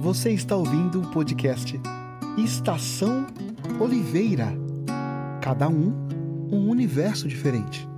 Você 0.00 0.30
está 0.30 0.56
ouvindo 0.56 1.00
o 1.00 1.10
podcast 1.10 1.80
Estação 2.38 3.26
Oliveira. 3.80 4.52
Cada 5.40 5.68
um 5.68 6.06
um 6.50 6.68
universo 6.68 7.26
diferente. 7.26 7.88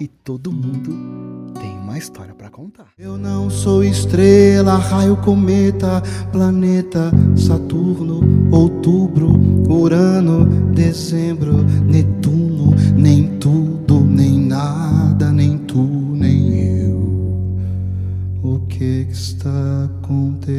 E 0.00 0.08
todo 0.08 0.50
mundo 0.50 1.52
tem 1.60 1.78
uma 1.78 1.96
história 1.96 2.34
para 2.34 2.50
contar. 2.50 2.88
Eu 2.98 3.16
não 3.16 3.48
sou 3.48 3.84
estrela, 3.84 4.76
raio, 4.76 5.16
cometa, 5.18 6.02
planeta, 6.32 7.12
Saturno, 7.36 8.20
outubro, 8.50 9.30
Urano, 9.68 10.46
dezembro, 10.72 11.62
Netuno, 11.62 12.23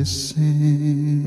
acontecendo? 0.06 1.26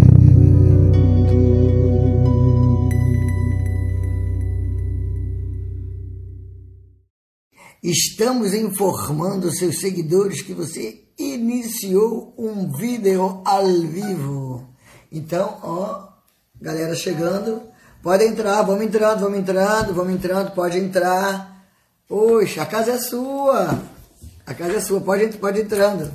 Estamos 7.83 8.55
informando 8.55 9.51
seus 9.53 9.81
seguidores 9.81 10.43
que 10.43 10.53
você 10.53 11.05
iniciou 11.19 12.35
um 12.39 12.71
vídeo 12.73 13.43
ao 13.45 13.67
vivo. 13.67 14.69
Então, 15.11 15.59
ó, 15.63 16.09
galera 16.61 16.95
chegando, 16.95 17.63
pode 18.03 18.25
entrar, 18.25 18.63
vamos 18.63 18.85
entrando, 18.85 19.21
vamos 19.21 19.39
entrando, 19.39 19.95
vamos 19.95 20.13
entrando, 20.13 20.51
pode 20.53 20.79
entrar. 20.79 21.67
Poxa, 22.07 22.63
a 22.63 22.67
casa 22.67 22.93
é 22.93 22.99
sua. 22.99 23.83
A 24.47 24.55
casa 24.55 24.75
é 24.75 24.81
sua, 24.81 25.01
pode, 25.01 25.29
pode 25.39 25.61
entrando. 25.61 26.13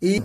E 0.00 0.22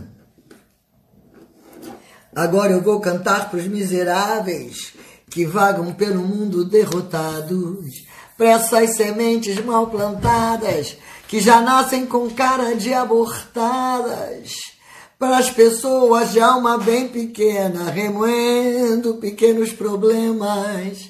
agora 2.37 2.71
eu 2.71 2.81
vou 2.81 2.99
cantar 2.99 3.49
para 3.49 3.57
os 3.57 3.65
miseráveis 3.65 4.93
que 5.27 5.43
vagam 5.43 5.91
pelo 5.93 6.21
mundo 6.21 6.63
derrotados, 6.63 8.05
para 8.37 8.51
essas 8.51 8.95
sementes 8.95 9.59
mal 9.65 9.87
plantadas 9.87 10.95
que 11.27 11.41
já 11.41 11.59
nascem 11.59 12.05
com 12.05 12.29
cara 12.29 12.75
de 12.75 12.93
abortadas, 12.93 14.51
para 15.17 15.39
as 15.39 15.49
pessoas 15.49 16.31
de 16.31 16.39
alma 16.39 16.77
bem 16.77 17.07
pequena, 17.07 17.89
remoendo 17.89 19.15
pequenos 19.15 19.73
problemas, 19.73 21.09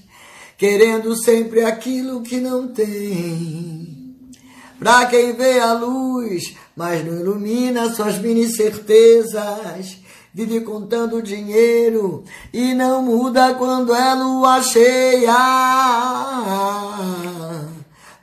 querendo 0.58 1.14
sempre 1.22 1.66
aquilo 1.66 2.22
que 2.22 2.40
não 2.40 2.70
tem. 2.70 4.16
Para 4.80 5.08
quem 5.08 5.34
vê 5.34 5.60
a 5.60 5.74
luz, 5.74 6.56
mas 6.74 7.06
não 7.06 7.20
ilumina 7.20 7.94
suas 7.94 8.18
mini 8.18 8.48
certezas, 8.48 9.98
vive 10.38 10.62
contando 10.62 11.20
dinheiro 11.20 12.24
e 12.54 12.76
não 12.76 13.02
muda 13.02 13.56
quando 13.56 13.96
é 13.96 14.14
lua 14.14 14.62
cheia. 14.62 15.34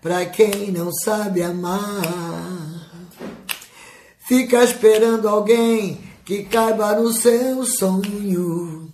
Para 0.00 0.24
quem 0.26 0.70
não 0.70 0.92
sabe 0.92 1.42
amar, 1.42 1.82
fica 4.20 4.62
esperando 4.62 5.28
alguém 5.28 5.98
que 6.24 6.44
caiba 6.44 6.94
no 6.94 7.12
seu 7.12 7.64
sonho. 7.64 8.93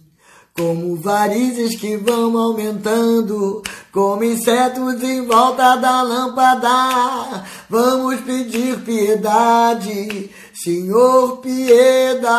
Como 0.57 0.97
varizes 0.97 1.79
que 1.79 1.97
vão 1.97 2.37
aumentando, 2.37 3.63
como 3.93 4.23
insetos 4.25 5.03
em 5.03 5.25
volta 5.27 5.77
da 5.77 6.03
lâmpada, 6.03 7.45
vamos 7.69 8.21
pedir 8.21 8.81
piedade, 8.81 10.31
Senhor, 10.53 11.39
piedade, 11.39 12.37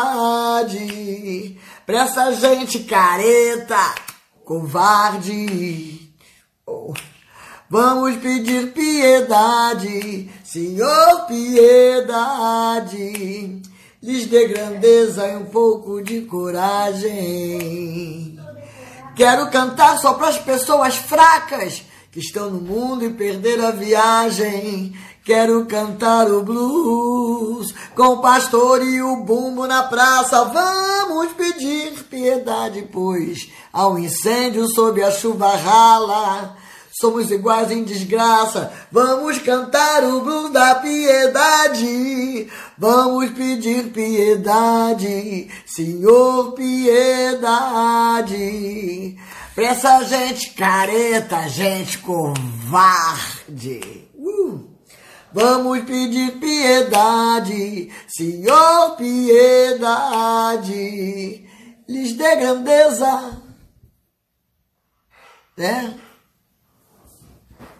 pra 1.84 2.02
essa 2.02 2.32
gente 2.32 2.80
careta, 2.80 3.94
covarde. 4.44 6.08
Oh. 6.66 6.94
Vamos 7.72 8.16
pedir 8.16 8.72
piedade, 8.74 10.30
Senhor, 10.44 11.26
piedade, 11.26 12.92
lhes 14.02 14.26
dê 14.26 14.48
grandeza 14.48 15.28
e 15.28 15.36
um 15.36 15.44
pouco 15.44 16.02
de 16.02 16.22
coragem. 16.22 17.12
Quero 19.14 19.48
cantar 19.50 19.98
só 19.98 20.14
para 20.14 20.28
as 20.28 20.38
pessoas 20.38 20.96
fracas 20.96 21.84
que 22.10 22.18
estão 22.18 22.50
no 22.50 22.60
mundo 22.60 23.04
e 23.04 23.10
perderam 23.10 23.68
a 23.68 23.70
viagem. 23.70 24.96
Quero 25.24 25.64
cantar 25.66 26.28
o 26.28 26.42
blues 26.42 27.72
com 27.94 28.14
o 28.14 28.20
pastor 28.20 28.82
e 28.82 29.00
o 29.00 29.18
bumbo 29.24 29.68
na 29.68 29.84
praça. 29.84 30.46
Vamos 30.46 31.32
pedir 31.34 31.92
piedade, 32.10 32.88
pois 32.92 33.48
ao 33.72 33.96
incêndio 33.96 34.66
sob 34.74 35.00
a 35.00 35.12
chuva 35.12 35.54
rala. 35.54 36.56
Somos 37.02 37.32
iguais 37.32 37.70
em 37.72 37.82
desgraça. 37.82 38.72
Vamos 38.92 39.38
cantar 39.38 40.04
o 40.04 40.20
blues 40.20 40.52
da 40.52 40.76
piedade. 40.76 42.46
Vamos 42.78 43.28
pedir 43.32 43.90
piedade, 43.90 45.50
Senhor, 45.66 46.52
piedade. 46.52 47.18
Pra 49.52 49.64
essa 49.64 50.04
gente 50.04 50.50
careta, 50.50 51.48
gente 51.48 51.98
covarde. 51.98 53.80
Uh! 54.14 54.70
Vamos 55.32 55.80
pedir 55.80 56.38
piedade, 56.38 57.90
Senhor, 58.06 58.94
piedade. 58.96 60.28
Lhes 61.88 62.12
dê 62.12 62.36
grandeza, 62.36 63.42
né? 65.56 65.98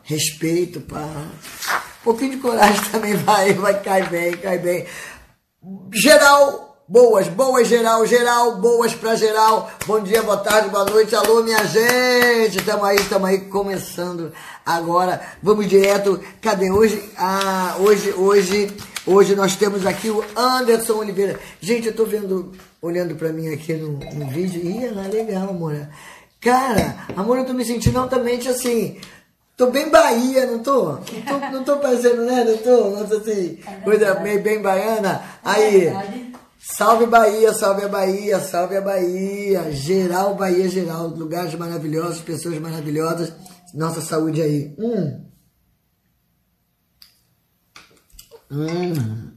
Respeito, 0.04 0.80
pá. 0.80 1.00
Um 1.00 2.04
pouquinho 2.04 2.32
de 2.32 2.36
coragem 2.38 2.82
também 2.90 3.14
vai, 3.16 3.52
vai 3.54 3.80
cair 3.80 4.08
bem, 4.10 4.36
cai 4.36 4.58
bem. 4.58 4.86
Geral, 5.92 6.84
boas, 6.88 7.28
boas 7.28 7.68
geral, 7.68 8.04
geral, 8.04 8.56
boas 8.56 8.94
pra 8.94 9.14
geral. 9.14 9.70
Bom 9.86 10.00
dia, 10.00 10.22
boa 10.22 10.38
tarde, 10.38 10.68
boa 10.68 10.84
noite. 10.84 11.14
Alô, 11.14 11.42
minha 11.42 11.64
gente. 11.64 12.64
Tamo 12.64 12.84
aí, 12.84 12.98
tamo 13.04 13.26
aí 13.26 13.42
começando 13.42 14.32
agora. 14.66 15.20
Vamos 15.40 15.68
direto. 15.68 16.20
Cadê 16.40 16.70
hoje? 16.70 17.02
Ah, 17.16 17.76
hoje, 17.78 18.12
hoje, 18.12 18.76
hoje 19.06 19.36
nós 19.36 19.54
temos 19.54 19.86
aqui 19.86 20.10
o 20.10 20.24
Anderson 20.34 20.94
Oliveira. 20.94 21.38
Gente, 21.60 21.86
eu 21.86 21.94
tô 21.94 22.04
vendo, 22.04 22.52
olhando 22.80 23.14
pra 23.14 23.32
mim 23.32 23.54
aqui 23.54 23.74
no, 23.74 23.98
no 23.98 24.26
vídeo. 24.26 24.60
Ih, 24.60 24.86
ela 24.86 25.06
é 25.06 25.08
legal, 25.08 25.48
amor. 25.48 25.88
Cara, 26.40 27.06
amor, 27.16 27.38
eu 27.38 27.46
tô 27.46 27.52
me 27.52 27.64
sentindo 27.64 28.00
altamente 28.00 28.48
assim. 28.48 28.98
Tô 29.62 29.70
bem 29.70 29.88
Bahia, 29.88 30.44
não 30.44 30.58
tô? 30.58 30.94
Não 30.94 31.00
tô, 31.00 31.38
não 31.52 31.62
tô 31.62 31.76
parecendo, 31.76 32.24
né? 32.24 32.42
Não 32.42 32.56
tô? 32.58 32.90
Nossa, 32.90 33.18
assim, 33.18 33.60
coisa 33.84 34.18
meio 34.18 34.42
bem 34.42 34.60
baiana. 34.60 35.22
Aí, 35.44 35.88
salve 36.58 37.06
Bahia, 37.06 37.54
salve 37.54 37.84
a 37.84 37.88
Bahia, 37.88 38.40
salve 38.40 38.76
a 38.76 38.80
Bahia. 38.80 39.70
Geral, 39.70 40.34
Bahia, 40.34 40.68
geral. 40.68 41.06
Lugares 41.06 41.54
maravilhosos, 41.54 42.22
pessoas 42.22 42.58
maravilhosas. 42.58 43.32
Nossa 43.72 44.00
saúde 44.00 44.42
aí. 44.42 44.74
Hum. 44.76 45.26
Hum. 48.50 49.30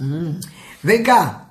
Hum. 0.00 0.40
Vem 0.82 1.04
cá. 1.04 1.47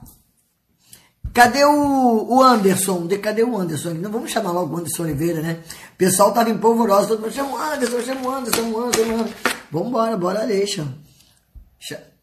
Cadê 1.37 1.63
o, 1.65 2.25
o 2.27 2.41
Anderson? 2.41 3.05
De, 3.05 3.19
cadê 3.19 3.43
o 3.43 3.55
Anderson? 3.55 3.89
Não 3.89 4.09
vamos 4.09 4.31
chamar 4.31 4.51
logo 4.51 4.73
o 4.73 4.79
Anderson 4.79 5.03
Oliveira, 5.03 5.39
né? 5.39 5.61
O 5.93 5.95
pessoal 5.95 6.33
tava 6.33 6.49
em 6.49 6.57
polvorosa, 6.57 7.09
todo 7.09 7.21
mundo 7.21 7.31
chama 7.31 7.51
o 7.51 7.57
Anderson, 7.61 8.01
chama 8.01 8.27
o 8.27 8.31
Anderson, 8.31 8.57
chama 8.57 8.75
o 8.75 8.81
Anderson. 8.85 9.33
Vambora, 9.71 10.17
bora 10.17 10.47
deixa. 10.47 10.87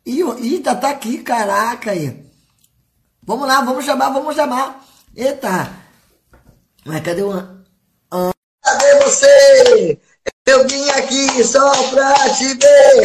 Ih, 0.04 0.58
tá, 0.58 0.74
tá 0.74 0.90
aqui, 0.90 1.18
caraca 1.18 1.92
aí. 1.92 2.28
Vamos 3.22 3.46
lá, 3.46 3.60
vamos 3.60 3.84
chamar, 3.84 4.10
vamos 4.10 4.34
chamar. 4.34 4.84
Eita. 5.14 5.70
Mas 6.84 7.00
cadê 7.04 7.22
o 7.22 7.30
Anderson? 7.30 8.32
Cadê 8.64 8.98
você? 9.04 10.00
Eu 10.44 10.66
vim 10.66 10.90
aqui 10.90 11.44
só 11.44 11.70
pra 11.90 12.14
te 12.30 12.52
ver. 12.54 13.02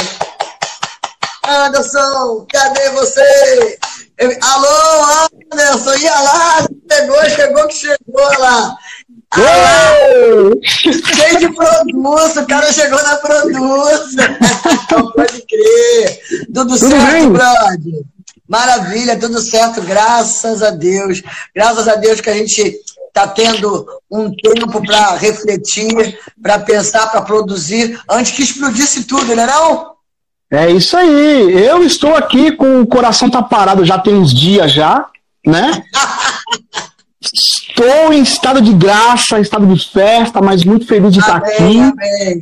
Anderson, 1.48 2.48
cadê 2.52 2.90
você? 2.90 3.80
Eu, 4.20 4.38
alô, 4.42 5.30
Anderson, 5.50 5.96
ia 5.96 6.20
lá, 6.20 6.68
chegou, 6.92 7.30
chegou 7.30 7.68
que 7.68 7.74
chegou 7.74 8.40
lá. 8.40 8.76
Cheio 10.84 11.40
de 11.40 11.56
produto, 11.56 12.40
o 12.42 12.48
cara 12.48 12.74
chegou 12.74 13.02
na 13.02 13.16
produto. 13.16 14.10
Não 14.92 15.12
pode 15.14 15.46
crer. 15.46 16.20
Tudo, 16.54 16.78
tudo 16.78 16.90
certo, 16.90 17.12
bem? 17.12 17.32
brother? 17.32 18.04
Maravilha, 18.46 19.18
tudo 19.18 19.40
certo, 19.40 19.82
graças 19.84 20.64
a 20.64 20.72
Deus. 20.72 21.22
Graças 21.56 21.88
a 21.88 21.96
Deus 21.96 22.20
que 22.20 22.30
a 22.30 22.34
gente 22.34 22.78
está 23.08 23.26
tendo 23.26 23.88
um 24.12 24.30
tempo 24.36 24.86
para 24.86 25.16
refletir, 25.16 26.20
para 26.42 26.60
pensar, 26.60 27.08
para 27.08 27.22
produzir, 27.22 27.98
antes 28.10 28.34
que 28.34 28.44
explodisse 28.44 29.06
tudo, 29.06 29.34
não 29.34 29.44
é 29.44 29.48
não? 29.48 29.99
É 30.52 30.70
isso 30.72 30.98
aí. 30.98 31.66
Eu 31.66 31.84
estou 31.84 32.16
aqui 32.16 32.52
com 32.52 32.82
o 32.82 32.88
coração 32.88 33.30
tá 33.30 33.42
parado 33.42 33.86
já 33.86 34.00
tem 34.00 34.16
uns 34.16 34.34
dias 34.34 34.72
já. 34.72 35.06
né? 35.46 35.84
Estou 37.22 38.14
em 38.14 38.22
estado 38.22 38.62
de 38.62 38.74
graça, 38.74 39.40
estado 39.40 39.66
de 39.66 39.90
festa, 39.90 40.42
mas 40.42 40.64
muito 40.64 40.86
feliz 40.86 41.14
de 41.14 41.20
estar 41.20 41.36
aqui. 41.36 41.80
Amém. 41.80 42.42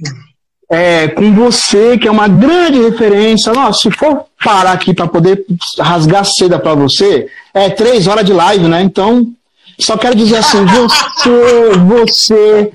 É, 0.69 1.07
com 1.09 1.33
você, 1.33 1.97
que 1.97 2.07
é 2.07 2.11
uma 2.11 2.27
grande 2.27 2.79
referência. 2.81 3.53
Nossa, 3.53 3.79
se 3.79 3.91
for 3.91 4.25
parar 4.43 4.73
aqui 4.73 4.93
para 4.93 5.07
poder 5.07 5.45
rasgar 5.79 6.25
seda 6.25 6.59
para 6.59 6.75
você, 6.75 7.27
é 7.53 7.69
três 7.69 8.07
horas 8.07 8.25
de 8.25 8.33
live, 8.33 8.67
né? 8.67 8.81
Então, 8.81 9.27
só 9.79 9.97
quero 9.97 10.15
dizer 10.15 10.37
assim: 10.37 10.63
você, 10.65 11.77
você 11.87 12.71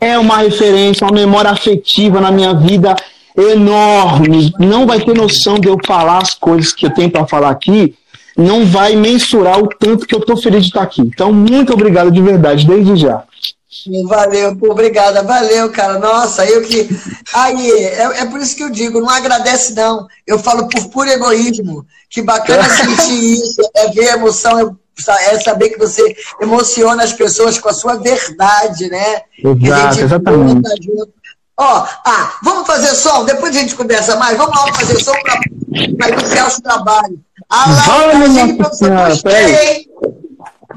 é 0.00 0.18
uma 0.18 0.38
referência, 0.38 1.06
uma 1.06 1.14
memória 1.14 1.50
afetiva 1.50 2.20
na 2.20 2.30
minha 2.30 2.54
vida 2.54 2.94
enorme. 3.36 4.52
Não 4.58 4.86
vai 4.86 5.00
ter 5.00 5.14
noção 5.14 5.58
de 5.58 5.68
eu 5.68 5.76
falar 5.86 6.22
as 6.22 6.34
coisas 6.34 6.72
que 6.72 6.86
eu 6.86 6.90
tenho 6.90 7.10
para 7.10 7.26
falar 7.26 7.50
aqui, 7.50 7.94
não 8.36 8.66
vai 8.66 8.94
mensurar 8.96 9.58
o 9.58 9.68
tanto 9.68 10.06
que 10.06 10.14
eu 10.14 10.18
estou 10.18 10.36
feliz 10.36 10.62
de 10.62 10.68
estar 10.68 10.82
aqui. 10.82 11.00
Então, 11.00 11.32
muito 11.32 11.72
obrigado 11.72 12.10
de 12.10 12.20
verdade, 12.20 12.66
desde 12.66 12.96
já. 12.96 13.24
Valeu, 14.08 14.56
obrigada, 14.62 15.22
valeu, 15.22 15.70
cara. 15.70 15.98
Nossa, 15.98 16.44
eu 16.46 16.62
que. 16.62 16.88
Aí, 17.32 17.70
é, 17.70 18.20
é, 18.20 18.26
por 18.26 18.40
isso 18.40 18.56
que 18.56 18.62
eu 18.62 18.70
digo, 18.70 19.00
não 19.00 19.10
agradece, 19.10 19.74
não. 19.74 20.06
Eu 20.26 20.38
falo 20.38 20.68
por 20.68 20.88
puro 20.88 21.08
egoísmo. 21.08 21.84
Que 22.10 22.22
bacana 22.22 22.64
sentir 22.70 23.34
isso, 23.34 23.60
é 23.74 23.88
ver 23.90 24.10
a 24.10 24.14
emoção, 24.14 24.76
é 25.30 25.38
saber 25.40 25.70
que 25.70 25.78
você 25.78 26.02
emociona 26.40 27.02
as 27.02 27.12
pessoas 27.12 27.58
com 27.58 27.68
a 27.68 27.74
sua 27.74 27.96
verdade, 27.96 28.88
né? 28.88 29.22
Exato, 29.38 30.00
exatamente. 30.00 30.68
Ó, 31.58 31.86
ah, 32.04 32.34
vamos 32.42 32.66
fazer 32.66 32.94
som, 32.94 33.24
depois 33.24 33.56
a 33.56 33.60
gente 33.60 33.74
conversa 33.74 34.16
mais. 34.16 34.36
Vamos 34.36 34.54
lá 34.54 34.74
fazer 34.74 35.02
som 35.02 35.14
para 35.96 36.10
iniciar 36.10 36.48
os 36.48 36.56
trabalhos. 36.56 37.18
Ah, 37.48 37.66
lá, 37.70 38.54
professor, 38.56 39.08
gostei. 39.08 39.86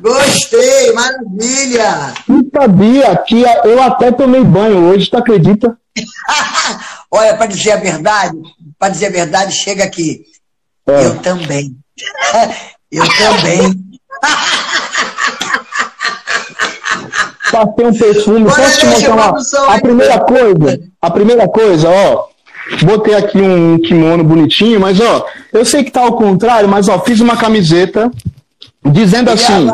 Gostei, 0.01 0.93
maravilha. 0.93 2.13
Não 2.27 2.45
sabia 2.53 3.17
que 3.17 3.43
eu 3.65 3.81
até 3.81 4.11
tomei 4.11 4.43
banho 4.43 4.85
hoje, 4.85 5.09
tu 5.09 5.17
acredita? 5.17 5.77
Olha, 7.11 7.35
para 7.35 7.47
dizer 7.47 7.71
a 7.71 7.77
verdade, 7.77 8.37
para 8.77 8.89
dizer 8.89 9.07
a 9.07 9.11
verdade, 9.11 9.51
chega 9.53 9.83
aqui. 9.83 10.21
É. 10.87 11.05
Eu 11.05 11.19
também. 11.19 11.75
eu 12.91 13.03
também. 13.17 13.89
Passei 17.67 17.85
um 17.85 17.93
perfume, 17.93 18.45
posso 18.45 18.79
te 18.79 18.85
mostrar 18.85 19.13
uma... 19.13 19.73
A 19.73 19.79
primeira 19.79 20.19
coisa, 20.19 20.79
a 21.01 21.11
primeira 21.11 21.47
coisa, 21.47 21.89
ó, 21.89 22.27
botei 22.83 23.15
aqui 23.15 23.39
um 23.41 23.79
kimono 23.79 24.23
bonitinho, 24.23 24.79
mas 24.79 24.99
ó, 24.99 25.25
eu 25.51 25.65
sei 25.65 25.83
que 25.83 25.91
tá 25.91 26.01
ao 26.01 26.13
contrário, 26.13 26.69
mas 26.69 26.87
ó, 26.87 26.99
fiz 26.99 27.19
uma 27.19 27.35
camiseta 27.35 28.11
dizendo 28.85 29.29
assim: 29.29 29.67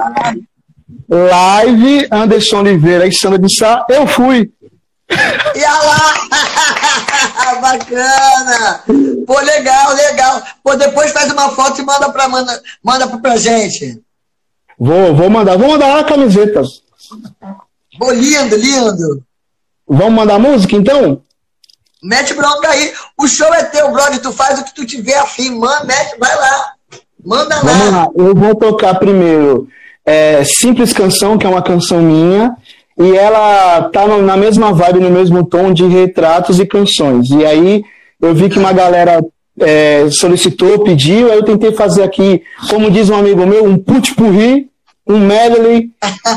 Live 1.10 2.08
Anderson 2.12 2.60
Oliveira 2.60 3.08
e 3.08 3.14
Sandra 3.14 3.40
de 3.40 3.56
Sá, 3.56 3.86
eu 3.90 4.08
fui. 4.08 4.52
E 5.10 5.62
lá! 5.62 6.16
Bacana! 7.62 8.84
Pô, 9.26 9.40
legal, 9.40 9.94
legal. 9.94 10.42
Pô, 10.64 10.76
depois 10.76 11.12
faz 11.12 11.32
uma 11.32 11.50
foto 11.50 11.82
e 11.82 11.86
manda 11.86 12.12
pra, 12.12 12.28
manda, 12.28 12.62
manda 12.84 13.08
pra 13.20 13.38
gente. 13.38 14.02
Vou, 14.78 15.16
vou 15.16 15.30
mandar. 15.30 15.58
Vou 15.58 15.70
mandar 15.70 16.00
a 16.00 16.04
camiseta. 16.04 16.62
Pô, 17.98 18.12
lindo, 18.12 18.56
lindo. 18.56 19.24
Vamos 19.88 20.14
mandar 20.14 20.40
música, 20.40 20.76
então? 20.76 21.22
Mete 22.04 22.34
bronca 22.34 22.70
aí. 22.70 22.94
O 23.18 23.28
show 23.28 23.52
é 23.54 23.64
teu, 23.64 23.92
brother. 23.92 24.22
Tu 24.22 24.32
faz 24.32 24.60
o 24.60 24.64
que 24.64 24.74
tu 24.74 24.86
tiver 24.86 25.18
afim. 25.18 25.52
Manda, 25.52 25.86
mete, 25.86 26.18
vai 26.20 26.36
lá. 26.36 26.74
Manda 27.24 27.56
lá. 27.56 27.62
Vamos 27.62 27.94
lá. 27.94 28.08
Eu 28.16 28.36
vou 28.36 28.56
tocar 28.56 28.96
primeiro 28.96 29.68
é, 30.06 30.44
Simples 30.44 30.94
Canção, 30.94 31.38
que 31.38 31.46
é 31.46 31.50
uma 31.50 31.62
canção 31.62 32.02
minha. 32.02 32.56
E 32.98 33.16
ela 33.16 33.90
tá 33.90 34.08
na 34.08 34.38
mesma 34.38 34.72
vibe, 34.72 35.00
no 35.00 35.10
mesmo 35.10 35.46
tom 35.46 35.74
de 35.74 35.86
retratos 35.86 36.60
e 36.60 36.66
canções. 36.66 37.30
E 37.30 37.46
aí 37.46 37.84
eu 38.22 38.34
vi 38.34 38.50
que 38.50 38.58
uma 38.58 38.72
galera 38.72 39.22
é, 39.60 40.08
solicitou, 40.12 40.84
pediu, 40.84 41.32
aí 41.32 41.38
eu 41.38 41.44
tentei 41.44 41.74
fazer 41.74 42.04
aqui, 42.04 42.42
como 42.70 42.92
diz 42.92 43.10
um 43.10 43.16
amigo 43.16 43.46
meu, 43.46 43.66
um 43.66 43.78
put-purri, 43.78 44.70
um 45.08 45.20
medley, 45.20 45.92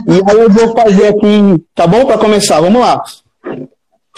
e 0.06 0.30
aí 0.30 0.38
eu 0.38 0.50
vou 0.50 0.76
fazer 0.76 1.08
aqui, 1.08 1.64
tá 1.74 1.86
bom? 1.86 2.04
Para 2.04 2.18
começar, 2.18 2.60
vamos 2.60 2.80
lá. 2.80 3.02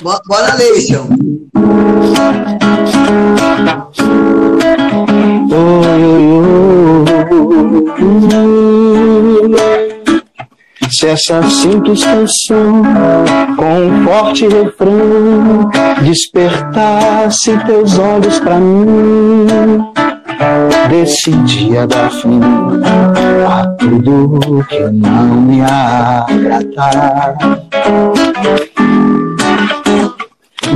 Bora, 0.03 0.55
Leison. 0.55 1.09
Se 10.91 11.07
essa 11.07 11.43
simples 11.49 12.03
canção 12.03 12.83
com 13.57 13.79
um 13.79 14.05
forte 14.05 14.49
refrão 14.49 15.71
despertasse 16.03 17.57
teus 17.65 17.99
olhos 17.99 18.41
para 18.41 18.59
mim, 18.59 19.47
decidia 20.89 21.87
dar 21.87 22.11
fim 22.11 22.41
a 23.49 23.67
tudo 23.79 24.65
que 24.65 24.81
não 24.91 25.41
me 25.41 25.63
agradar. 25.63 27.37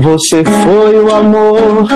Você 0.02 0.44
foi 0.44 0.99
o 0.99 1.14
amor, 1.14 1.87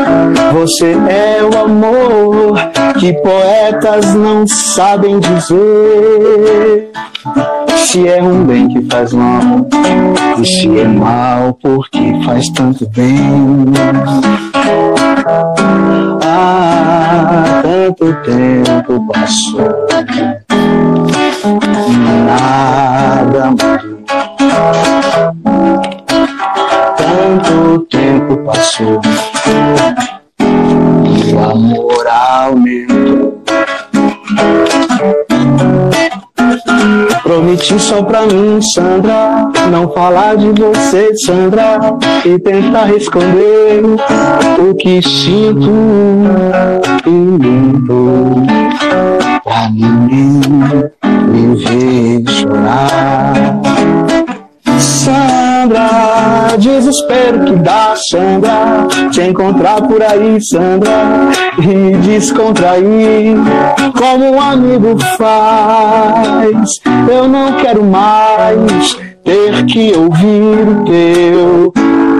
você 0.53 0.93
é 1.09 1.41
o 1.43 1.65
amor 1.65 2.55
que 2.99 3.13
poetas 3.15 4.15
não 4.15 4.47
sabem 4.47 5.19
dizer. 5.19 6.91
Se 7.77 8.07
é 8.09 8.23
um 8.23 8.45
bem 8.45 8.69
que 8.69 8.83
faz 8.91 9.13
mal, 9.13 9.67
e 10.41 10.45
se 10.45 10.79
é 10.79 10.87
mal 10.87 11.59
porque 11.61 11.99
faz 12.25 12.49
tanto 12.51 12.89
bem. 12.91 13.19
Ah, 16.23 17.63
tanto 17.63 18.15
tempo 18.23 19.07
passou, 19.13 19.87
nada 22.25 23.51
mudou 23.51 24.28
tanto 27.39 27.87
tempo 27.91 28.37
passou 28.45 29.01
e 30.41 31.35
o 31.35 31.39
amor 31.39 32.07
aumentou. 32.07 33.43
Prometi 37.23 37.79
só 37.79 38.03
pra 38.03 38.23
mim, 38.23 38.61
Sandra, 38.63 39.51
não 39.71 39.91
falar 39.93 40.37
de 40.37 40.49
você, 40.49 41.15
Sandra, 41.17 41.79
e 42.25 42.39
tentar 42.39 42.91
esconder 42.95 43.83
o 44.59 44.75
que 44.75 45.03
sinto 45.03 45.71
e 47.07 47.11
minto. 47.11 48.35
Pra 49.45 49.69
ninguém 49.71 50.88
desespero 57.29 57.45
que 57.45 57.57
dá, 57.57 57.95
Sandra, 57.97 58.87
te 59.11 59.23
encontrar 59.23 59.83
por 59.83 60.03
aí, 60.03 60.39
Sandra, 60.43 61.31
e 61.59 61.97
descontrair 61.99 63.37
como 63.97 64.33
um 64.33 64.41
amigo 64.41 64.97
faz. 65.17 66.71
Eu 67.11 67.29
não 67.29 67.53
quero 67.55 67.85
mais 67.85 68.97
ter 69.25 69.67
que 69.67 69.93
ouvir 69.95 70.69
o 70.69 70.85
teu 70.85 71.73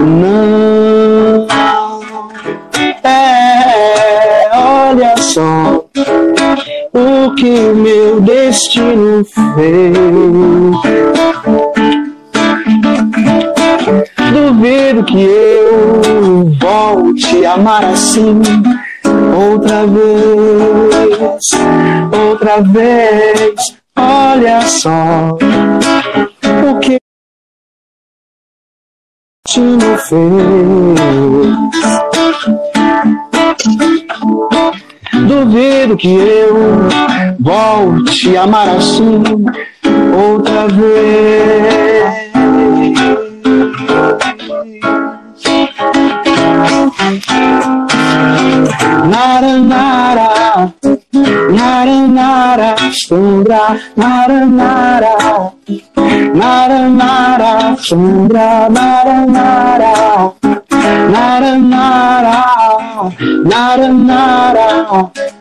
não. 0.05 1.47
É, 3.03 4.49
olha 4.53 5.15
só 5.17 5.85
o 6.93 7.35
que 7.35 7.49
o 7.49 7.75
meu 7.75 8.21
destino 8.21 9.25
fez. 9.25 9.99
Duvido 14.31 15.03
que 15.05 15.23
eu 15.23 16.51
volte 16.59 17.45
a 17.45 17.53
amar 17.53 17.83
assim 17.85 18.41
outra 19.35 19.87
vez, 19.87 21.49
outra 22.11 22.61
vez. 22.61 23.79
Olha 23.97 24.61
só 24.61 25.37
o 26.67 26.79
que 26.79 26.97
te 29.47 29.59
me 29.59 29.97
fez. 29.97 30.19
Duvido 35.27 35.97
que 35.97 36.15
eu 36.15 36.87
volte 37.39 38.37
a 38.37 38.43
amar 38.43 38.69
assim 38.69 39.23
outra 40.15 40.67
vez. 40.67 41.69
Naranara, 49.11 50.73
naranara, 51.57 52.75
sombra, 52.91 53.79
naranara, 53.95 55.15
naranara, 56.35 57.77
sombra, 57.87 58.67
naranara, 58.69 59.93
naranara, 61.13 62.37
naranara, 63.51 64.67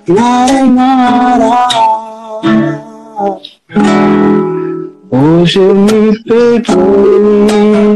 naranara. 0.07 1.67
Hoje 5.11 5.59
eu 5.59 5.75
me 5.75 6.23
perdoei. 6.23 7.88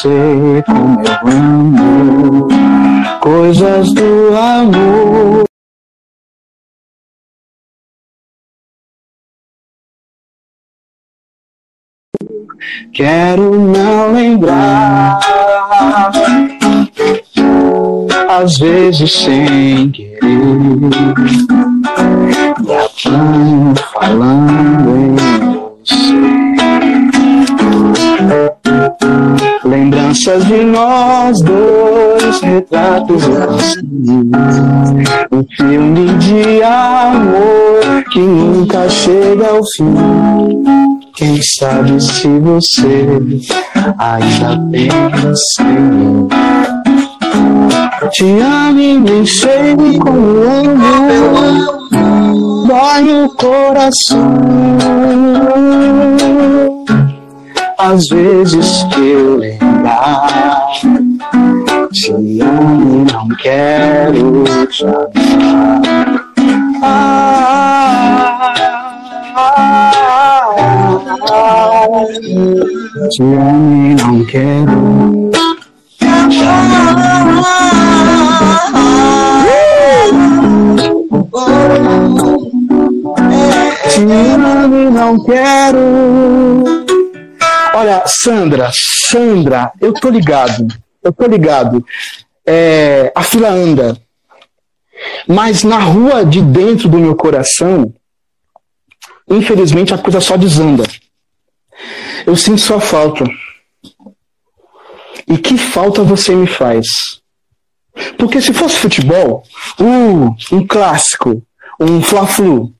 Sei 0.00 0.62
como 0.64 1.02
eu 1.02 2.48
coisas 3.20 3.92
do 3.94 4.36
amor. 4.36 5.44
Quero 12.92 13.58
não 13.58 14.12
lembrar, 14.12 15.20
às 18.28 18.58
vezes 18.58 19.12
sem 19.12 19.90
querer 19.90 20.20
me 20.20 20.90
apanho 22.74 23.74
falando 23.92 24.96
em 24.96 25.16
você. 25.16 26.68
Lembranças 29.68 30.46
de 30.46 30.64
nós 30.64 31.38
dois, 31.42 32.40
retratos 32.40 33.22
um 35.30 35.44
filme 35.56 36.06
de 36.18 36.62
amor 36.62 38.04
que 38.10 38.18
nunca 38.18 38.88
chega 38.88 39.48
ao 39.48 39.60
fim. 39.76 40.64
Quem 41.14 41.38
sabe 41.42 42.00
se 42.00 42.28
você 42.38 43.08
ainda 43.98 44.58
pensa 44.70 45.62
em 45.62 45.80
mim. 45.80 46.28
Te 48.12 48.24
amo 48.24 48.80
e 48.80 48.98
nem 48.98 49.26
sei 49.26 49.76
como 49.98 50.44
amo 50.44 51.78
dói 52.66 53.24
o 53.24 53.28
coração. 53.30 54.18
Às 57.78 58.08
vezes 58.08 58.82
que 58.92 59.00
eu 59.00 59.36
lembrar, 59.36 60.66
te 61.92 62.10
amo 62.10 63.06
e 63.06 63.12
não 63.12 63.28
quero 63.40 64.44
te 64.66 64.84
amar. 64.84 65.80
Ah, 66.82 68.52
ah, 69.36 69.76
ah, 71.30 71.88
te 73.10 73.22
amo 73.22 73.86
e 73.86 73.94
não 73.94 74.24
quero 74.24 75.30
te 76.28 76.44
Te 83.88 84.00
amo 84.02 84.76
e 84.76 84.90
não 84.90 85.24
quero. 85.24 86.87
Olha, 87.80 88.02
Sandra, 88.08 88.72
Sandra, 88.74 89.70
eu 89.80 89.92
tô 89.92 90.08
ligado, 90.08 90.66
eu 91.00 91.12
tô 91.12 91.28
ligado. 91.28 91.86
É, 92.44 93.12
a 93.14 93.22
fila 93.22 93.50
anda. 93.50 93.96
Mas 95.28 95.62
na 95.62 95.78
rua 95.78 96.24
de 96.24 96.42
dentro 96.42 96.88
do 96.88 96.98
meu 96.98 97.14
coração, 97.14 97.94
infelizmente 99.30 99.94
a 99.94 99.98
coisa 99.98 100.20
só 100.20 100.36
desanda. 100.36 100.82
Eu 102.26 102.34
sinto 102.34 102.60
sua 102.60 102.80
falta. 102.80 103.24
E 105.28 105.38
que 105.38 105.56
falta 105.56 106.02
você 106.02 106.34
me 106.34 106.48
faz? 106.48 106.84
Porque 108.18 108.40
se 108.40 108.52
fosse 108.52 108.74
futebol, 108.74 109.44
uh, 109.78 110.36
um 110.52 110.66
clássico, 110.66 111.40
um 111.78 112.02
fla-flu, 112.02 112.74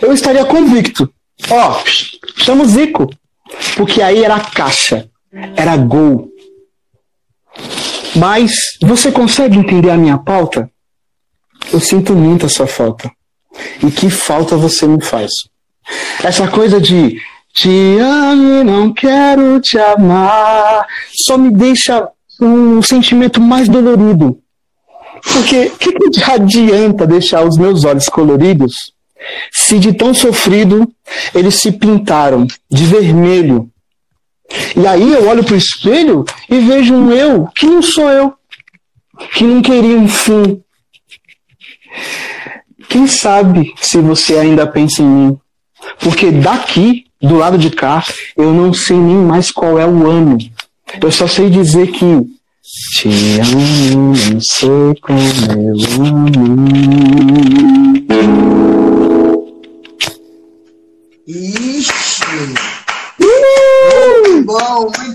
eu 0.00 0.12
estaria 0.12 0.44
convicto. 0.44 1.12
Ó, 1.50 1.82
oh, 1.82 2.40
chama 2.40 2.62
o 2.62 2.66
Zico. 2.68 3.10
Porque 3.76 4.02
aí 4.02 4.24
era 4.24 4.40
caixa, 4.40 5.08
era 5.56 5.76
gol. 5.76 6.28
Mas 8.14 8.52
você 8.80 9.12
consegue 9.12 9.58
entender 9.58 9.90
a 9.90 9.96
minha 9.96 10.18
pauta? 10.18 10.70
Eu 11.72 11.80
sinto 11.80 12.14
muito 12.14 12.46
a 12.46 12.48
sua 12.48 12.66
falta. 12.66 13.10
E 13.82 13.90
que 13.90 14.08
falta 14.10 14.56
você 14.56 14.86
me 14.86 15.02
faz? 15.02 15.30
Essa 16.22 16.48
coisa 16.48 16.80
de 16.80 17.20
te 17.54 17.98
amo 17.98 18.60
e 18.60 18.64
não 18.64 18.92
quero 18.92 19.60
te 19.60 19.78
amar 19.78 20.86
só 21.24 21.38
me 21.38 21.50
deixa 21.50 22.08
um 22.40 22.82
sentimento 22.82 23.40
mais 23.40 23.68
dolorido. 23.68 24.38
Porque 25.22 25.66
o 25.66 25.78
que, 25.78 25.92
que 26.10 26.30
adianta 26.30 27.06
deixar 27.06 27.46
os 27.46 27.56
meus 27.56 27.84
olhos 27.84 28.06
coloridos 28.08 28.74
se 29.52 29.78
de 29.78 29.92
tão 29.92 30.14
sofrido 30.14 30.90
eles 31.34 31.56
se 31.56 31.72
pintaram 31.72 32.46
de 32.70 32.84
vermelho? 32.84 33.70
E 34.76 34.86
aí 34.86 35.12
eu 35.12 35.28
olho 35.28 35.44
para 35.44 35.54
o 35.54 35.58
espelho 35.58 36.24
e 36.48 36.58
vejo 36.60 36.94
um 36.94 37.10
eu 37.12 37.48
que 37.54 37.66
não 37.66 37.82
sou 37.82 38.08
eu, 38.10 38.32
que 39.34 39.44
não 39.44 39.60
queria 39.60 39.98
um 39.98 40.08
fim. 40.08 40.60
Quem 42.88 43.06
sabe 43.06 43.74
se 43.80 43.98
você 43.98 44.38
ainda 44.38 44.66
pensa 44.66 45.02
em 45.02 45.06
mim? 45.06 45.38
Porque 46.00 46.30
daqui, 46.30 47.06
do 47.20 47.36
lado 47.36 47.58
de 47.58 47.70
cá, 47.70 48.04
eu 48.36 48.52
não 48.52 48.72
sei 48.72 48.96
nem 48.96 49.16
mais 49.16 49.50
qual 49.50 49.78
é 49.78 49.86
o 49.86 50.08
ano. 50.08 50.38
Eu 51.00 51.10
só 51.10 51.26
sei 51.26 51.50
dizer 51.50 51.88
que 51.88 52.04
te 52.94 53.08
amo, 53.40 54.14
não 54.32 54.40
sei 54.40 54.94
como 55.00 55.18
eu 55.18 55.74
amo. 56.04 57.95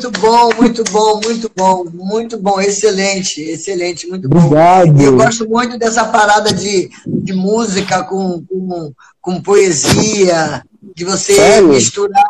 Muito 0.01 0.11
bom, 0.19 0.49
muito 0.55 0.83
bom, 0.85 1.21
muito 1.23 1.51
bom, 1.55 1.85
muito 1.93 2.37
bom, 2.37 2.59
excelente, 2.59 3.41
excelente, 3.41 4.07
muito 4.07 4.27
bom. 4.27 4.37
Obrigado. 4.37 4.99
Eu 4.99 5.15
gosto 5.15 5.47
muito 5.47 5.77
dessa 5.77 6.05
parada 6.05 6.51
de, 6.51 6.89
de 7.05 7.33
música 7.33 8.03
com, 8.03 8.43
com, 8.43 8.93
com 9.21 9.41
poesia, 9.41 10.63
de 10.95 11.05
você 11.05 11.35
Sério? 11.35 11.69
misturar. 11.69 12.23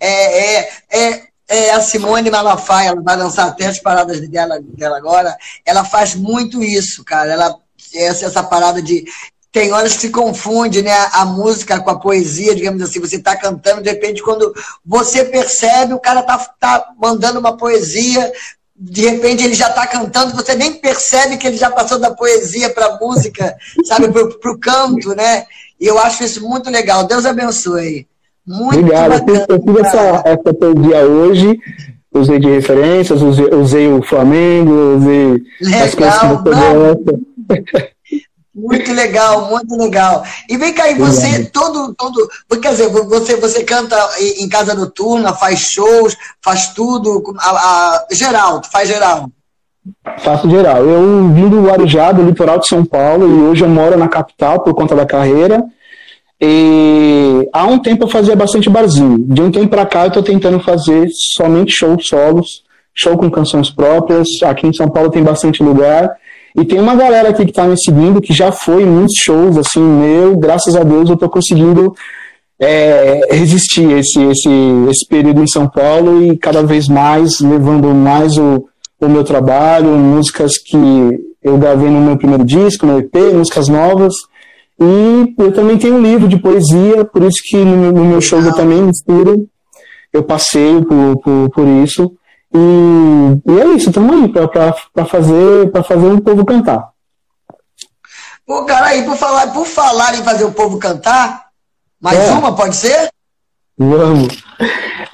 É, 0.00 0.56
é, 0.56 0.70
é, 0.90 1.22
é 1.48 1.70
a 1.72 1.80
Simone 1.82 2.30
Malafaia, 2.30 2.88
ela 2.88 3.02
vai 3.02 3.16
lançar 3.16 3.48
até 3.48 3.66
as 3.66 3.78
paradas 3.78 4.26
dela, 4.28 4.58
dela 4.62 4.96
agora. 4.96 5.36
Ela 5.66 5.84
faz 5.84 6.14
muito 6.14 6.62
isso, 6.62 7.04
cara. 7.04 7.32
Ela 7.32 7.56
essa, 7.94 8.26
essa 8.26 8.42
parada 8.42 8.80
de 8.80 9.04
tem 9.52 9.70
horas 9.70 9.94
que 9.94 10.00
se 10.00 10.08
confunde 10.08 10.80
né, 10.80 10.96
a 11.12 11.26
música 11.26 11.78
com 11.78 11.90
a 11.90 11.98
poesia, 11.98 12.54
digamos 12.54 12.80
assim, 12.80 12.98
você 12.98 13.16
está 13.16 13.36
cantando, 13.36 13.82
de 13.82 13.90
repente, 13.90 14.22
quando 14.22 14.52
você 14.84 15.26
percebe, 15.26 15.92
o 15.92 16.00
cara 16.00 16.20
está 16.20 16.38
tá 16.58 16.92
mandando 16.98 17.38
uma 17.38 17.54
poesia, 17.54 18.32
de 18.74 19.02
repente 19.02 19.44
ele 19.44 19.52
já 19.52 19.68
está 19.68 19.86
cantando, 19.86 20.34
você 20.34 20.54
nem 20.54 20.72
percebe 20.72 21.36
que 21.36 21.46
ele 21.46 21.58
já 21.58 21.70
passou 21.70 21.98
da 21.98 22.10
poesia 22.10 22.70
para 22.70 22.86
a 22.86 22.98
música, 22.98 23.54
sabe, 23.84 24.08
para 24.08 24.50
o 24.50 24.58
canto, 24.58 25.14
né? 25.14 25.44
E 25.78 25.86
eu 25.86 25.98
acho 25.98 26.24
isso 26.24 26.48
muito 26.48 26.70
legal. 26.70 27.04
Deus 27.04 27.26
abençoe. 27.26 28.06
Muito 28.46 28.78
Obrigado. 28.78 29.10
bacana. 29.10 29.46
Eu 29.48 29.62
fiz 29.62 29.76
essa, 29.86 30.22
essa 30.24 30.54
poesia 30.54 31.06
hoje, 31.06 31.60
usei 32.14 32.38
de 32.38 32.48
referências, 32.48 33.20
usei, 33.20 33.54
usei 33.54 33.88
o 33.88 34.02
Flamengo, 34.02 34.96
usei 34.96 35.42
as 35.82 35.94
coisas 35.94 36.18
que 36.18 36.26
Legal, 36.26 36.96
você 36.96 37.12
gosta. 37.48 37.92
Muito 38.54 38.92
legal, 38.92 39.48
muito 39.48 39.74
legal. 39.76 40.22
E 40.48 40.58
vem 40.58 40.74
cá, 40.74 40.90
e 40.90 40.94
você, 40.94 41.44
todo, 41.46 41.94
todo, 41.94 42.28
quer 42.60 42.72
dizer, 42.72 42.88
você, 42.90 43.36
você 43.36 43.64
canta 43.64 43.96
em 44.38 44.46
casa 44.48 44.74
noturna, 44.74 45.32
faz 45.32 45.60
shows, 45.60 46.14
faz 46.44 46.68
tudo, 46.74 47.22
a, 47.38 47.50
a- 47.50 48.06
geral, 48.12 48.60
tu 48.60 48.70
faz 48.70 48.88
geral. 48.88 49.30
Faço 50.18 50.48
geral. 50.50 50.84
Eu 50.84 51.32
vim 51.32 51.48
do 51.48 51.62
Guarujá, 51.62 52.12
do 52.12 52.22
litoral 52.22 52.58
de 52.58 52.68
São 52.68 52.84
Paulo, 52.84 53.26
e 53.26 53.42
hoje 53.48 53.64
eu 53.64 53.68
moro 53.68 53.96
na 53.96 54.06
capital 54.06 54.60
por 54.60 54.74
conta 54.74 54.94
da 54.94 55.06
carreira. 55.06 55.64
E 56.40 57.48
há 57.52 57.64
um 57.66 57.78
tempo 57.78 58.04
eu 58.04 58.08
fazia 58.08 58.36
bastante 58.36 58.68
barzinho. 58.68 59.18
De 59.18 59.40
um 59.40 59.50
tempo 59.50 59.68
pra 59.68 59.86
cá 59.86 60.06
eu 60.06 60.10
tô 60.12 60.22
tentando 60.22 60.60
fazer 60.60 61.08
somente 61.36 61.72
shows 61.72 62.06
solos, 62.06 62.64
show 62.94 63.16
com 63.16 63.30
canções 63.30 63.70
próprias. 63.70 64.28
Aqui 64.44 64.66
em 64.66 64.72
São 64.72 64.88
Paulo 64.90 65.10
tem 65.10 65.22
bastante 65.22 65.62
lugar. 65.62 66.10
E 66.54 66.64
tem 66.64 66.78
uma 66.78 66.94
galera 66.94 67.30
aqui 67.30 67.46
que 67.46 67.52
tá 67.52 67.64
me 67.64 67.76
seguindo 67.82 68.20
que 68.20 68.32
já 68.32 68.52
foi 68.52 68.82
em 68.82 68.86
muitos 68.86 69.14
shows, 69.22 69.56
assim, 69.56 69.80
meu, 69.80 70.36
graças 70.36 70.76
a 70.76 70.82
Deus 70.82 71.08
eu 71.08 71.16
tô 71.16 71.28
conseguindo 71.28 71.94
é, 72.60 73.34
resistir 73.34 73.90
esse, 73.90 74.22
esse, 74.22 74.50
esse 74.90 75.06
período 75.08 75.42
em 75.42 75.48
São 75.48 75.68
Paulo 75.68 76.24
e 76.24 76.36
cada 76.36 76.62
vez 76.62 76.88
mais 76.88 77.40
levando 77.40 77.88
mais 77.94 78.36
o, 78.36 78.66
o 79.00 79.08
meu 79.08 79.24
trabalho, 79.24 79.88
músicas 79.88 80.58
que 80.58 80.76
eu 81.42 81.58
gravei 81.58 81.90
no 81.90 82.00
meu 82.00 82.16
primeiro 82.16 82.44
disco, 82.44 82.86
no 82.86 82.98
EP, 82.98 83.14
músicas 83.34 83.68
novas. 83.68 84.14
E 84.80 85.34
eu 85.38 85.52
também 85.52 85.76
tenho 85.76 85.96
um 85.96 86.02
livro 86.02 86.28
de 86.28 86.38
poesia, 86.38 87.04
por 87.04 87.22
isso 87.22 87.42
que 87.44 87.56
no, 87.56 87.92
no 87.92 88.04
meu 88.04 88.20
show 88.20 88.40
eu 88.40 88.54
também 88.54 88.82
misturo. 88.82 89.46
Eu 90.12 90.22
passeio 90.22 90.84
por, 90.84 91.16
por, 91.22 91.50
por 91.50 91.66
isso. 91.66 92.12
E, 92.54 93.50
e, 93.50 93.60
é 93.60 93.66
isso, 93.74 93.88
estamos 93.88 94.14
aí 94.14 94.28
para 94.28 95.04
fazer, 95.06 95.70
fazer 95.86 96.06
o 96.06 96.20
povo 96.20 96.44
cantar. 96.44 96.90
Pô, 98.46 98.64
cara, 98.64 98.86
aí, 98.86 99.04
por 99.04 99.16
falar, 99.16 99.46
por 99.52 99.66
falar 99.66 100.14
em 100.14 100.22
fazer 100.22 100.44
o 100.44 100.52
povo 100.52 100.78
cantar, 100.78 101.46
mais 102.00 102.18
é. 102.18 102.32
uma, 102.32 102.54
pode 102.54 102.76
ser? 102.76 103.08
Vamos. 103.78 104.44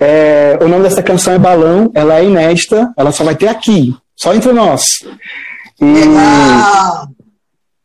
É, 0.00 0.58
o 0.60 0.68
nome 0.68 0.82
dessa 0.84 1.02
canção 1.02 1.34
é 1.34 1.38
Balão, 1.38 1.90
ela 1.94 2.16
é 2.16 2.24
inédita, 2.24 2.92
ela 2.96 3.12
só 3.12 3.24
vai 3.24 3.34
ter 3.34 3.48
aqui, 3.48 3.94
só 4.16 4.34
entre 4.34 4.52
nós. 4.52 4.82
E 5.80 6.02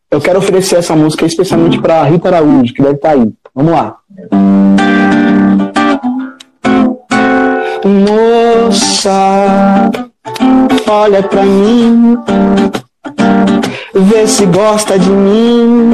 eu 0.09 0.21
quero 0.21 0.39
oferecer 0.39 0.77
essa 0.77 0.95
música 0.95 1.25
especialmente 1.25 1.79
para 1.79 2.03
Rita 2.03 2.29
Araújo, 2.29 2.73
que 2.73 2.81
deve 2.81 2.95
estar 2.95 3.09
tá 3.09 3.15
aí. 3.15 3.33
Vamos 3.53 3.73
lá. 3.73 3.97
Moça, 7.85 9.11
olha 10.87 11.21
pra 11.21 11.43
mim, 11.43 12.17
vê 13.93 14.25
se 14.25 14.45
gosta 14.45 14.97
de 14.97 15.09
mim, 15.09 15.91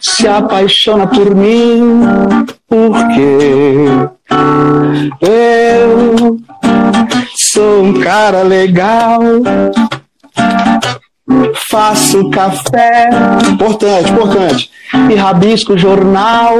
se 0.00 0.26
apaixona 0.26 1.06
por 1.06 1.32
mim, 1.32 2.00
porque 2.68 3.86
eu 5.20 6.36
sou 7.52 7.84
um 7.84 8.00
cara 8.00 8.42
legal. 8.42 9.20
Faço 11.70 12.30
café, 12.30 13.10
importante, 13.48 14.10
importante, 14.10 14.70
e 15.08 15.14
rabisco 15.14 15.78
jornal 15.78 16.54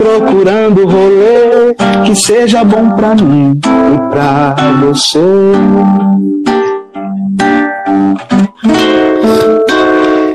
procurando 0.00 0.86
rolê 0.86 1.74
que 2.06 2.16
seja 2.16 2.64
bom 2.64 2.96
pra 2.96 3.14
mim 3.14 3.60
e 3.60 4.10
pra 4.10 4.56
você. 4.80 5.18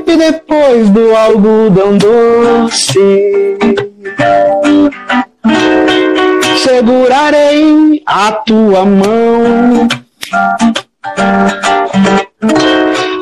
E 0.06 0.16
depois 0.16 0.88
do 0.90 1.16
algodão 1.16 1.98
doce, 1.98 3.58
segurarei 6.62 8.04
a 8.06 8.30
tua 8.30 8.84
mão 8.84 9.88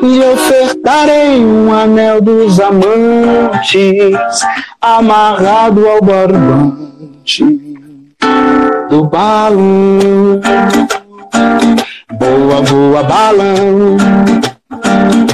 e 0.01 0.19
ofertarei 0.33 1.43
um 1.43 1.73
anel 1.73 2.21
dos 2.21 2.59
amantes 2.59 4.15
amarrado 4.81 5.87
ao 5.87 6.01
barbante 6.01 7.43
do 8.89 9.05
balão. 9.05 10.41
Boa, 12.19 12.61
boa, 12.61 13.03
balão 13.03 13.97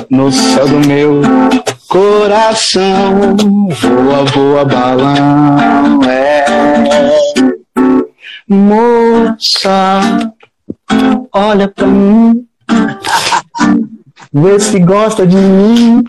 no 0.09 0.31
céu 0.31 0.67
do 0.67 0.87
meu 0.87 1.21
coração. 1.87 3.35
Voa, 3.69 4.25
voa, 4.25 4.65
balão, 4.65 5.99
é 6.09 6.45
moça, 8.47 10.01
olha 11.33 11.69
pra 11.69 11.87
mim 11.87 12.45
Vê 14.33 14.59
se 14.59 14.79
gosta 14.79 15.25
de 15.27 15.35
mim, 15.35 16.03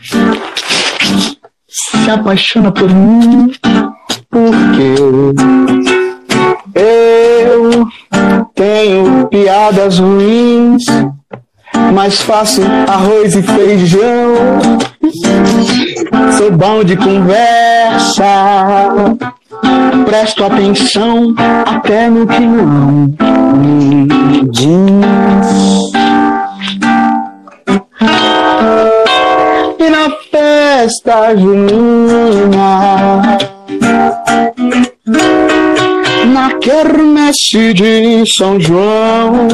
se 1.68 2.10
apaixona 2.10 2.70
por 2.70 2.88
mim, 2.88 3.52
porque 4.30 4.94
eu 6.74 7.88
tenho 8.54 9.26
piadas 9.28 9.98
ruins, 9.98 10.84
mas 11.92 12.20
faço 12.20 12.62
arroz 12.88 13.34
e 13.34 13.42
feijão. 13.42 14.34
Sou 16.38 16.50
bom 16.50 16.84
de 16.84 16.96
conversa, 16.96 18.24
presto 20.06 20.44
atenção 20.44 21.34
até 21.66 22.08
no 22.08 22.26
que 22.26 22.40
não 22.40 23.08
me 23.58 24.48
diz. 24.50 25.91
E 29.78 29.90
na 29.90 30.10
festa 30.30 31.36
junina, 31.36 33.38
na 36.32 36.54
quermesse 36.60 37.74
de 37.74 38.22
São 38.36 38.60
João, 38.60 39.48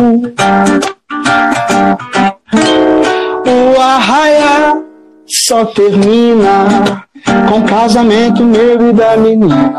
o 3.47 3.81
arraia 3.81 4.83
só 5.27 5.65
termina 5.65 7.07
com 7.49 7.63
casamento 7.63 8.45
meu 8.45 8.91
e 8.91 8.93
da 8.93 9.17
menina. 9.17 9.73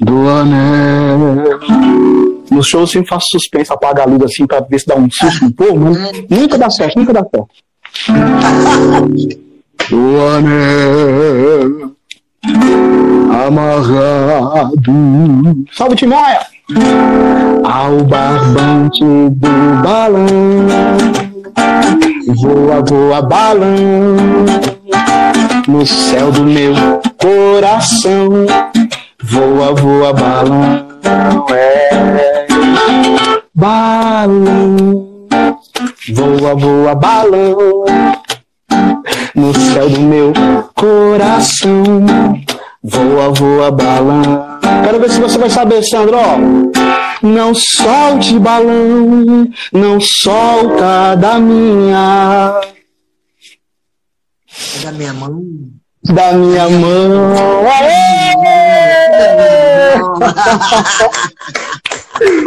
Do 0.00 0.28
anel. 0.28 2.31
No 2.52 2.62
show 2.62 2.80
eu 2.80 2.86
sempre 2.86 3.08
faço 3.08 3.26
suspense, 3.32 3.72
apaga 3.72 4.02
a 4.02 4.06
luz 4.06 4.22
assim 4.22 4.46
pra 4.46 4.60
ver 4.60 4.78
se 4.78 4.86
dá 4.86 4.94
um 4.94 5.08
susto 5.10 5.44
no 5.44 5.52
povo, 5.52 5.78
mas 5.78 6.12
nunca 6.28 6.58
dá 6.58 6.68
certo, 6.70 6.98
nunca 6.98 7.12
dá 7.12 7.24
certo. 7.24 7.48
O 9.90 10.20
anel 10.36 11.92
amarrado. 13.46 14.72
Salve, 15.72 15.96
Timóia! 15.96 16.40
Ao 17.64 18.04
barbante 18.04 19.00
do 19.02 19.82
balão, 19.82 20.26
voa, 22.36 22.82
voa, 22.88 23.22
balão, 23.22 24.16
no 25.66 25.84
céu 25.84 26.30
do 26.30 26.44
meu 26.44 26.74
coração, 27.20 28.46
voa, 29.22 29.74
voa, 29.74 30.12
balão, 30.12 30.86
é 31.50 32.41
balão, 33.54 35.28
voa, 36.12 36.54
voa, 36.54 36.94
balão, 36.94 37.84
no 39.34 39.54
céu 39.54 39.88
do 39.88 40.00
meu 40.00 40.32
coração, 40.74 42.04
voa, 42.82 43.30
voa, 43.30 43.70
balão. 43.70 44.60
Quero 44.84 45.00
ver 45.00 45.10
se 45.10 45.20
você 45.20 45.38
vai 45.38 45.50
saber, 45.50 45.82
Sandro. 45.84 46.18
Não 47.22 47.54
solte 47.54 48.38
balão, 48.38 49.48
não 49.72 50.00
solta 50.00 51.14
da 51.16 51.38
minha. 51.38 52.60
É 54.76 54.84
da 54.84 54.92
minha 54.92 55.12
mão. 55.12 55.42
Da 56.04 56.32
minha 56.32 56.68
mão. 56.68 57.34
Aê! 57.68 58.32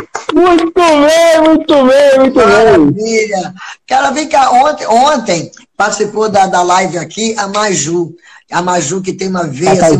Muito 0.35 0.73
bem, 0.73 1.41
muito 1.47 1.73
bem, 1.73 2.19
muito 2.19 2.35
Maravilha. 2.35 2.91
bem. 2.91 3.53
Cara, 3.87 4.11
vem 4.11 4.27
cá, 4.27 4.51
ontem, 4.51 4.85
ontem 4.85 5.51
participou 5.77 6.29
da, 6.29 6.45
da 6.45 6.61
live 6.61 6.97
aqui 6.97 7.33
a 7.37 7.47
Maju. 7.47 8.13
A 8.51 8.61
Maju 8.61 9.01
que 9.01 9.13
tem 9.13 9.29
uma 9.29 9.47
veia, 9.47 9.71
assim, 9.71 9.97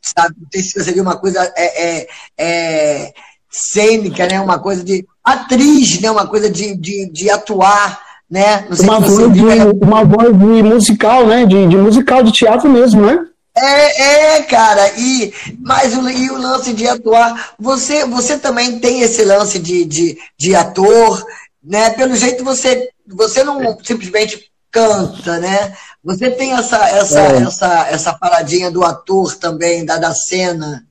sabe? 0.00 0.36
Não 0.40 0.48
sei 0.50 0.62
se 0.62 0.82
você 0.82 0.90
viu 0.90 1.02
uma 1.02 1.18
coisa 1.18 1.52
é, 1.54 1.98
é, 1.98 2.06
é, 2.38 3.12
cênica, 3.50 4.26
né? 4.26 4.40
Uma 4.40 4.58
coisa 4.58 4.82
de 4.82 5.06
atriz, 5.22 6.00
né? 6.00 6.10
Uma 6.10 6.26
coisa 6.26 6.48
de, 6.48 6.74
de, 6.74 7.10
de 7.12 7.28
atuar, 7.28 8.00
né? 8.30 8.66
uma, 8.80 9.00
voz 9.00 9.32
de, 9.34 9.42
uma 9.82 10.02
voz 10.02 10.38
de 10.38 10.62
musical, 10.62 11.26
né? 11.26 11.44
De, 11.44 11.66
de 11.68 11.76
musical 11.76 12.22
de 12.22 12.32
teatro 12.32 12.70
mesmo, 12.70 13.04
né? 13.04 13.18
É, 13.56 14.36
é, 14.36 14.42
cara, 14.42 14.90
e 14.98 15.32
mas 15.60 15.96
o, 15.96 16.08
e 16.08 16.28
o 16.28 16.36
lance 16.36 16.72
de 16.72 16.88
atuar, 16.88 17.54
você, 17.56 18.04
você 18.04 18.36
também 18.36 18.80
tem 18.80 19.02
esse 19.02 19.24
lance 19.24 19.60
de, 19.60 19.84
de, 19.84 20.18
de 20.36 20.56
ator, 20.56 21.24
né? 21.62 21.90
Pelo 21.90 22.16
jeito 22.16 22.42
você, 22.42 22.90
você 23.06 23.44
não 23.44 23.78
simplesmente 23.82 24.50
canta, 24.72 25.38
né? 25.38 25.72
Você 26.02 26.32
tem 26.32 26.52
essa 26.52 26.88
essa 26.88 27.20
é. 27.20 27.36
essa 27.42 27.88
essa 27.88 28.12
paradinha 28.12 28.72
do 28.72 28.84
ator 28.84 29.36
também, 29.36 29.84
da, 29.84 29.98
da 29.98 30.12
cena. 30.12 30.84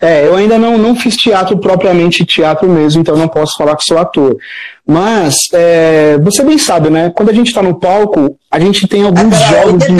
É, 0.00 0.26
eu 0.26 0.36
ainda 0.36 0.58
não, 0.58 0.76
não 0.76 0.94
fiz 0.94 1.16
teatro 1.16 1.58
propriamente 1.58 2.24
teatro 2.24 2.68
mesmo, 2.68 3.00
então 3.00 3.16
não 3.16 3.28
posso 3.28 3.56
falar 3.56 3.76
que 3.76 3.84
sou 3.84 3.98
ator. 3.98 4.36
Mas 4.86 5.34
é, 5.52 6.18
você 6.18 6.42
bem 6.44 6.58
sabe, 6.58 6.90
né? 6.90 7.10
Quando 7.16 7.30
a 7.30 7.32
gente 7.32 7.48
está 7.48 7.62
no 7.62 7.78
palco, 7.80 8.38
a 8.50 8.60
gente 8.60 8.86
tem 8.86 9.04
alguns 9.04 9.34
Ah, 9.34 9.62
jogos 9.62 9.84
de. 9.84 9.96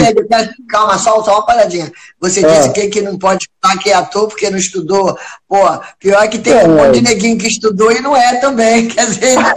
Calma, 0.69 0.97
só, 0.97 1.21
só 1.23 1.33
uma 1.33 1.45
paradinha. 1.45 1.91
Você 2.21 2.45
É. 2.45 2.47
disse 2.47 2.71
que, 2.71 2.87
que 2.87 3.01
não 3.01 3.17
pode 3.17 3.47
falar 3.61 3.77
que 3.79 3.89
é 3.89 3.93
ator 3.93 4.27
porque 4.27 4.49
não 4.49 4.57
estudou. 4.57 5.17
Pô, 5.47 5.57
pior 5.99 6.27
que 6.29 6.39
tem 6.39 6.53
É, 6.53 6.63
um 6.65 6.75
monte 6.75 6.87
é. 6.87 6.91
de 6.91 7.01
neguinho 7.01 7.37
que 7.37 7.47
estudou 7.47 7.91
e 7.91 7.99
não 8.01 8.15
é 8.15 8.35
também. 8.39 8.87
Quer 8.87 9.05
dizer, 9.07 9.35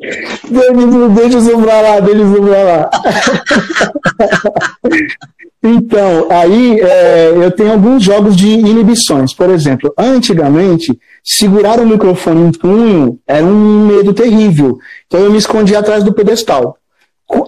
Deixa, 0.00 1.08
deixa 1.08 1.58
pra 1.58 1.80
lá, 1.80 1.98
deixa 2.00 2.24
pra 2.40 2.62
lá. 2.62 2.90
Então, 5.62 6.28
aí 6.30 6.80
é, 6.80 7.32
eu 7.34 7.50
tenho 7.50 7.72
alguns 7.72 8.02
jogos 8.02 8.36
de 8.36 8.48
inibições. 8.48 9.34
Por 9.34 9.50
exemplo, 9.50 9.92
antigamente, 9.98 10.98
segurar 11.22 11.80
o 11.80 11.86
microfone 11.86 12.48
em 12.48 12.52
punho 12.52 13.18
era 13.26 13.44
um 13.44 13.86
medo 13.86 14.14
terrível. 14.14 14.78
Então 15.06 15.20
eu 15.20 15.30
me 15.30 15.38
escondia 15.38 15.80
atrás 15.80 16.04
do 16.04 16.12
pedestal. 16.12 16.76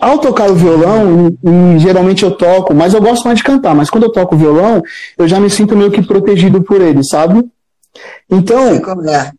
Ao 0.01 0.19
tocar 0.19 0.51
o 0.51 0.55
violão, 0.55 1.29
e, 1.43 1.49
e 1.49 1.79
geralmente 1.79 2.23
eu 2.23 2.33
toco, 2.33 2.75
mas 2.75 2.93
eu 2.93 3.01
gosto 3.01 3.25
mais 3.25 3.39
de 3.39 3.45
cantar, 3.45 3.75
mas 3.75 3.89
quando 3.89 4.05
eu 4.05 4.13
toco 4.13 4.35
o 4.35 4.39
violão, 4.39 4.83
eu 5.17 5.27
já 5.27 5.41
me 5.41 5.49
sinto 5.49 5.77
meio 5.77 5.91
que 5.91 6.03
protegido 6.03 6.63
por 6.63 6.83
ele, 6.83 7.03
sabe? 7.03 7.43
Então, 8.31 8.75
é. 9.09 9.33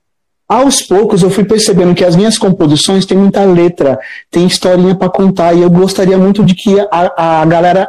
aos 0.50 0.82
poucos 0.82 1.22
eu 1.22 1.30
fui 1.30 1.44
percebendo 1.44 1.94
que 1.94 2.04
as 2.04 2.16
minhas 2.16 2.40
composições 2.40 3.06
têm 3.06 3.18
muita 3.18 3.46
letra, 3.46 4.00
tem 4.32 4.48
historinha 4.48 4.96
para 4.96 5.10
contar, 5.10 5.54
e 5.54 5.62
eu 5.62 5.70
gostaria 5.70 6.18
muito 6.18 6.44
de 6.44 6.56
que 6.56 6.80
a, 6.92 7.42
a 7.42 7.46
galera 7.46 7.88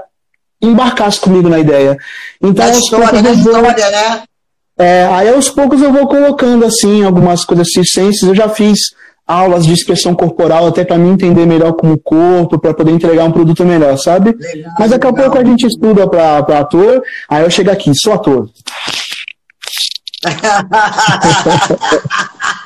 embarcasse 0.63 1.21
comigo 1.21 1.49
na 1.49 1.59
ideia. 1.59 1.97
Então, 2.43 2.67
aos 2.67 2.79
história, 2.79 3.23
vou- 3.23 3.33
história, 3.33 3.91
né? 3.91 4.23
é, 4.79 5.07
aí 5.13 5.29
aos 5.29 5.51
poucos 5.51 5.81
eu 5.83 5.93
vou 5.93 6.07
colocando 6.07 6.65
assim 6.65 7.05
algumas 7.05 7.45
coisas 7.45 7.69
circenses. 7.73 8.23
Eu 8.23 8.35
já 8.35 8.49
fiz 8.49 8.79
aulas 9.27 9.65
de 9.65 9.73
expressão 9.73 10.15
corporal 10.15 10.67
até 10.67 10.85
para 10.85 10.99
me 10.99 11.09
entender 11.11 11.47
melhor 11.47 11.73
como 11.73 11.99
corpo, 11.99 12.59
para 12.59 12.75
poder 12.75 12.91
entregar 12.93 13.25
um 13.25 13.33
produto 13.33 13.65
melhor, 13.65 13.97
sabe? 13.97 14.35
Legal, 14.39 14.73
Mas 14.79 14.91
daqui 14.91 15.07
a 15.07 15.11
legal. 15.11 15.25
pouco 15.31 15.39
a 15.39 15.45
gente 15.49 15.67
estuda 15.67 16.09
para 16.09 16.39
ator, 16.39 17.03
aí 17.29 17.43
eu 17.45 17.51
chego 17.51 17.71
aqui, 17.71 17.93
sou 17.95 18.13
ator. 18.13 18.49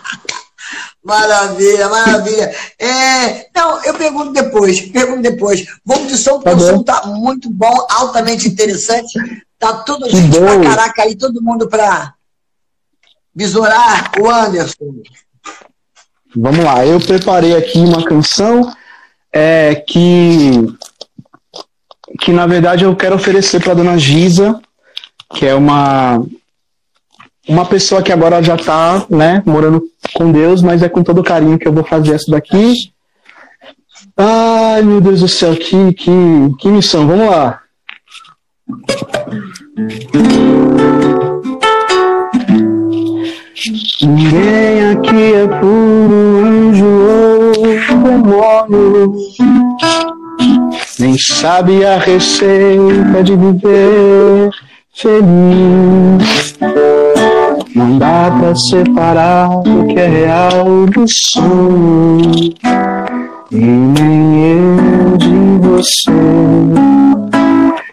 Maravilha, 1.06 1.88
maravilha. 1.88 2.52
É, 2.80 3.48
não, 3.54 3.80
eu 3.84 3.94
pergunto 3.94 4.32
depois, 4.32 4.80
pergunto 4.90 5.22
depois. 5.22 5.64
Vamos 5.84 6.08
de 6.08 6.18
som, 6.18 6.40
porque 6.40 6.50
Tá 6.50 6.56
o 6.56 6.60
som 6.60 6.82
tá 6.82 7.06
muito 7.06 7.48
bom, 7.48 7.86
altamente 7.88 8.48
interessante. 8.48 9.16
Tá 9.56 9.72
tudo 9.84 10.06
Que 10.06 10.16
gente 10.16 10.36
pra 10.36 10.60
caraca 10.60 11.02
aí, 11.02 11.14
todo 11.14 11.40
mundo 11.40 11.68
pra 11.68 12.12
besourar 13.32 14.10
o 14.18 14.28
Anderson. 14.28 14.96
Vamos 16.34 16.64
lá, 16.64 16.84
eu 16.84 17.00
preparei 17.00 17.54
aqui 17.56 17.78
uma 17.78 18.04
canção 18.04 18.74
é, 19.32 19.76
que, 19.76 20.50
que 22.20 22.32
na 22.32 22.48
verdade 22.48 22.84
eu 22.84 22.96
quero 22.96 23.14
oferecer 23.14 23.62
para 23.62 23.74
dona 23.74 23.96
Giza, 23.96 24.60
que 25.34 25.46
é 25.46 25.54
uma, 25.54 26.26
uma 27.48 27.64
pessoa 27.64 28.02
que 28.02 28.12
agora 28.12 28.42
já 28.42 28.56
está 28.56 29.06
né, 29.08 29.42
morando 29.46 29.82
com 30.14 30.32
Deus, 30.32 30.62
mas 30.62 30.82
é 30.82 30.88
com 30.88 31.02
todo 31.02 31.22
carinho 31.22 31.58
que 31.58 31.68
eu 31.68 31.72
vou 31.72 31.84
fazer 31.84 32.14
essa 32.14 32.30
daqui. 32.30 32.74
Ai, 34.16 34.82
meu 34.82 35.00
Deus 35.00 35.20
do 35.20 35.28
céu, 35.28 35.54
que, 35.54 35.92
que, 35.92 36.10
que 36.58 36.68
missão, 36.68 37.06
vamos 37.06 37.28
lá. 37.28 37.60
Ninguém 44.02 44.90
aqui 44.90 45.34
é 45.34 45.46
puro 45.60 46.44
anjo 46.44 46.84
ou 46.84 47.52
demônio, 48.02 49.14
nem 50.98 51.16
sabe 51.18 51.84
a 51.84 51.98
receita 51.98 53.22
de 53.22 53.36
viver 53.36 54.50
feliz. 54.94 56.56
Não 57.76 57.98
dá 57.98 58.34
pra 58.40 58.54
separar 58.54 59.50
o 59.50 59.86
que 59.86 59.98
é 59.98 60.06
real 60.06 60.86
do 60.86 61.04
sonho, 61.06 62.54
e 63.52 63.56
nem 63.56 64.52
eu 64.52 65.16
de 65.18 65.58
você, 65.60 66.10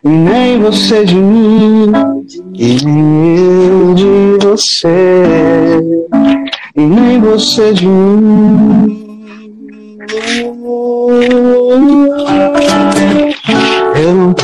e 0.06 0.08
nem 0.08 0.62
você 0.62 1.04
de 1.04 1.15
mim. 1.15 1.91
E 2.54 2.86
nem 2.86 3.36
eu 3.36 3.93
de 3.93 4.38
você, 4.41 5.82
e 6.78 6.82
nem 6.82 7.19
você 7.19 7.74
de 7.74 7.86
mim. 7.86 9.04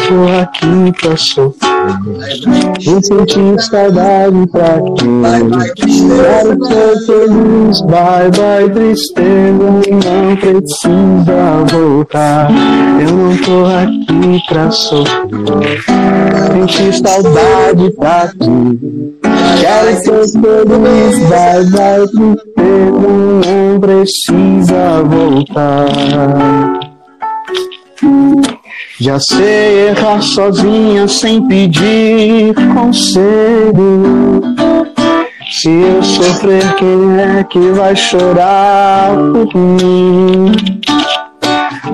Tô 0.09 0.27
aqui 0.41 0.91
pra 0.99 1.15
sofrer, 1.15 1.69
eu 2.83 2.99
senti 3.03 3.63
saudade 3.63 4.47
pra 4.51 4.81
quê? 4.97 5.05
Vai, 5.21 5.43
vai, 5.43 5.69
Quero 5.75 6.65
ser 6.65 6.97
feliz, 7.05 7.81
bye 7.81 8.31
bye 8.35 8.69
tristeza, 8.73 9.67
não 9.91 10.35
precisa 10.35 11.39
voltar. 11.71 12.49
Eu 12.99 13.11
não 13.15 13.37
tô 13.37 13.65
aqui 13.65 14.39
pra 14.47 14.71
sofrer, 14.71 15.83
senti 16.47 16.97
saudade 16.97 17.91
pra 17.91 18.27
ti. 18.29 18.57
Quero 19.61 19.91
ser 19.99 20.25
feliz, 20.41 21.19
bye 21.29 21.63
bye 21.69 22.07
tristeza, 22.07 23.07
não 23.45 23.79
precisa 23.79 25.03
voltar. 25.03 25.87
Já 29.01 29.17
sei 29.17 29.91
errar 29.91 30.21
sozinha 30.21 31.07
sem 31.07 31.47
pedir 31.47 32.53
conselho. 32.73 34.41
Se 35.49 35.69
eu 35.69 36.03
sofrer, 36.03 36.75
quem 36.75 37.17
é 37.17 37.43
que 37.45 37.59
vai 37.71 37.95
chorar 37.95 39.15
por 39.15 39.55
mim? 39.55 40.51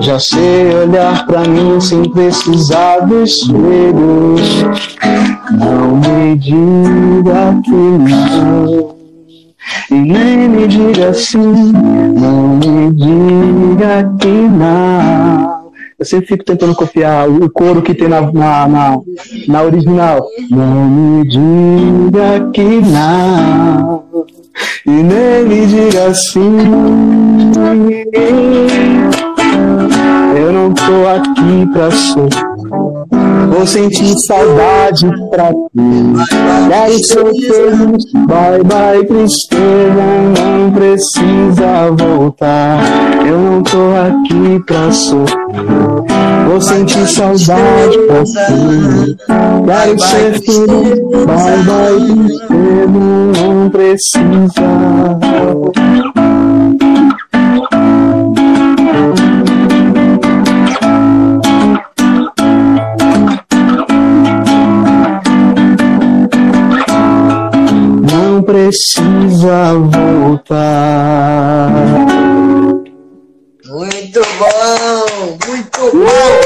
Já 0.00 0.18
sei 0.18 0.74
olhar 0.74 1.24
pra 1.26 1.42
mim 1.42 1.80
sem 1.80 2.10
precisar 2.10 2.98
do 3.06 3.22
espelho. 3.22 4.34
Não 5.52 5.96
me 5.98 6.36
diga 6.36 7.56
que 7.64 7.70
não. 7.70 8.96
E 9.92 9.94
nem 9.94 10.48
me 10.48 10.66
diga 10.66 11.14
sim, 11.14 11.72
não 12.18 12.56
me 12.56 12.90
diga 12.90 14.12
que 14.18 14.26
não. 14.28 15.55
Eu 15.98 16.04
sempre 16.04 16.26
fico 16.26 16.44
tentando 16.44 16.74
copiar 16.74 17.26
o 17.26 17.50
coro 17.50 17.80
que 17.80 17.94
tem 17.94 18.06
na, 18.06 18.20
na, 18.20 18.68
na, 18.68 19.00
na 19.48 19.62
original. 19.62 20.26
Não 20.50 20.88
me 20.88 21.24
diga 21.24 22.50
que 22.52 22.62
não. 22.62 24.04
E 24.86 24.90
nem 24.90 25.44
me 25.44 25.66
diga 25.66 26.12
sim. 26.14 26.58
Eu 30.36 30.52
não 30.52 30.74
tô 30.74 31.08
aqui 31.08 31.66
pra 31.72 31.90
sofrer. 31.90 32.55
Vou 33.56 33.66
sentir 33.66 34.12
saudade 34.26 35.08
pra 35.30 35.50
ti. 35.50 35.56
Quero 36.68 37.06
ser 37.06 37.24
feliz, 37.24 38.04
bye 38.26 38.62
bye 38.62 39.02
tristeza, 39.06 40.04
não 40.38 40.70
precisa 40.72 41.90
voltar. 41.96 42.78
Eu 43.26 43.38
não 43.38 43.62
tô 43.62 43.78
aqui 43.96 44.62
pra 44.66 44.92
sofrer. 44.92 45.38
Vou 46.46 46.60
sentir 46.60 47.06
saudade 47.08 47.98
pra 48.06 48.24
ti. 48.24 49.16
Quero 49.64 49.98
ser 50.00 50.38
feliz, 50.42 51.00
bye 51.24 51.56
bye 51.64 51.98
tristeza, 52.06 52.88
não 53.40 53.70
precisa. 53.70 54.60
Não 57.72 58.15
precisa 69.46 69.74
voltar. 69.74 71.70
Muito 73.66 74.20
bom, 74.38 75.38
muito 75.46 75.80
bom, 75.92 76.45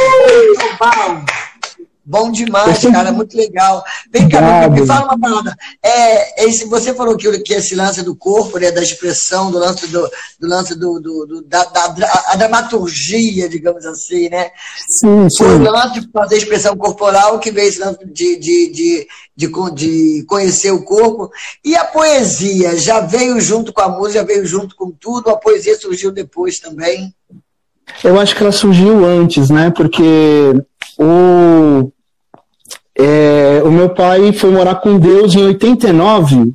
bom. 2.11 2.31
Demais, 2.31 2.81
cara, 2.81 3.12
muito 3.12 3.37
legal. 3.37 3.83
Vem 4.12 4.29
cá, 4.29 4.68
me 4.68 4.85
fala 4.85 5.07
uma 5.07 5.18
parada. 5.18 5.57
É, 5.83 6.44
esse, 6.44 6.64
você 6.64 6.92
falou 6.92 7.16
que, 7.16 7.38
que 7.40 7.55
esse 7.55 7.75
lance 7.75 8.03
do 8.03 8.16
corpo, 8.16 8.59
né, 8.59 8.70
da 8.70 8.83
expressão, 8.83 9.51
do 9.51 9.59
lance 9.59 9.87
do, 9.87 10.11
do 10.38 10.49
lance 10.49 10.75
do, 10.75 11.01
do, 11.01 11.27
do 11.27 11.42
da, 11.42 11.64
da 11.64 11.94
a 12.27 12.37
dramaturgia, 12.37 13.49
digamos 13.49 13.87
assim, 13.87 14.29
né? 14.29 14.51
Sim, 14.88 15.29
sim. 15.31 15.44
Foi 15.44 15.59
o 15.59 15.70
lance 15.70 16.01
de 16.01 16.11
fazer 16.11 16.37
expressão 16.37 16.77
corporal 16.77 17.38
que 17.38 17.51
veio 17.51 17.68
esse 17.68 17.79
lance 17.79 17.99
de, 18.05 18.37
de, 18.37 18.73
de, 18.73 19.09
de, 19.37 19.49
de 19.75 20.25
conhecer 20.27 20.73
o 20.73 20.83
corpo. 20.83 21.31
E 21.64 21.77
a 21.77 21.85
poesia 21.85 22.77
já 22.77 23.01
veio 23.01 23.40
junto 23.40 23.73
com 23.73 23.81
a 23.81 23.88
música, 23.88 24.20
já 24.20 24.25
veio 24.25 24.44
junto 24.44 24.75
com 24.75 24.90
tudo, 24.90 25.31
a 25.31 25.37
poesia 25.37 25.79
surgiu 25.79 26.11
depois 26.11 26.59
também. 26.59 27.14
Eu 28.05 28.18
acho 28.18 28.37
que 28.37 28.42
ela 28.42 28.53
surgiu 28.53 29.05
antes, 29.05 29.51
né? 29.51 29.70
Porque 29.70 30.03
o 30.99 31.90
é, 33.01 33.63
o 33.65 33.71
meu 33.71 33.89
pai 33.89 34.33
foi 34.33 34.51
morar 34.51 34.77
com 34.77 34.99
Deus 34.99 35.35
em 35.35 35.45
89. 35.45 36.53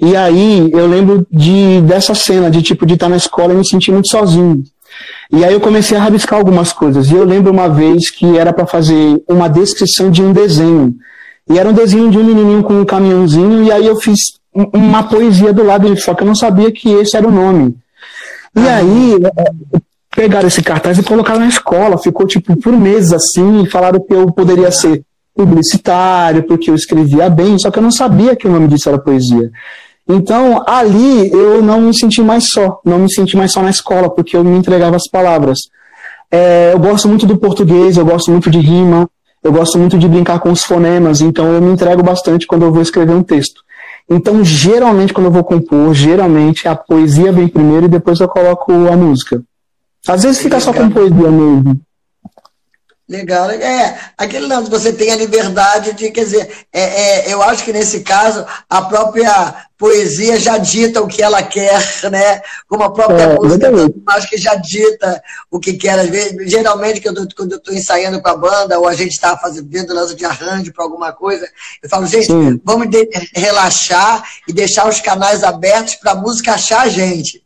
E 0.00 0.16
aí 0.16 0.70
eu 0.72 0.86
lembro 0.86 1.26
de, 1.30 1.80
dessa 1.82 2.14
cena, 2.14 2.50
de 2.50 2.62
tipo, 2.62 2.84
de 2.84 2.94
estar 2.94 3.08
na 3.08 3.16
escola 3.16 3.54
e 3.54 3.56
me 3.56 3.66
sentir 3.66 3.92
muito 3.92 4.10
sozinho. 4.10 4.62
E 5.32 5.44
aí 5.44 5.54
eu 5.54 5.60
comecei 5.60 5.96
a 5.96 6.02
rabiscar 6.02 6.38
algumas 6.38 6.72
coisas. 6.72 7.10
E 7.10 7.14
eu 7.14 7.24
lembro 7.24 7.50
uma 7.50 7.68
vez 7.68 8.10
que 8.10 8.36
era 8.36 8.52
para 8.52 8.66
fazer 8.66 9.22
uma 9.28 9.48
descrição 9.48 10.10
de 10.10 10.22
um 10.22 10.32
desenho. 10.32 10.94
E 11.48 11.58
era 11.58 11.68
um 11.68 11.72
desenho 11.72 12.10
de 12.10 12.18
um 12.18 12.24
menininho 12.24 12.62
com 12.62 12.74
um 12.74 12.84
caminhãozinho, 12.84 13.64
e 13.64 13.72
aí 13.72 13.86
eu 13.86 13.96
fiz 13.96 14.18
uma 14.54 15.02
poesia 15.02 15.52
do 15.52 15.64
lado 15.64 15.82
dele, 15.82 15.96
só 15.96 16.14
que 16.14 16.22
eu 16.22 16.26
não 16.26 16.34
sabia 16.34 16.70
que 16.70 16.90
esse 16.92 17.16
era 17.16 17.26
o 17.26 17.32
nome. 17.32 17.74
E 18.54 18.68
aí 18.68 19.14
é, 19.14 19.80
pegaram 20.14 20.48
esse 20.48 20.62
cartaz 20.62 20.98
e 20.98 21.02
colocaram 21.02 21.40
na 21.40 21.48
escola, 21.48 21.98
ficou 21.98 22.26
tipo 22.26 22.56
por 22.56 22.72
meses 22.74 23.12
assim, 23.12 23.62
e 23.62 23.70
falaram 23.70 24.00
que 24.00 24.12
eu 24.12 24.30
poderia 24.30 24.70
ser 24.70 25.02
publicitário, 25.34 26.42
porque 26.44 26.70
eu 26.70 26.74
escrevia 26.74 27.28
bem, 27.30 27.58
só 27.58 27.70
que 27.70 27.78
eu 27.78 27.82
não 27.82 27.90
sabia 27.90 28.36
que 28.36 28.46
o 28.46 28.50
nome 28.50 28.68
disso 28.68 28.88
era 28.88 28.98
poesia. 28.98 29.50
Então, 30.08 30.62
ali 30.66 31.30
eu 31.32 31.62
não 31.62 31.80
me 31.80 31.96
senti 31.96 32.22
mais 32.22 32.50
só, 32.50 32.80
não 32.84 32.98
me 32.98 33.12
senti 33.12 33.36
mais 33.36 33.52
só 33.52 33.62
na 33.62 33.70
escola, 33.70 34.10
porque 34.10 34.36
eu 34.36 34.44
me 34.44 34.56
entregava 34.58 34.96
as 34.96 35.08
palavras. 35.08 35.58
É, 36.30 36.70
eu 36.72 36.78
gosto 36.78 37.08
muito 37.08 37.26
do 37.26 37.38
português, 37.38 37.96
eu 37.96 38.04
gosto 38.04 38.30
muito 38.30 38.50
de 38.50 38.58
rima, 38.58 39.08
eu 39.42 39.52
gosto 39.52 39.78
muito 39.78 39.98
de 39.98 40.08
brincar 40.08 40.40
com 40.40 40.50
os 40.50 40.62
fonemas, 40.62 41.20
então 41.20 41.52
eu 41.52 41.60
me 41.60 41.72
entrego 41.72 42.02
bastante 42.02 42.46
quando 42.46 42.62
eu 42.62 42.72
vou 42.72 42.82
escrever 42.82 43.12
um 43.12 43.22
texto. 43.22 43.62
Então, 44.10 44.44
geralmente, 44.44 45.12
quando 45.12 45.26
eu 45.26 45.32
vou 45.32 45.44
compor, 45.44 45.94
geralmente 45.94 46.66
a 46.66 46.74
poesia 46.74 47.32
vem 47.32 47.48
primeiro 47.48 47.86
e 47.86 47.88
depois 47.88 48.20
eu 48.20 48.28
coloco 48.28 48.72
a 48.72 48.96
música. 48.96 49.42
Às 50.06 50.24
vezes 50.24 50.42
fica 50.42 50.58
só 50.58 50.72
com 50.72 50.90
poesia 50.90 51.30
mesmo. 51.30 51.80
Legal, 53.08 53.50
é, 53.50 53.98
aquele 54.16 54.46
lance, 54.46 54.70
você 54.70 54.92
tem 54.92 55.10
a 55.10 55.16
liberdade 55.16 55.92
de, 55.92 56.10
quer 56.10 56.24
dizer, 56.24 56.66
é, 56.72 56.80
é, 56.82 57.32
eu 57.32 57.42
acho 57.42 57.64
que 57.64 57.72
nesse 57.72 58.00
caso 58.00 58.46
a 58.70 58.80
própria 58.82 59.66
poesia 59.76 60.38
já 60.38 60.56
dita 60.56 61.02
o 61.02 61.08
que 61.08 61.20
ela 61.20 61.42
quer, 61.42 61.82
né? 62.08 62.40
Como 62.68 62.84
a 62.84 62.92
própria 62.92 63.24
é, 63.24 63.34
música, 63.34 63.66
eu 63.66 63.92
acho 64.06 64.30
que 64.30 64.38
já 64.38 64.54
dita 64.54 65.20
o 65.50 65.58
que 65.58 65.74
quer. 65.74 65.98
Às 65.98 66.08
vezes, 66.08 66.48
geralmente, 66.48 67.00
quando 67.00 67.52
eu 67.52 67.58
estou 67.58 67.74
ensaiando 67.74 68.22
com 68.22 68.28
a 68.28 68.36
banda, 68.36 68.78
ou 68.78 68.86
a 68.86 68.94
gente 68.94 69.10
está 69.10 69.36
fazendo 69.36 69.92
lance 69.92 70.14
de 70.14 70.24
arranjo 70.24 70.72
para 70.72 70.84
alguma 70.84 71.12
coisa, 71.12 71.46
eu 71.82 71.88
falo, 71.90 72.06
gente, 72.06 72.26
Sim. 72.26 72.60
vamos 72.64 72.86
relaxar 73.34 74.22
e 74.46 74.52
deixar 74.52 74.88
os 74.88 75.00
canais 75.00 75.42
abertos 75.42 75.96
para 75.96 76.12
a 76.12 76.14
música 76.16 76.52
achar 76.52 76.82
a 76.82 76.88
gente. 76.88 77.42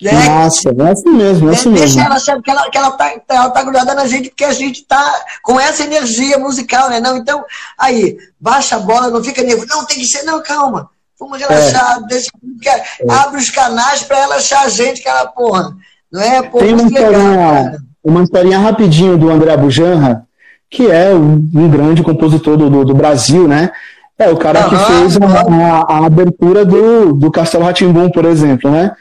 Né? 0.00 0.12
Nossa, 0.12 0.68
é 0.68 0.90
assim 0.90 1.10
mesmo, 1.10 1.50
é 1.50 1.52
assim 1.54 1.72
Deixa 1.72 1.96
mesmo. 1.96 2.00
ela 2.02 2.40
que 2.40 2.50
ela, 2.50 2.70
que 2.70 2.78
ela 2.78 2.90
tá, 2.92 3.12
ela 3.28 3.50
tá 3.50 3.62
grudada 3.64 3.94
na 3.94 4.06
gente 4.06 4.28
porque 4.28 4.44
a 4.44 4.52
gente 4.52 4.84
tá 4.84 5.24
com 5.42 5.58
essa 5.58 5.82
energia 5.82 6.38
musical, 6.38 6.88
né? 6.88 7.00
Não, 7.00 7.16
então, 7.16 7.44
aí, 7.76 8.16
baixa 8.40 8.76
a 8.76 8.78
bola, 8.78 9.10
não 9.10 9.22
fica 9.22 9.42
nervoso. 9.42 9.66
Não, 9.68 9.84
tem 9.84 9.98
que 9.98 10.06
ser, 10.06 10.22
não, 10.22 10.40
calma. 10.40 10.88
Vamos 11.18 11.38
relaxar, 11.38 11.98
é. 11.98 12.06
deixa, 12.06 12.30
é. 12.64 13.12
abre 13.12 13.40
os 13.40 13.50
canais 13.50 14.04
para 14.04 14.18
ela 14.18 14.36
achar 14.36 14.64
a 14.64 14.68
gente, 14.68 15.02
que 15.02 15.08
ela, 15.08 15.26
porra, 15.26 15.74
não 16.12 16.20
é? 16.20 16.42
Porra, 16.42 16.64
tem 16.64 16.74
uma 16.74 16.82
historinha, 16.84 17.78
uma 18.04 18.22
historinha 18.22 18.58
rapidinho 18.60 19.18
do 19.18 19.28
André 19.28 19.56
Bujanra, 19.56 20.24
que 20.70 20.88
é 20.88 21.12
um 21.12 21.68
grande 21.68 22.04
compositor 22.04 22.56
do, 22.56 22.70
do, 22.70 22.84
do 22.84 22.94
Brasil, 22.94 23.48
né? 23.48 23.72
É 24.16 24.30
o 24.30 24.36
cara 24.36 24.64
uhum, 24.64 24.68
que 24.68 24.76
fez 24.76 25.16
a, 25.16 25.26
a, 25.26 25.96
a, 25.96 26.06
abertura 26.06 26.64
do, 26.64 27.12
do 27.12 27.30
Castelo 27.30 27.64
Ratimbum, 27.64 28.10
por 28.10 28.24
exemplo, 28.24 28.70
né? 28.70 28.92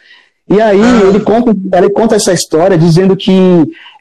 E 0.49 0.61
aí 0.61 0.81
ah. 0.81 1.07
ele, 1.07 1.19
conta, 1.19 1.55
ele 1.77 1.89
conta 1.89 2.15
essa 2.15 2.33
história 2.33 2.77
dizendo 2.77 3.15
que 3.15 3.31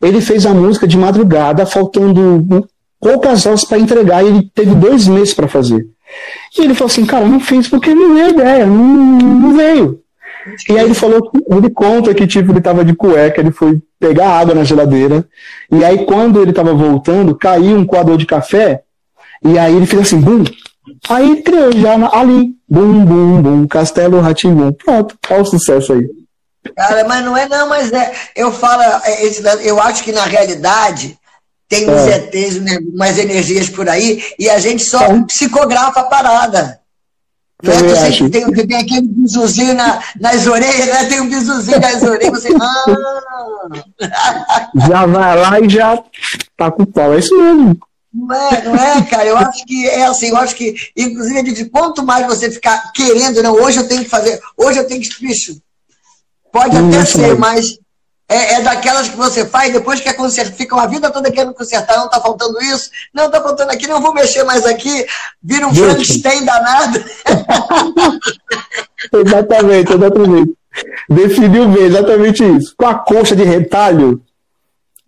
ele 0.02 0.20
fez 0.20 0.46
a 0.46 0.54
música 0.54 0.86
de 0.86 0.96
madrugada, 0.96 1.66
faltando 1.66 2.68
poucas 3.00 3.46
horas 3.46 3.64
para 3.64 3.78
entregar, 3.78 4.24
e 4.24 4.28
ele 4.28 4.50
teve 4.54 4.74
dois 4.74 5.06
meses 5.08 5.34
para 5.34 5.48
fazer. 5.48 5.86
E 6.56 6.62
ele 6.62 6.74
falou 6.74 6.90
assim, 6.90 7.04
cara, 7.04 7.26
não 7.26 7.40
fiz 7.40 7.68
porque 7.68 7.94
não 7.94 8.14
veio 8.14 8.30
ideia, 8.30 8.66
não, 8.66 8.76
não 8.76 9.56
veio. 9.56 10.00
E 10.68 10.78
aí 10.78 10.84
ele 10.84 10.94
falou, 10.94 11.30
ele 11.50 11.70
conta 11.70 12.14
que 12.14 12.26
tipo, 12.26 12.52
ele 12.52 12.60
tava 12.60 12.84
de 12.84 12.94
cueca, 12.94 13.40
ele 13.40 13.50
foi 13.50 13.80
pegar 13.98 14.38
água 14.38 14.54
na 14.54 14.62
geladeira, 14.62 15.26
e 15.70 15.84
aí 15.84 16.04
quando 16.04 16.40
ele 16.40 16.52
tava 16.52 16.72
voltando, 16.72 17.34
caiu 17.34 17.76
um 17.76 17.84
coador 17.84 18.16
de 18.16 18.26
café, 18.26 18.82
e 19.44 19.58
aí 19.58 19.74
ele 19.74 19.86
fez 19.86 20.02
assim, 20.02 20.20
bum, 20.20 20.44
aí 21.08 21.42
criou 21.42 21.72
já 21.72 21.94
ali, 22.12 22.54
bum, 22.68 23.04
bum, 23.04 23.42
bum, 23.42 23.66
Castelo 23.66 24.20
Ratimum, 24.20 24.72
pronto, 24.72 25.16
olha 25.28 25.42
o 25.42 25.46
sucesso 25.46 25.92
aí. 25.92 26.08
Cara, 26.74 27.04
mas 27.04 27.24
não 27.24 27.36
é, 27.36 27.48
não, 27.48 27.68
mas 27.68 27.92
é. 27.92 28.12
Eu 28.34 28.52
falo, 28.52 28.82
é, 28.82 29.26
eu 29.62 29.80
acho 29.80 30.02
que 30.02 30.12
na 30.12 30.24
realidade 30.24 31.18
tem 31.68 31.88
uns 31.88 32.06
é. 32.06 32.16
ETs, 32.16 32.60
né, 32.60 32.78
umas 32.92 33.18
energias 33.18 33.68
por 33.68 33.88
aí, 33.88 34.22
e 34.38 34.48
a 34.48 34.58
gente 34.58 34.84
só 34.84 35.00
é. 35.02 35.24
psicografa 35.24 36.00
a 36.00 36.04
parada. 36.04 36.80
Né? 37.62 37.72
Você 37.72 38.28
tem, 38.28 38.52
tem 38.52 38.76
aquele 38.76 39.08
bizuzinho 39.08 39.74
na, 39.74 40.02
nas 40.20 40.46
orelhas, 40.46 40.86
né? 40.86 41.04
Tem 41.06 41.20
um 41.20 41.28
bizuzinho 41.28 41.80
nas 41.80 42.02
orelhas, 42.02 42.42
você. 42.42 42.48
Ah! 42.60 42.84
Já 44.88 45.06
vai 45.06 45.36
lá 45.36 45.60
e 45.60 45.68
já 45.68 45.98
tá 46.56 46.70
com 46.70 46.84
pau, 46.84 47.14
é 47.14 47.18
isso 47.18 47.36
mesmo. 47.36 47.78
Não 48.12 48.34
é, 48.34 48.62
não 48.62 48.74
é, 48.74 49.02
cara. 49.02 49.26
Eu 49.26 49.36
acho 49.38 49.64
que 49.64 49.88
é 49.88 50.06
assim, 50.06 50.28
eu 50.28 50.36
acho 50.36 50.54
que, 50.54 50.74
inclusive, 50.96 51.70
quanto 51.70 52.04
mais 52.04 52.26
você 52.26 52.50
ficar 52.50 52.92
querendo, 52.92 53.42
não, 53.42 53.52
hoje 53.54 53.78
eu 53.78 53.88
tenho 53.88 54.04
que 54.04 54.10
fazer, 54.10 54.40
hoje 54.56 54.78
eu 54.78 54.86
tenho 54.86 55.00
que, 55.00 55.08
bicho, 55.20 55.56
Pode 56.56 56.76
até 56.76 57.04
ser, 57.04 57.38
mas 57.38 57.78
é, 58.28 58.54
é, 58.54 58.60
daquelas 58.62 59.08
que 59.08 59.16
você 59.16 59.44
faz, 59.46 59.72
depois 59.72 60.00
que 60.00 60.08
é 60.08 60.12
consertar, 60.12 60.56
fica 60.56 60.74
uma 60.74 60.88
vida 60.88 61.10
toda 61.10 61.30
querendo 61.30 61.54
consertar, 61.54 61.96
não 61.96 62.06
está 62.06 62.20
faltando 62.20 62.60
isso, 62.62 62.90
não 63.14 63.26
está 63.26 63.40
faltando 63.42 63.70
aqui, 63.70 63.86
não 63.86 64.00
vou 64.00 64.14
mexer 64.14 64.42
mais 64.42 64.64
aqui, 64.64 65.06
vira 65.42 65.66
um. 65.66 65.74
Frankenstein 65.74 66.44
danado. 66.44 67.04
exatamente, 69.12 69.92
exatamente. 69.92 70.56
Definiu 71.08 71.68
bem, 71.68 71.84
exatamente 71.84 72.42
isso. 72.44 72.74
Com 72.76 72.86
a 72.86 72.94
coxa 72.94 73.36
de 73.36 73.44
retalho. 73.44 74.20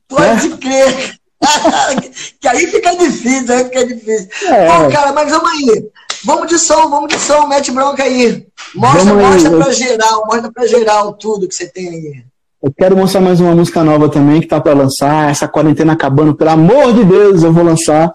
Pode 0.06 0.48
né? 0.48 0.56
crer. 0.60 1.18
que 2.40 2.48
aí 2.48 2.66
fica 2.66 2.96
difícil, 2.96 3.54
aí 3.54 3.64
fica 3.64 3.86
difícil. 3.86 4.28
É. 4.46 4.66
Bom, 4.68 4.90
cara, 4.90 5.12
mas 5.12 5.30
vamos 5.30 5.50
aí. 5.50 5.90
Vamos 6.24 6.48
de 6.48 6.58
som, 6.58 6.88
vamos 6.88 7.08
de 7.08 7.18
som, 7.18 7.46
mete 7.46 7.70
bronca 7.70 8.02
aí. 8.02 8.46
Mostra, 8.74 9.14
mostra 9.14 9.50
pra 9.50 9.72
geral, 9.72 10.24
mostra 10.26 10.52
pra 10.52 10.66
geral 10.66 11.12
tudo 11.14 11.48
que 11.48 11.54
você 11.54 11.66
tem 11.68 11.88
aí. 11.88 12.24
Eu 12.62 12.72
quero 12.76 12.96
mostrar 12.96 13.20
mais 13.20 13.40
uma 13.40 13.54
música 13.54 13.84
nova 13.84 14.08
também 14.08 14.40
que 14.40 14.48
tá 14.48 14.60
para 14.60 14.74
lançar. 14.74 15.30
Essa 15.30 15.46
quarentena 15.46 15.92
acabando, 15.92 16.34
pelo 16.34 16.50
amor 16.50 16.92
de 16.92 17.04
Deus, 17.04 17.42
eu 17.42 17.52
vou 17.52 17.62
lançar. 17.62 18.12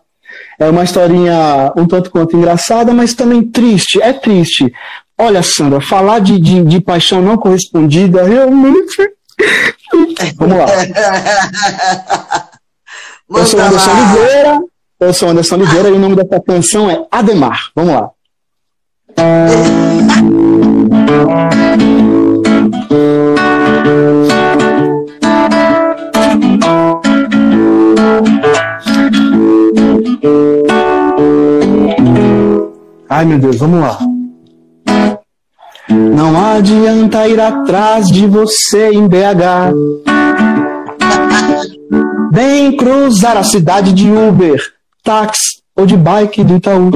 É 0.59 0.69
uma 0.69 0.83
historinha 0.83 1.71
um 1.77 1.87
tanto 1.87 2.11
quanto 2.11 2.35
engraçada, 2.35 2.93
mas 2.93 3.13
também 3.13 3.41
triste. 3.41 4.01
É 4.01 4.11
triste. 4.11 4.71
Olha, 5.17 5.41
Sandra, 5.41 5.79
falar 5.79 6.19
de, 6.19 6.39
de, 6.39 6.61
de 6.63 6.81
paixão 6.81 7.21
não 7.21 7.37
correspondida 7.37 8.23
realmente. 8.23 9.13
Vamos 10.35 10.57
lá. 10.57 10.65
eu 13.29 13.45
sou 13.45 13.59
Anderson 13.61 13.91
Oliveira. 13.91 14.59
Eu 15.03 15.13
sou 15.13 15.27
Anderson 15.27 15.55
Oliveira 15.55 15.89
e 15.89 15.91
o 15.91 15.99
nome 15.99 16.15
dessa 16.15 16.39
canção 16.39 16.89
é 16.89 17.05
Ademar. 17.11 17.71
Vamos 17.75 17.93
lá. 17.93 18.09
Ai 33.09 33.25
meu 33.25 33.39
Deus, 33.39 33.57
vamos 33.57 33.81
lá. 33.81 33.99
Não 35.89 36.55
adianta 36.55 37.27
ir 37.27 37.41
atrás 37.41 38.07
de 38.07 38.25
você 38.25 38.91
em 38.91 39.05
BH. 39.05 39.73
Vem 42.31 42.77
cruzar 42.77 43.35
a 43.35 43.43
cidade 43.43 43.91
de 43.91 44.09
Uber 44.09 44.72
táxi 45.03 45.61
ou 45.75 45.85
de 45.85 45.97
bike 45.97 46.43
do 46.43 46.55
Itaú. 46.55 46.89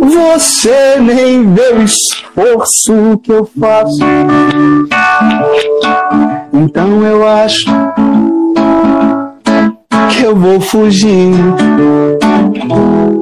Você 0.00 0.96
nem 1.00 1.52
vê 1.52 1.72
o 1.74 1.82
esforço 1.82 3.18
que 3.22 3.32
eu 3.32 3.48
faço. 3.60 3.98
Então 6.52 7.02
eu 7.04 7.26
acho 7.26 7.64
que 10.10 10.22
eu 10.22 10.36
vou 10.36 10.60
fugir. 10.60 11.32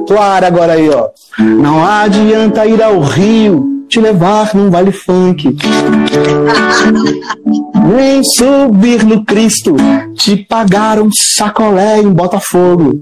Claro, 0.07 0.45
agora 0.45 0.73
aí, 0.73 0.89
ó. 0.89 1.09
Não 1.39 1.83
adianta 1.83 2.65
ir 2.65 2.81
ao 2.81 2.99
rio 2.99 3.72
te 3.93 4.01
levar 4.01 4.55
num 4.55 4.71
vale 4.71 4.91
funk. 4.91 5.55
Nem 7.85 8.23
subir 8.23 9.03
no 9.03 9.23
Cristo, 9.23 9.75
te 10.15 10.35
pagar 10.35 10.99
um 10.99 11.11
sacolé 11.11 11.99
em 11.99 12.09
Botafogo. 12.09 12.99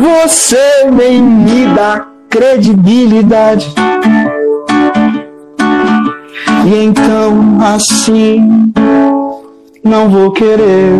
Você 0.00 0.86
nem 0.90 1.20
me 1.20 1.66
dá 1.74 2.06
credibilidade. 2.30 3.74
E 6.64 6.82
então 6.82 7.58
assim 7.60 8.72
não 9.84 10.08
vou 10.08 10.32
querer. 10.32 10.98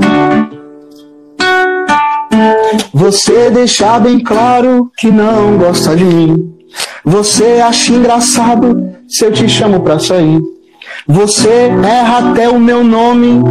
Você 2.92 3.50
deixa 3.50 3.98
bem 3.98 4.20
claro 4.20 4.90
que 4.96 5.10
não 5.10 5.56
gosta 5.58 5.94
de 5.96 6.04
mim. 6.04 6.54
Você 7.04 7.60
acha 7.64 7.92
engraçado 7.92 8.92
se 9.08 9.24
eu 9.24 9.32
te 9.32 9.48
chamo 9.48 9.80
pra 9.80 9.98
sair. 9.98 10.40
Você 11.06 11.70
erra 11.82 12.30
até 12.30 12.48
o 12.48 12.58
meu 12.58 12.84
nome 12.84 13.42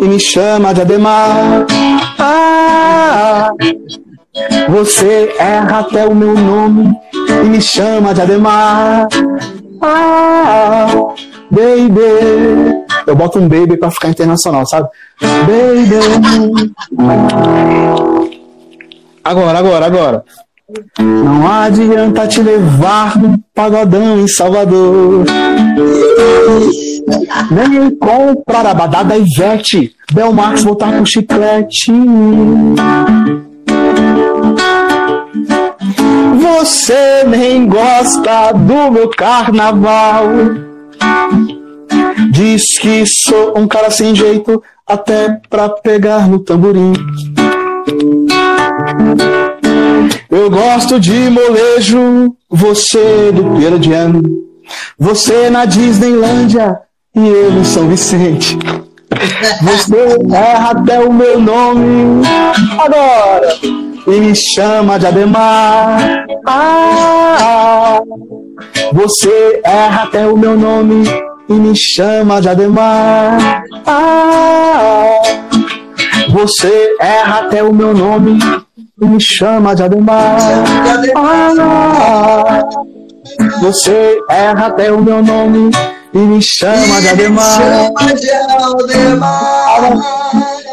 e 0.00 0.04
me 0.04 0.20
chama 0.20 0.74
de 0.74 0.82
Ademar. 0.82 1.66
Ah, 2.18 3.50
você 4.68 5.34
erra 5.38 5.80
até 5.80 6.06
o 6.06 6.14
meu 6.14 6.34
nome 6.34 6.92
e 7.14 7.48
me 7.48 7.60
chama 7.60 8.12
de 8.12 8.20
Ademar. 8.20 9.08
Ah, 9.80 10.86
baby. 11.50 12.81
Eu 13.06 13.16
boto 13.16 13.38
um 13.38 13.48
baby 13.48 13.76
pra 13.76 13.90
ficar 13.90 14.08
internacional, 14.08 14.66
sabe? 14.66 14.88
Baby. 15.20 16.72
Agora, 19.24 19.58
agora, 19.58 19.86
agora. 19.86 20.24
Não 20.98 21.46
adianta 21.46 22.26
te 22.26 22.42
levar 22.42 23.18
no 23.18 23.38
pagodão 23.54 24.20
em 24.20 24.28
Salvador. 24.28 25.24
Nem 27.50 27.90
comprar 27.96 28.66
a 28.66 28.74
badada 28.74 29.16
Ivete. 29.16 29.94
Belmarx 30.12 30.62
voltar 30.62 30.92
com 30.96 31.04
chiclete. 31.04 31.92
Você 36.40 37.24
nem 37.26 37.66
gosta 37.66 38.52
do 38.52 38.90
meu 38.90 39.08
carnaval. 39.10 40.26
Diz 42.30 42.78
que 42.78 43.04
sou 43.06 43.58
um 43.58 43.66
cara 43.66 43.90
sem 43.90 44.14
jeito, 44.14 44.62
até 44.86 45.40
pra 45.48 45.68
pegar 45.68 46.28
no 46.28 46.38
tamborim. 46.38 46.92
Eu 50.30 50.50
gosto 50.50 50.98
de 50.98 51.30
molejo, 51.30 52.34
você 52.48 53.32
do 53.32 53.60
Jam. 53.82 54.22
Você 54.98 55.50
na 55.50 55.64
Disneylândia 55.64 56.78
e 57.14 57.28
eu 57.28 57.52
no 57.52 57.64
São 57.64 57.88
Vicente. 57.88 58.58
Você 59.62 60.18
erra 60.34 60.70
até 60.70 60.98
o 61.00 61.12
meu 61.12 61.40
nome 61.40 62.26
agora 62.78 63.54
e 64.06 64.20
me 64.20 64.34
chama 64.34 64.98
de 64.98 65.06
Ademar. 65.06 66.24
Ah, 66.46 68.00
você 68.92 69.60
erra 69.64 70.04
até 70.04 70.26
o 70.26 70.36
meu 70.36 70.58
nome 70.58 71.04
e 71.52 71.54
me 71.54 71.76
chama 71.76 72.40
de 72.40 72.48
Ademar. 72.48 73.64
Ah, 73.86 75.20
você 76.30 76.96
erra 76.98 77.40
até 77.40 77.62
o 77.62 77.74
meu 77.74 77.92
nome 77.94 78.38
e 79.00 79.04
me 79.04 79.20
chama 79.20 79.74
de 79.76 79.82
Ademar. 79.82 80.38
Ah, 81.14 82.64
você 83.60 84.18
erra 84.30 84.66
até 84.66 84.90
o 84.90 85.02
meu 85.02 85.22
nome 85.22 85.70
e 86.14 86.18
me 86.18 86.40
chama 86.42 87.00
de 87.00 87.08
Ademar. 87.08 87.60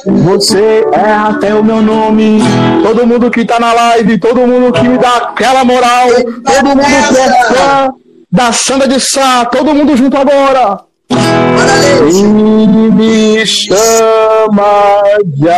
Você 0.05 0.85
erra 0.93 1.29
até 1.29 1.53
o 1.53 1.63
meu 1.63 1.81
nome. 1.81 2.41
Todo 2.83 3.05
mundo 3.05 3.29
que 3.29 3.43
tá 3.43 3.59
na 3.59 3.73
live, 3.73 4.17
todo 4.17 4.47
mundo 4.47 4.71
que 4.71 4.87
me 4.87 4.97
dá 4.97 5.17
aquela 5.17 5.65
moral, 5.65 6.07
todo 6.45 6.67
mundo 6.69 6.85
que 6.85 7.17
é 7.17 7.43
fã 7.53 7.93
da 8.31 8.51
Sandra 8.53 8.87
de 8.87 8.99
Sá, 8.99 9.45
todo 9.45 9.73
mundo 9.73 9.95
junto 9.97 10.17
agora. 10.17 10.83
E 11.09 12.23
me 12.23 13.45
chama 13.45 15.01
de 15.25 15.49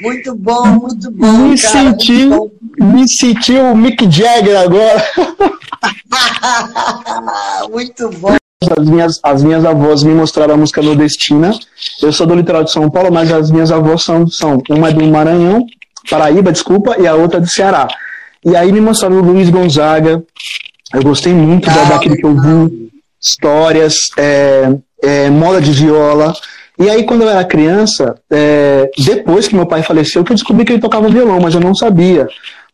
Muito 0.00 0.34
bom, 0.36 0.66
muito 0.66 1.10
bom. 1.10 1.32
Me 1.32 1.60
cara, 1.60 1.72
senti, 1.72 2.26
muito 2.26 2.58
me 2.80 3.08
senti 3.08 3.52
o 3.52 3.74
Mick 3.74 4.08
Jagger 4.10 4.60
agora. 4.60 5.04
bom. 7.66 7.68
Muito 7.72 8.08
bom. 8.10 8.36
As 8.60 8.84
minhas, 8.84 9.20
as 9.22 9.42
minhas 9.42 9.64
avós 9.64 10.02
me 10.02 10.12
mostraram 10.12 10.54
a 10.54 10.56
música 10.56 10.82
nordestina. 10.82 11.52
Eu 12.02 12.12
sou 12.12 12.26
do 12.26 12.34
litoral 12.34 12.64
de 12.64 12.72
São 12.72 12.90
Paulo, 12.90 13.12
mas 13.12 13.32
as 13.32 13.52
minhas 13.52 13.70
avós 13.70 14.02
são, 14.02 14.26
são 14.26 14.60
uma 14.68 14.88
é 14.88 14.92
do 14.92 15.06
Maranhão, 15.06 15.64
Paraíba, 16.10 16.50
desculpa, 16.50 16.96
e 16.98 17.06
a 17.06 17.14
outra 17.14 17.38
é 17.38 17.40
do 17.40 17.48
Ceará. 17.48 17.86
E 18.44 18.56
aí 18.56 18.72
me 18.72 18.80
mostraram 18.80 19.18
o 19.18 19.22
Luiz 19.22 19.48
Gonzaga. 19.48 20.24
Eu 20.92 21.02
gostei 21.02 21.32
muito 21.32 21.66
da, 21.66 21.84
daquilo 21.84 22.16
que 22.16 22.26
eu 22.26 22.34
vi, 22.34 22.90
histórias, 23.20 23.94
é, 24.16 24.74
é, 25.04 25.30
moda 25.30 25.60
de 25.60 25.70
viola. 25.70 26.34
E 26.80 26.90
aí, 26.90 27.04
quando 27.04 27.22
eu 27.22 27.28
era 27.28 27.44
criança, 27.44 28.16
é, 28.30 28.90
depois 28.98 29.46
que 29.46 29.54
meu 29.54 29.66
pai 29.66 29.82
faleceu, 29.82 30.24
que 30.24 30.32
eu 30.32 30.36
descobri 30.36 30.64
que 30.64 30.72
ele 30.72 30.80
tocava 30.80 31.08
violão, 31.08 31.38
mas 31.40 31.54
eu 31.54 31.60
não 31.60 31.74
sabia. 31.74 32.28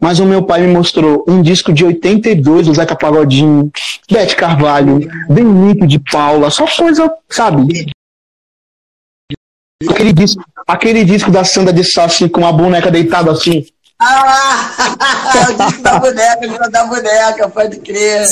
Mas 0.04 0.18
o 0.18 0.26
meu 0.26 0.42
pai 0.42 0.60
me 0.60 0.66
mostrou 0.66 1.24
um 1.26 1.40
disco 1.40 1.72
de 1.72 1.82
82 1.82 2.66
do 2.66 2.74
Zeca 2.74 2.94
Pagodinho, 2.94 3.72
Bete 4.12 4.36
Carvalho, 4.36 5.00
Benito 5.30 5.86
de 5.86 5.98
Paula, 5.98 6.50
só 6.50 6.66
coisa, 6.66 7.10
sabe? 7.30 7.90
Aquele 9.88 10.12
disco, 10.12 10.44
aquele 10.66 11.04
disco 11.06 11.30
da 11.30 11.42
Sandra 11.42 11.72
de 11.72 11.82
Sá, 11.82 12.04
assim, 12.04 12.28
com 12.28 12.46
a 12.46 12.52
boneca 12.52 12.90
deitada 12.90 13.30
assim. 13.30 13.64
Ah, 13.98 15.48
o 15.48 15.64
disco 15.64 15.82
da 15.82 15.98
boneca, 15.98 16.66
o 16.66 16.70
da 16.70 16.84
boneca, 16.84 17.48
pode 17.48 17.78
crer. 17.78 18.26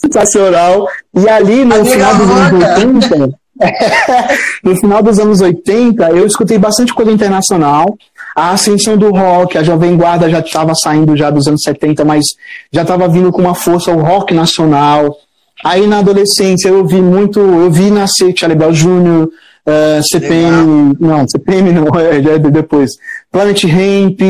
sensacional. 0.00 0.86
E 1.16 1.28
ali 1.28 1.64
no 1.64 1.74
Amiga 1.74 1.90
final 1.90 2.14
dos 2.14 2.30
anos 2.30 2.52
Roca. 2.52 2.74
80, 2.78 3.38
no 4.62 4.76
final 4.76 5.02
dos 5.02 5.18
anos 5.18 5.40
80, 5.40 6.10
eu 6.10 6.24
escutei 6.24 6.58
bastante 6.58 6.94
coisa 6.94 7.10
internacional. 7.10 7.98
A 8.38 8.52
ascensão 8.52 8.96
do 8.96 9.10
rock, 9.10 9.58
a 9.58 9.64
Jovem 9.64 9.96
Guarda 9.96 10.30
já 10.30 10.38
estava 10.38 10.72
saindo 10.72 11.16
já 11.16 11.28
dos 11.28 11.48
anos 11.48 11.60
70, 11.60 12.04
mas 12.04 12.22
já 12.72 12.82
estava 12.82 13.08
vindo 13.08 13.32
com 13.32 13.40
uma 13.40 13.52
força 13.52 13.90
o 13.90 14.00
rock 14.00 14.32
nacional. 14.32 15.16
Aí 15.64 15.88
na 15.88 15.98
adolescência 15.98 16.68
eu 16.68 16.86
vi 16.86 17.02
muito, 17.02 17.40
eu 17.40 17.68
vi 17.68 17.90
nascer 17.90 18.32
Charlie 18.36 18.56
Brown 18.56 18.70
Jr., 18.70 19.28
eh, 19.66 20.00
CPM, 20.04 20.96
não, 21.00 21.26
CPM 21.28 21.72
não, 21.72 21.88
é, 21.98 22.18
é 22.18 22.38
depois. 22.38 22.92
Planet 23.32 23.64
Hemp, 23.64 24.20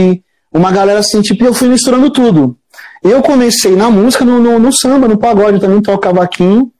uma 0.51 0.73
galera 0.73 1.01
assim, 1.01 1.21
tipo, 1.21 1.44
eu 1.44 1.53
fui 1.53 1.68
misturando 1.68 2.09
tudo. 2.09 2.57
Eu 3.05 3.21
comecei 3.21 3.77
na 3.77 3.90
música, 3.90 4.25
no, 4.25 4.40
no, 4.40 4.59
no 4.59 4.73
samba, 4.73 5.07
no 5.07 5.18
pagode, 5.18 5.57
eu 5.57 5.61
também 5.61 5.83
toco 5.83 5.99
cavaquinho. 5.99 6.73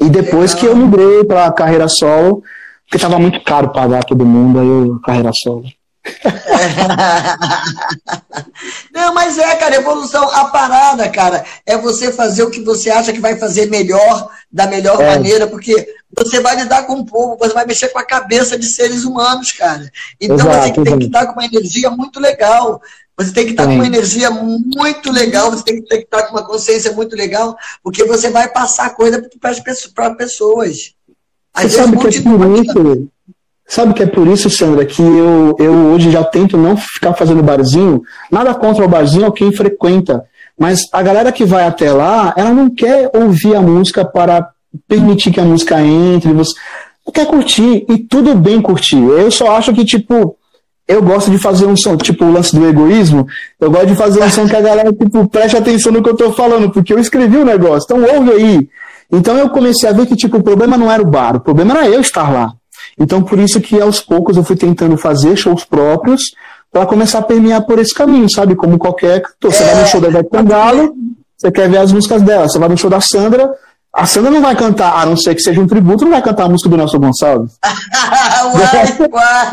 E 0.00 0.08
depois 0.08 0.54
que 0.54 0.64
eu 0.64 0.76
migrei 0.76 1.24
para 1.24 1.50
carreira 1.50 1.88
solo, 1.88 2.40
porque 2.84 3.02
tava 3.02 3.18
muito 3.18 3.42
caro 3.42 3.72
pagar 3.72 4.04
todo 4.04 4.24
mundo, 4.24 4.60
aí 4.60 4.68
eu, 4.68 5.00
carreira 5.00 5.32
solo. 5.42 5.64
Não, 8.92 9.14
mas 9.14 9.38
é, 9.38 9.54
cara, 9.56 9.76
evolução. 9.76 10.28
A 10.30 10.46
parada, 10.46 11.08
cara, 11.08 11.44
é 11.64 11.76
você 11.76 12.12
fazer 12.12 12.42
o 12.42 12.50
que 12.50 12.60
você 12.62 12.90
acha 12.90 13.12
que 13.12 13.20
vai 13.20 13.38
fazer 13.38 13.68
melhor, 13.70 14.28
da 14.50 14.66
melhor 14.66 15.00
É. 15.00 15.10
maneira, 15.10 15.46
porque 15.46 15.94
você 16.16 16.40
vai 16.40 16.56
lidar 16.56 16.86
com 16.86 16.94
o 16.94 17.06
povo, 17.06 17.36
você 17.38 17.52
vai 17.52 17.66
mexer 17.66 17.88
com 17.88 17.98
a 17.98 18.04
cabeça 18.04 18.58
de 18.58 18.66
seres 18.66 19.04
humanos, 19.04 19.52
cara. 19.52 19.90
Então 20.20 20.36
Exato, 20.36 20.74
você 20.74 20.84
tem 20.84 20.98
que 20.98 21.06
estar 21.06 21.26
com 21.26 21.32
uma 21.32 21.44
energia 21.44 21.90
muito 21.90 22.20
legal. 22.20 22.80
Você 23.18 23.32
tem 23.32 23.46
que 23.46 23.52
estar 23.52 23.64
com 23.66 23.72
uma 23.72 23.86
energia 23.86 24.30
muito 24.30 25.10
legal, 25.10 25.50
você 25.50 25.64
tem 25.64 25.82
que 25.82 25.94
estar 25.94 26.24
com 26.24 26.36
uma 26.36 26.46
consciência 26.46 26.92
muito 26.92 27.16
legal, 27.16 27.56
porque 27.82 28.04
você 28.04 28.28
vai 28.28 28.46
passar 28.48 28.94
coisa 28.94 29.26
para 29.40 29.50
as 29.50 29.60
pessoas. 30.16 30.92
Às 31.54 31.62
Você 31.62 31.68
vezes, 31.68 31.76
sabe 31.76 31.92
que 31.92 32.18
é 32.18 32.22
por 32.22 32.60
isso, 32.60 33.08
sabe 33.66 33.94
que 33.94 34.02
é 34.02 34.06
por 34.06 34.26
isso, 34.26 34.48
Sandra, 34.48 34.84
que 34.84 35.02
eu, 35.02 35.56
eu 35.58 35.72
hoje 35.92 36.10
já 36.10 36.22
tento 36.22 36.56
não 36.56 36.76
ficar 36.76 37.14
fazendo 37.14 37.42
barzinho, 37.42 38.02
nada 38.30 38.54
contra 38.54 38.84
o 38.84 38.88
barzinho 38.88 39.26
ou 39.26 39.32
quem 39.32 39.52
frequenta, 39.52 40.24
mas 40.58 40.80
a 40.92 41.02
galera 41.02 41.32
que 41.32 41.44
vai 41.44 41.66
até 41.66 41.92
lá, 41.92 42.32
ela 42.36 42.50
não 42.50 42.70
quer 42.70 43.10
ouvir 43.14 43.54
a 43.54 43.60
música 43.60 44.04
para 44.04 44.48
permitir 44.88 45.30
que 45.30 45.40
a 45.40 45.44
música 45.44 45.80
entre, 45.80 46.32
você 46.32 46.54
quer 47.12 47.26
curtir, 47.26 47.84
e 47.88 47.98
tudo 47.98 48.34
bem 48.34 48.60
curtir. 48.60 48.96
Eu 48.96 49.30
só 49.30 49.56
acho 49.56 49.72
que, 49.72 49.84
tipo, 49.84 50.36
eu 50.88 51.02
gosto 51.02 51.30
de 51.30 51.38
fazer 51.38 51.66
um 51.66 51.76
som, 51.76 51.96
tipo 51.96 52.24
o 52.24 52.32
lance 52.32 52.54
do 52.54 52.66
egoísmo, 52.66 53.26
eu 53.60 53.70
gosto 53.70 53.88
de 53.88 53.96
fazer 53.96 54.22
um 54.22 54.30
som 54.30 54.48
que 54.48 54.56
a 54.56 54.60
galera, 54.60 54.92
tipo, 54.92 55.28
preste 55.28 55.56
atenção 55.56 55.92
no 55.92 56.02
que 56.02 56.08
eu 56.08 56.16
tô 56.16 56.32
falando, 56.32 56.70
porque 56.70 56.92
eu 56.92 56.98
escrevi 56.98 57.36
o 57.36 57.44
negócio, 57.44 57.84
então 57.84 58.16
ouve 58.16 58.30
aí. 58.30 58.68
Então 59.12 59.36
eu 59.36 59.50
comecei 59.50 59.88
a 59.88 59.92
ver 59.92 60.06
que, 60.06 60.16
tipo, 60.16 60.38
o 60.38 60.42
problema 60.42 60.76
não 60.76 60.90
era 60.90 61.02
o 61.02 61.06
bar, 61.06 61.36
o 61.36 61.40
problema 61.40 61.78
era 61.78 61.88
eu 61.88 62.00
estar 62.00 62.32
lá. 62.32 62.54
Então 62.98 63.22
por 63.22 63.38
isso 63.38 63.60
que 63.60 63.80
aos 63.80 64.00
poucos 64.00 64.36
eu 64.36 64.44
fui 64.44 64.56
tentando 64.56 64.96
fazer 64.96 65.36
shows 65.36 65.64
próprios 65.64 66.22
para 66.72 66.86
começar 66.86 67.20
a 67.20 67.22
permear 67.22 67.64
por 67.64 67.78
esse 67.78 67.94
caminho, 67.94 68.26
sabe? 68.30 68.54
Como 68.54 68.78
qualquer 68.78 69.22
cantor. 69.22 69.52
Você 69.52 69.64
vai 69.64 69.80
no 69.80 69.86
show 69.86 70.00
da 70.00 70.08
Ivete 70.08 70.28
Sangalo, 70.30 70.94
você 71.36 71.50
quer 71.50 71.68
ver 71.68 71.78
as 71.78 71.92
músicas 71.92 72.22
dela. 72.22 72.48
Você 72.48 72.58
vai 72.58 72.68
no 72.68 72.76
show 72.76 72.90
da 72.90 73.00
Sandra, 73.00 73.50
a 73.96 74.04
Sandra 74.04 74.30
não 74.30 74.42
vai 74.42 74.54
cantar, 74.54 74.92
a 74.92 75.06
não 75.06 75.16
ser 75.16 75.34
que 75.34 75.40
seja 75.40 75.58
um 75.58 75.66
tributo, 75.66 76.04
não 76.04 76.12
vai 76.12 76.20
cantar 76.20 76.44
a 76.44 76.48
música 76.50 76.68
do 76.68 76.76
Nelson 76.76 76.98
Gonçalves. 76.98 77.52
uai, 78.52 79.08
uai. 79.10 79.50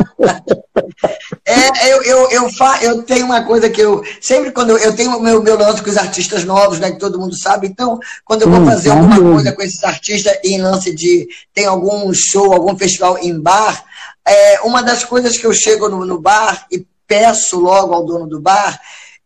É, 1.46 1.94
eu, 1.94 2.04
eu, 2.04 2.30
eu, 2.30 2.50
fa, 2.52 2.78
eu 2.82 3.04
tenho 3.04 3.26
uma 3.26 3.46
coisa 3.46 3.70
que 3.70 3.80
eu. 3.80 4.04
Sempre 4.20 4.52
quando 4.52 4.72
eu, 4.72 4.78
eu 4.80 4.94
tenho 4.94 5.16
o 5.16 5.22
meu, 5.22 5.42
meu 5.42 5.58
lance 5.58 5.82
com 5.82 5.90
os 5.90 5.96
artistas 5.96 6.44
novos, 6.44 6.78
né? 6.78 6.92
Que 6.92 7.00
todo 7.00 7.18
mundo 7.18 7.38
sabe. 7.38 7.68
Então, 7.68 7.98
quando 8.26 8.42
eu 8.42 8.50
vou 8.50 8.60
hum, 8.60 8.66
fazer 8.66 8.90
alguma 8.90 9.18
coisa 9.18 9.54
com 9.54 9.62
esses 9.62 9.82
artistas 9.82 10.38
em 10.44 10.62
lance 10.62 10.94
de. 10.94 11.26
Tem 11.54 11.66
algum 11.66 12.12
show, 12.14 12.52
algum 12.52 12.78
festival 12.78 13.18
em 13.20 13.40
bar, 13.40 13.82
é, 14.28 14.60
uma 14.64 14.84
das 14.84 15.06
coisas 15.06 15.38
que 15.38 15.48
eu 15.48 15.54
chego 15.54 15.88
no, 15.88 16.06
no 16.06 16.20
bar 16.20 16.66
e 16.70 16.86
peço 17.08 17.62
logo 17.62 17.94
ao 17.94 18.06
dono 18.06 18.28
do 18.28 18.42
bar 18.42 18.78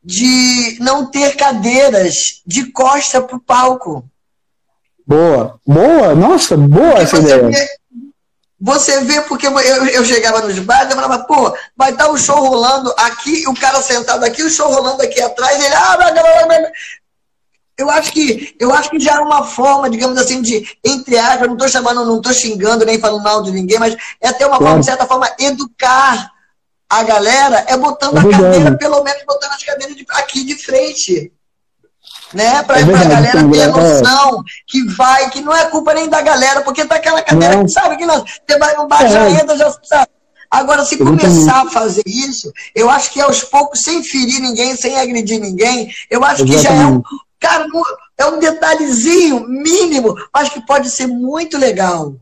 de 0.04 0.78
não 0.80 1.10
ter 1.10 1.36
cadeiras 1.36 2.14
de 2.46 2.72
costa 2.72 3.20
para 3.20 3.36
o 3.36 3.42
palco. 3.42 4.06
Boa, 5.08 5.58
boa, 5.66 6.14
nossa, 6.14 6.58
boa 6.58 6.90
porque 6.90 7.04
essa 7.04 7.18
ideia. 7.18 7.48
Vê, 7.48 7.68
você 8.60 9.00
vê, 9.06 9.22
porque 9.22 9.48
eu, 9.48 9.58
eu 9.58 10.04
chegava 10.04 10.42
nos 10.42 10.60
bares 10.60 10.92
e 10.92 10.96
falava, 10.96 11.24
pô, 11.24 11.56
vai 11.78 11.92
estar 11.92 12.10
o 12.10 12.18
show 12.18 12.36
rolando 12.36 12.94
aqui, 12.98 13.48
o 13.48 13.54
cara 13.54 13.82
sentado 13.82 14.26
aqui, 14.26 14.44
o 14.44 14.50
show 14.50 14.68
rolando 14.68 15.02
aqui 15.02 15.22
atrás, 15.22 15.64
ele, 15.64 15.74
ah, 15.74 15.96
blá, 15.96 16.12
blá, 16.12 16.24
blá, 16.46 16.72
eu 17.78 17.90
acho 17.90 18.12
que 18.12 18.56
eu 18.60 18.74
acho 18.74 18.90
que 18.90 19.00
já 19.00 19.16
é 19.16 19.20
uma 19.20 19.46
forma, 19.46 19.90
digamos 19.90 20.18
assim, 20.18 20.42
de, 20.42 20.68
entre 20.84 21.18
aspas, 21.18 21.48
não 21.48 21.54
estou 21.54 21.70
chamando, 21.70 22.04
não 22.04 22.18
estou 22.18 22.34
xingando 22.34 22.84
nem 22.84 23.00
falando 23.00 23.24
mal 23.24 23.44
de 23.44 23.52
ninguém, 23.52 23.80
mas 23.80 23.96
é 24.20 24.28
até 24.28 24.46
uma 24.46 24.58
claro. 24.58 24.66
forma, 24.66 24.80
de 24.80 24.86
certa 24.88 25.06
forma, 25.06 25.30
educar 25.40 26.32
a 26.90 27.04
galera, 27.04 27.64
é 27.68 27.78
botando 27.78 28.18
é 28.18 28.20
a 28.20 28.30
cadeira, 28.30 28.78
pelo 28.78 29.04
menos 29.04 29.24
botando 29.26 29.52
as 29.52 29.64
cadeiras 29.64 29.96
de, 29.96 30.06
aqui 30.10 30.44
de 30.44 30.56
frente 30.56 31.32
né? 32.34 32.64
Para 32.64 32.80
é 32.80 32.84
a 32.84 32.86
galera 32.86 33.50
ter 33.50 33.60
é. 33.60 33.68
noção 33.68 34.44
que 34.66 34.84
vai, 34.96 35.30
que 35.30 35.42
não 35.42 35.56
é 35.56 35.66
culpa 35.66 35.94
nem 35.94 36.10
da 36.10 36.22
galera, 36.22 36.62
porque 36.62 36.86
tá 36.86 36.96
aquela 36.96 37.22
cadeira 37.22 37.58
não. 37.58 37.66
que 37.66 37.72
sabe 37.72 37.98
que 37.98 38.06
não, 38.06 38.24
você 38.24 38.58
vai 38.58 38.76
no 38.76 38.88
bar, 38.88 39.04
é. 39.04 39.10
já 39.10 39.30
entra, 39.30 39.58
já 39.58 39.72
sabe. 39.84 40.12
Agora, 40.50 40.86
se 40.86 40.98
começar 40.98 41.64
a 41.64 41.70
fazer 41.70 42.04
isso, 42.06 42.52
eu 42.74 42.90
acho 42.90 43.12
que 43.12 43.20
aos 43.20 43.44
poucos, 43.44 43.82
sem 43.82 44.02
ferir 44.02 44.40
ninguém, 44.40 44.76
sem 44.78 44.98
agredir 44.98 45.40
ninguém, 45.40 45.90
eu 46.10 46.24
acho 46.24 46.44
Exatamente. 46.44 46.58
que 46.58 46.64
já 46.64 46.74
é 46.74 46.86
um. 46.86 47.02
Cara, 47.40 47.68
é 48.18 48.26
um 48.26 48.40
detalhezinho 48.40 49.48
mínimo, 49.48 50.16
mas 50.34 50.50
que 50.50 50.66
pode 50.66 50.90
ser 50.90 51.06
muito 51.06 51.58
legal. 51.58 52.16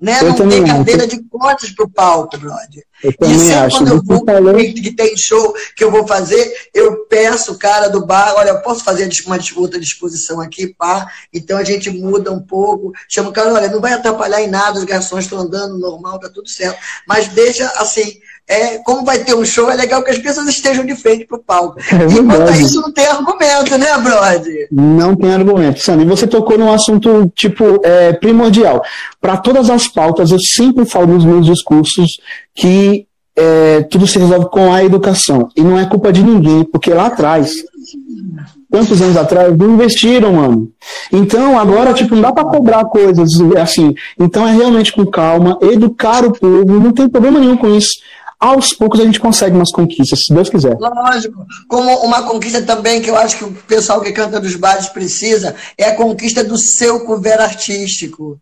Né? 0.00 0.20
Eu 0.20 0.34
não 0.34 0.48
tem 0.48 0.64
cadeira 0.64 1.04
acho. 1.04 1.16
de 1.16 1.22
cortes 1.28 1.70
para 1.74 1.84
o 1.84 1.90
palco, 1.90 2.38
brother. 2.38 2.84
Eu 3.02 3.12
também 3.16 3.36
e 3.36 3.38
sempre 3.38 3.54
acho. 3.54 3.76
quando 3.78 3.88
eu 3.88 4.02
vou 4.02 4.24
falou... 4.24 4.54
que 4.54 4.92
tem 4.92 5.16
show 5.16 5.54
que 5.76 5.84
eu 5.84 5.90
vou 5.90 6.06
fazer, 6.06 6.52
eu 6.72 7.04
peço 7.06 7.52
o 7.52 7.58
cara 7.58 7.88
do 7.88 8.06
bar, 8.06 8.34
olha, 8.36 8.50
eu 8.50 8.60
posso 8.60 8.84
fazer 8.84 9.08
uma 9.26 9.38
outra 9.56 9.78
disposição 9.78 10.40
aqui, 10.40 10.68
pá. 10.68 11.06
Então 11.32 11.58
a 11.58 11.64
gente 11.64 11.90
muda 11.90 12.32
um 12.32 12.40
pouco, 12.40 12.92
chama 13.08 13.30
o 13.30 13.32
cara, 13.32 13.52
olha, 13.52 13.68
não 13.68 13.80
vai 13.80 13.92
atrapalhar 13.92 14.42
em 14.42 14.48
nada, 14.48 14.78
os 14.78 14.84
garçons 14.84 15.24
estão 15.24 15.38
andando 15.38 15.78
normal, 15.78 16.18
tá 16.18 16.28
tudo 16.28 16.48
certo. 16.48 16.78
Mas 17.06 17.28
deixa 17.28 17.66
assim, 17.76 18.18
é, 18.46 18.78
como 18.78 19.04
vai 19.04 19.24
ter 19.24 19.34
um 19.34 19.44
show, 19.44 19.70
é 19.70 19.74
legal 19.74 20.02
que 20.02 20.10
as 20.10 20.18
pessoas 20.18 20.46
estejam 20.48 20.84
de 20.84 20.94
frente 20.94 21.26
para 21.26 21.38
o 21.38 21.42
palco. 21.42 21.80
É 21.80 22.04
Enquanto 22.12 22.52
isso, 22.52 22.80
não 22.80 22.92
tem 22.92 23.06
argumento, 23.06 23.78
né, 23.78 23.98
brother? 23.98 24.68
Não 24.70 25.16
tem 25.16 25.32
argumento. 25.32 25.80
Sandy, 25.80 26.04
você 26.04 26.26
tocou 26.26 26.58
num 26.58 26.70
assunto, 26.70 27.32
tipo, 27.34 27.80
é, 27.82 28.12
primordial. 28.12 28.82
Para 29.18 29.38
todas 29.38 29.70
as 29.70 29.88
pautas, 29.88 30.30
eu 30.30 30.38
sempre 30.38 30.84
falo 30.84 31.06
nos 31.06 31.24
meus 31.24 31.46
discursos 31.46 32.18
que 32.54 33.06
é, 33.36 33.82
tudo 33.82 34.06
se 34.06 34.18
resolve 34.18 34.48
com 34.50 34.72
a 34.72 34.84
educação. 34.84 35.48
E 35.56 35.62
não 35.62 35.78
é 35.78 35.86
culpa 35.86 36.12
de 36.12 36.22
ninguém, 36.22 36.64
porque 36.64 36.92
lá 36.92 37.06
atrás, 37.06 37.52
quantos 38.70 39.02
anos 39.02 39.16
atrás, 39.16 39.56
não 39.56 39.74
investiram, 39.74 40.34
mano. 40.34 40.70
Então, 41.12 41.58
agora, 41.58 41.92
tipo, 41.92 42.14
não 42.14 42.22
dá 42.22 42.32
para 42.32 42.44
cobrar 42.44 42.84
coisas 42.84 43.30
assim. 43.60 43.94
Então, 44.18 44.46
é 44.46 44.52
realmente 44.52 44.92
com 44.92 45.04
calma, 45.06 45.58
educar 45.62 46.24
o 46.24 46.32
povo, 46.32 46.80
não 46.80 46.92
tem 46.92 47.08
problema 47.08 47.40
nenhum 47.40 47.56
com 47.56 47.74
isso 47.74 47.94
aos 48.44 48.74
poucos 48.74 49.00
a 49.00 49.04
gente 49.04 49.18
consegue 49.18 49.56
umas 49.56 49.70
conquistas, 49.70 50.18
se 50.26 50.34
Deus 50.34 50.50
quiser. 50.50 50.76
Lógico. 50.78 51.46
Como 51.66 51.90
uma 52.04 52.22
conquista 52.22 52.60
também 52.60 53.00
que 53.00 53.08
eu 53.08 53.16
acho 53.16 53.38
que 53.38 53.44
o 53.44 53.52
pessoal 53.66 54.02
que 54.02 54.12
canta 54.12 54.38
dos 54.38 54.54
bares 54.54 54.86
precisa 54.88 55.54
é 55.78 55.84
a 55.84 55.96
conquista 55.96 56.44
do 56.44 56.58
seu 56.58 57.00
cover 57.06 57.40
artístico. 57.40 58.38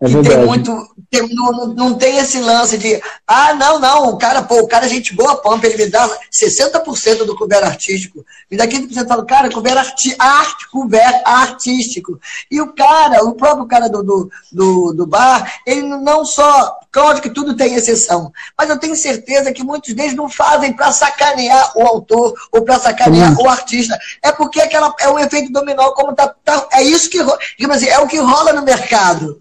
É 0.00 0.06
tem 0.06 0.46
muito. 0.46 0.88
Tem, 1.10 1.28
não, 1.34 1.66
não 1.74 1.94
tem 1.94 2.16
esse 2.16 2.40
lance 2.40 2.78
de. 2.78 3.02
Ah, 3.26 3.52
não, 3.52 3.78
não, 3.78 4.08
o 4.08 4.16
cara, 4.16 4.40
pô, 4.40 4.60
o 4.60 4.66
cara 4.66 4.86
é 4.86 4.88
gente 4.88 5.14
boa, 5.14 5.36
pampa, 5.36 5.66
ele 5.66 5.84
me 5.84 5.90
dá 5.90 6.08
60% 6.32 7.24
do 7.24 7.36
cover 7.36 7.62
artístico. 7.62 8.24
Me 8.50 8.56
dá 8.56 8.66
15% 8.66 9.06
falo, 9.06 9.26
cara, 9.26 9.50
cover 9.50 9.76
arti 9.76 10.16
arte, 10.18 10.70
cover 10.70 11.22
artístico. 11.26 12.18
E 12.50 12.62
o 12.62 12.72
cara, 12.72 13.22
o 13.24 13.34
próprio 13.34 13.66
cara 13.66 13.90
do, 13.90 14.02
do, 14.02 14.30
do, 14.50 14.92
do 14.94 15.06
bar, 15.06 15.60
ele 15.66 15.82
não 15.82 16.24
só. 16.24 16.78
Claro 16.90 17.20
que 17.20 17.30
tudo 17.30 17.54
tem 17.54 17.74
exceção, 17.74 18.32
mas 18.58 18.68
eu 18.68 18.78
tenho 18.78 18.96
certeza 18.96 19.52
que 19.52 19.62
muitos 19.62 19.94
deles 19.94 20.14
não 20.14 20.28
fazem 20.28 20.72
para 20.72 20.90
sacanear 20.90 21.72
o 21.76 21.86
autor 21.86 22.34
ou 22.50 22.62
para 22.62 22.80
sacanear 22.80 23.38
o 23.38 23.48
artista. 23.48 23.98
É 24.22 24.32
porque 24.32 24.60
aquela, 24.60 24.92
é 24.98 25.08
um 25.10 25.18
efeito 25.18 25.52
dominó, 25.52 25.92
como 25.92 26.14
tá, 26.14 26.34
tá 26.42 26.66
é 26.72 26.82
isso 26.82 27.10
que, 27.10 27.20
assim, 27.20 27.86
é 27.86 27.98
o 28.00 28.08
que 28.08 28.18
rola 28.18 28.54
no 28.54 28.62
mercado. 28.62 29.40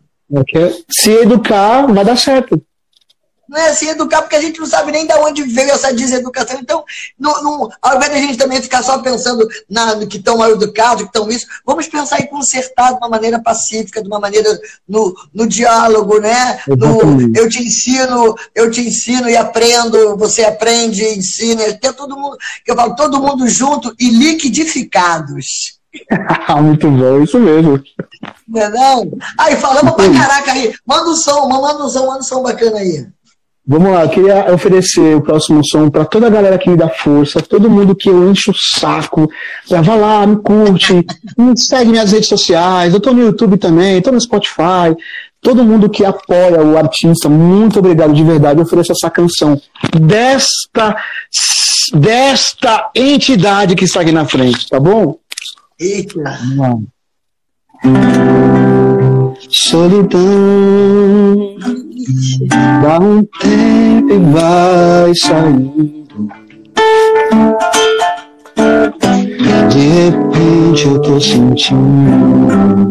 Se 0.89 1.11
educar, 1.11 1.87
vai 1.87 2.05
dar 2.05 2.17
certo. 2.17 2.61
Não 3.49 3.57
é 3.57 3.73
se 3.73 3.87
educar, 3.87 4.21
porque 4.21 4.35
a 4.35 4.41
gente 4.41 4.59
não 4.59 4.67
sabe 4.67 4.91
nem 4.91 5.07
de 5.07 5.13
onde 5.15 5.41
veio 5.41 5.71
essa 5.71 5.91
deseducação. 5.91 6.59
Então, 6.59 6.83
não, 7.17 7.43
não, 7.43 7.69
ao 7.81 7.95
invés 7.95 8.11
de 8.11 8.17
a 8.17 8.21
gente 8.21 8.37
também 8.37 8.61
ficar 8.61 8.83
só 8.83 8.99
pensando 8.99 9.47
na, 9.67 9.95
no 9.95 10.07
que 10.07 10.17
estão 10.17 10.37
mal 10.37 10.51
educados, 10.51 11.01
que 11.01 11.07
estão 11.07 11.27
isso, 11.31 11.47
vamos 11.65 11.87
pensar 11.87 12.21
em 12.21 12.27
consertar 12.27 12.91
de 12.91 12.97
uma 12.99 13.09
maneira 13.09 13.41
pacífica, 13.41 14.03
de 14.03 14.07
uma 14.07 14.19
maneira 14.19 14.55
no, 14.87 15.15
no 15.33 15.47
diálogo, 15.47 16.19
né? 16.19 16.59
No, 16.67 17.35
eu 17.35 17.49
te 17.49 17.63
ensino, 17.63 18.35
eu 18.53 18.69
te 18.69 18.81
ensino 18.81 19.27
e 19.27 19.35
aprendo, 19.35 20.15
você 20.15 20.45
aprende, 20.45 21.03
ensina, 21.03 21.65
até 21.65 21.91
todo 21.91 22.15
mundo, 22.15 22.37
eu 22.67 22.75
falo, 22.75 22.95
todo 22.95 23.19
mundo 23.19 23.47
junto 23.47 23.95
e 23.99 24.09
liquidificados. 24.09 25.78
Muito 26.61 26.89
bom, 26.89 27.23
isso 27.23 27.39
mesmo. 27.39 27.81
Não 28.47 28.61
é 28.61 28.69
não? 28.69 29.11
Aí, 29.37 29.55
falamos 29.55 29.93
pra 29.93 30.09
caraca 30.11 30.51
aí. 30.51 30.73
Manda 30.85 31.09
um 31.09 31.15
som, 31.15 31.47
manda 31.47 31.83
um 31.83 31.89
som, 31.89 32.05
manda 32.05 32.19
um 32.19 32.23
som 32.23 32.43
bacana 32.43 32.77
aí. 32.77 33.07
Vamos 33.71 33.91
lá, 33.91 34.01
eu 34.01 34.09
queria 34.09 34.51
oferecer 34.51 35.15
o 35.15 35.21
próximo 35.21 35.61
som 35.63 35.91
para 35.91 36.03
toda 36.03 36.25
a 36.25 36.29
galera 36.31 36.57
que 36.57 36.67
me 36.67 36.75
dá 36.75 36.89
força, 36.89 37.39
todo 37.39 37.69
mundo 37.69 37.95
que 37.95 38.09
eu 38.09 38.31
encho 38.31 38.49
o 38.49 38.55
saco. 38.55 39.29
Já 39.67 39.79
vai 39.79 39.99
lá, 39.99 40.25
me 40.25 40.37
curte, 40.37 41.05
me 41.37 41.55
segue 41.55 41.91
minhas 41.91 42.11
redes 42.11 42.27
sociais, 42.27 42.95
eu 42.95 42.99
tô 42.99 43.13
no 43.13 43.21
YouTube 43.21 43.57
também, 43.57 44.01
tô 44.01 44.11
no 44.11 44.19
Spotify. 44.19 44.97
Todo 45.39 45.63
mundo 45.63 45.87
que 45.87 46.03
apoia 46.03 46.63
o 46.63 46.79
artista, 46.79 47.29
muito 47.29 47.77
obrigado 47.77 48.11
de 48.11 48.23
verdade. 48.23 48.59
Eu 48.59 48.65
ofereço 48.65 48.91
essa 48.91 49.09
canção 49.09 49.61
desta, 50.01 50.97
desta 51.93 52.89
entidade 52.95 53.75
que 53.75 53.85
está 53.85 54.01
aqui 54.01 54.11
na 54.11 54.25
frente, 54.25 54.67
tá 54.67 54.79
bom? 54.79 55.15
Eita! 55.79 56.37
Solidão 59.49 60.27
dá 62.83 62.99
um 62.99 63.23
tempo 63.39 64.13
e 64.13 64.19
vai 64.33 65.15
saindo. 65.15 66.27
De 69.69 69.79
repente 69.79 70.85
eu 70.85 71.01
tô 71.01 71.17
sentindo 71.21 72.89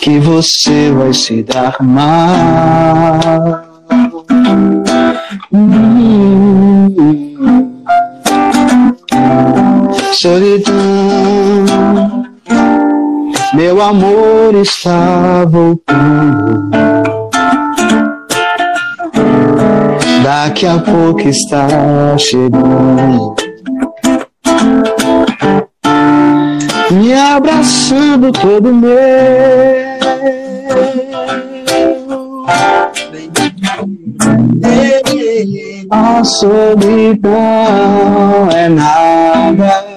que 0.00 0.18
você 0.18 0.90
vai 0.90 1.14
se 1.14 1.44
dar 1.44 1.76
mal. 1.80 3.62
Hum 5.52 6.49
solidão. 10.20 10.74
Meu 13.54 13.80
amor 13.80 14.54
está 14.54 15.46
voltando. 15.46 16.70
Daqui 20.22 20.66
a 20.66 20.78
pouco 20.78 21.22
está 21.22 21.66
chegando. 22.18 23.34
Me 26.90 27.14
abraçando 27.14 28.30
todo 28.30 28.74
meu. 28.74 28.98
A 35.90 36.22
solidão 36.22 37.32
é 38.54 38.68
nada. 38.68 39.89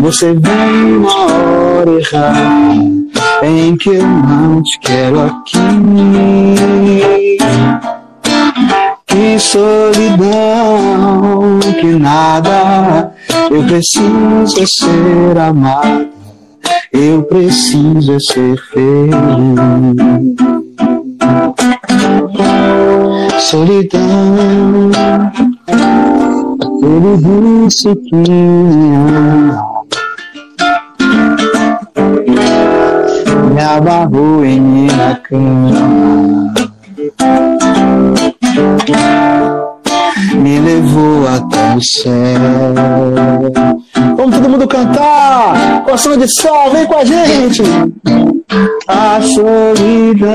Você 0.00 0.32
vem 0.32 1.00
na 1.00 1.16
hora 1.26 1.90
errada 1.90 3.00
em 3.42 3.76
que 3.76 3.90
eu 3.90 4.06
não 4.06 4.62
te 4.62 4.78
quero 4.80 5.20
aqui. 5.20 5.58
Que 9.06 9.38
solidão, 9.38 10.30
que 11.80 11.86
nada. 11.86 13.12
Eu 13.50 13.64
preciso 13.64 14.66
ser 14.66 15.38
amado. 15.38 16.08
Eu 16.92 17.22
preciso 17.24 18.18
ser 18.20 18.56
feliz. 18.72 19.14
Solidão, 23.38 24.90
ele 26.82 27.16
disse 27.66 27.94
que 27.96 28.14
me 28.16 28.96
ama. 28.96 29.69
Abarrou 33.80 34.44
em 34.44 34.60
minha 34.60 35.18
cama. 35.26 36.52
Me 40.34 40.58
levou 40.58 41.26
até 41.26 41.76
o 41.76 41.80
céu. 41.82 42.12
Vamos 44.18 44.36
todo 44.36 44.50
mundo 44.50 44.68
cantar! 44.68 45.82
Coração 45.84 46.18
de 46.18 46.28
sol, 46.28 46.70
vem 46.72 46.84
com 46.84 46.98
a 46.98 47.04
gente! 47.06 47.62
A 48.86 49.18
solidão 49.22 50.30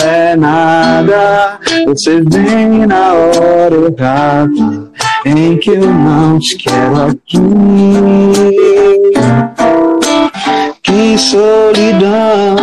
é 0.00 0.36
nada, 0.36 1.58
você 1.84 2.20
vem 2.20 2.86
na 2.86 3.12
hora 3.12 3.92
errada, 3.98 4.88
em 5.24 5.56
que 5.56 5.70
eu 5.70 5.92
não 5.92 6.38
te 6.38 6.56
quero 6.58 7.08
aqui. 7.08 7.40
Que 10.90 11.16
solidão, 11.16 12.56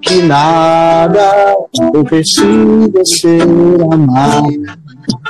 que 0.00 0.22
nada, 0.22 1.56
eu 1.92 2.04
preciso 2.04 2.92
ser 3.04 3.42
amado, 3.92 4.54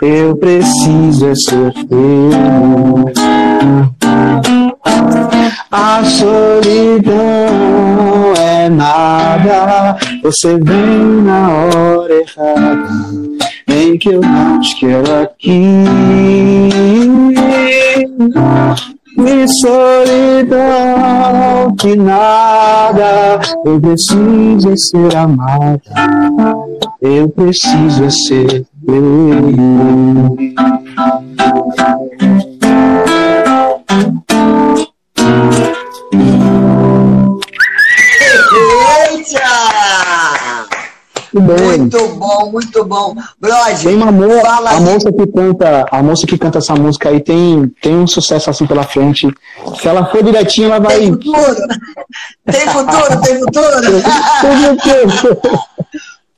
eu 0.03 0.37
preciso 0.37 1.35
ser 1.35 1.73
feliz. 1.73 3.17
A 5.73 6.05
solidão 6.05 7.15
é 8.37 8.69
nada, 8.69 9.97
você 10.23 10.59
vem 10.59 11.23
na 11.25 11.49
hora 11.49 12.13
errada, 12.13 12.91
em 13.69 13.97
que 13.97 14.11
eu 14.11 14.21
te 14.61 14.77
quero 14.81 15.23
aqui. 15.23 15.79
Que 19.19 19.49
solidão, 19.49 20.57
que 21.77 21.97
nada, 21.97 23.41
eu 23.65 23.81
preciso 23.81 24.77
ser 24.77 25.17
amada, 25.17 25.83
eu 27.03 27.29
preciso 27.29 28.09
ser 28.13 28.65
feliz. 28.87 29.59
Muito 41.41 42.09
bom, 42.15 42.51
muito 42.53 42.85
bom. 42.85 43.15
Brode, 43.41 43.85
tem 43.85 43.97
uma 43.97 44.13
mo 44.13 44.41
fala 44.41 44.71
a 44.71 44.81
moça 44.81 45.11
que 45.13 45.27
canta, 45.27 45.87
a 45.91 46.03
moça 46.03 46.27
que 46.27 46.39
canta 46.39 46.59
essa 46.59 46.75
música 46.75 47.09
aí 47.09 47.21
tem, 47.23 47.69
tem 47.81 47.97
um 47.97 48.07
sucesso 48.07 48.51
assim 48.51 48.67
pela 48.67 48.83
frente. 48.85 49.27
Se 49.81 49.89
ela 49.89 50.05
for 50.07 50.23
direitinho, 50.23 50.67
ela 50.67 50.79
vai. 50.81 50.99
Tem 50.99 51.13
futuro? 51.13 51.57
Tem 52.45 52.69
futuro, 52.69 53.21
tem 53.23 53.39
futuro? 53.41 54.03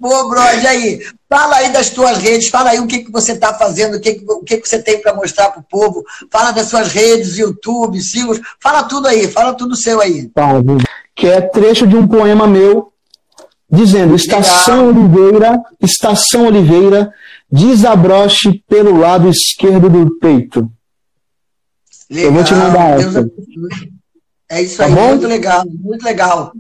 Pô, 0.01 0.31
Brode, 0.31 0.67
aí, 0.67 0.99
fala 1.29 1.57
aí 1.57 1.71
das 1.71 1.91
tuas 1.91 2.17
redes, 2.17 2.49
fala 2.49 2.71
aí 2.71 2.81
o 2.81 2.87
que, 2.87 3.01
que 3.01 3.13
você 3.13 3.33
está 3.33 3.53
fazendo, 3.53 3.99
o 3.99 4.01
que, 4.01 4.15
que- 4.15 4.25
o 4.33 4.43
que, 4.43 4.57
que 4.57 4.67
você 4.67 4.79
tem 4.83 4.99
para 4.99 5.15
mostrar 5.15 5.51
pro 5.51 5.63
povo, 5.63 6.03
fala 6.33 6.53
das 6.53 6.69
suas 6.69 6.89
redes, 6.89 7.37
YouTube, 7.37 8.01
silos, 8.01 8.41
fala 8.63 8.85
tudo 8.85 9.09
aí, 9.09 9.29
fala 9.29 9.53
tudo 9.53 9.77
seu 9.77 10.01
aí. 10.01 10.21
Então, 10.21 10.63
que 11.15 11.27
é 11.27 11.43
trecho 11.43 11.87
de 11.87 11.97
um 11.97 12.09
poema 12.09 12.47
meu 12.47 12.91
dizendo: 13.71 14.15
Estação 14.15 14.89
Oliveira, 14.89 15.61
Estação 15.81 16.47
Oliveira, 16.47 17.13
desabroche 17.51 18.63
pelo 18.69 18.99
lado 18.99 19.29
esquerdo 19.29 19.89
do 19.89 20.19
peito. 20.19 20.71
Eu 22.11 22.33
vou 22.33 22.43
te 22.43 22.55
mandar 22.55 22.99
essa. 23.01 23.31
É 24.49 24.63
isso 24.63 24.79
Tá 24.79 24.87
aí, 24.87 24.93
muito 24.93 25.29
legal, 25.29 25.65
muito 25.67 26.05
legal. 26.05 26.53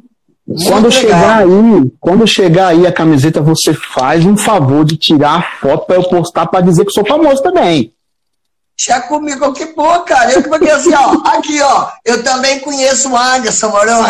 Muito 0.46 0.64
Quando 0.64 0.88
legal. 0.88 0.90
chegar 0.90 1.38
aí, 1.38 1.92
quando 1.98 2.26
chegar 2.26 2.68
aí 2.68 2.86
a 2.86 2.92
camiseta, 2.92 3.40
você 3.40 3.74
faz 3.74 4.24
um 4.24 4.36
favor 4.36 4.84
de 4.84 4.96
tirar 4.96 5.38
a 5.38 5.42
foto 5.60 5.86
para 5.86 5.96
eu 5.96 6.08
postar 6.08 6.46
para 6.46 6.60
dizer 6.60 6.84
que 6.84 6.92
sou 6.92 7.04
famoso 7.04 7.42
também. 7.42 7.92
Já 8.82 8.98
comigo, 9.02 9.52
que 9.52 9.66
boa, 9.74 10.00
cara. 10.00 10.32
Eu 10.32 10.42
que 10.42 10.70
assim, 10.70 10.94
ó, 10.94 11.20
aqui, 11.28 11.60
ó, 11.60 11.88
eu 12.02 12.22
também 12.22 12.60
conheço 12.60 13.10
o 13.10 13.16
Anderson, 13.16 13.68
Morão. 13.68 14.02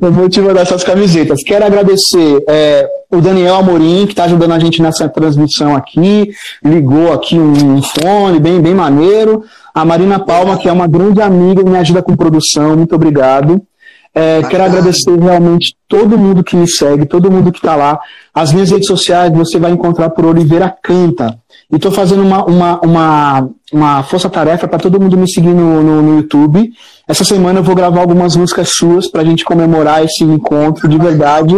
Eu 0.00 0.12
vou 0.12 0.28
te 0.28 0.40
mandar 0.40 0.60
essas 0.60 0.84
camisetas. 0.84 1.42
Quero 1.42 1.64
agradecer 1.64 2.44
é, 2.48 2.86
o 3.10 3.20
Daniel 3.20 3.56
Amorim, 3.56 4.06
que 4.06 4.12
está 4.12 4.24
ajudando 4.24 4.52
a 4.52 4.58
gente 4.58 4.80
nessa 4.80 5.08
transmissão 5.08 5.74
aqui. 5.74 6.30
Ligou 6.64 7.12
aqui 7.12 7.36
um, 7.36 7.76
um 7.76 7.82
fone 7.82 8.38
bem, 8.38 8.60
bem 8.60 8.74
maneiro. 8.74 9.42
A 9.74 9.84
Marina 9.84 10.20
Palma, 10.20 10.56
que 10.56 10.68
é 10.68 10.72
uma 10.72 10.86
grande 10.86 11.20
amiga 11.20 11.60
e 11.60 11.64
me 11.64 11.76
ajuda 11.76 12.02
com 12.02 12.14
produção. 12.14 12.76
Muito 12.76 12.94
obrigado. 12.94 13.60
É, 14.14 14.42
quero 14.42 14.64
agradecer 14.64 15.18
realmente 15.18 15.74
todo 15.88 16.18
mundo 16.18 16.44
que 16.44 16.54
me 16.54 16.68
segue, 16.68 17.06
todo 17.06 17.30
mundo 17.30 17.50
que 17.50 17.58
está 17.58 17.74
lá. 17.74 17.98
As 18.34 18.52
minhas 18.52 18.70
redes 18.70 18.86
sociais 18.86 19.32
você 19.32 19.58
vai 19.58 19.72
encontrar 19.72 20.10
por 20.10 20.26
Oliveira 20.26 20.74
Canta. 20.82 21.38
E 21.70 21.76
estou 21.76 21.90
fazendo 21.90 22.22
uma, 22.22 22.44
uma, 22.44 22.80
uma, 22.80 23.50
uma 23.72 24.02
força-tarefa 24.02 24.68
para 24.68 24.78
todo 24.78 25.00
mundo 25.00 25.16
me 25.16 25.30
seguir 25.30 25.54
no, 25.54 25.82
no, 25.82 26.02
no 26.02 26.16
YouTube. 26.18 26.70
Essa 27.08 27.24
semana 27.24 27.60
eu 27.60 27.64
vou 27.64 27.74
gravar 27.74 28.00
algumas 28.00 28.36
músicas 28.36 28.70
suas 28.74 29.10
para 29.10 29.22
a 29.22 29.24
gente 29.24 29.44
comemorar 29.44 30.04
esse 30.04 30.22
encontro 30.22 30.86
de 30.86 30.98
verdade. 30.98 31.56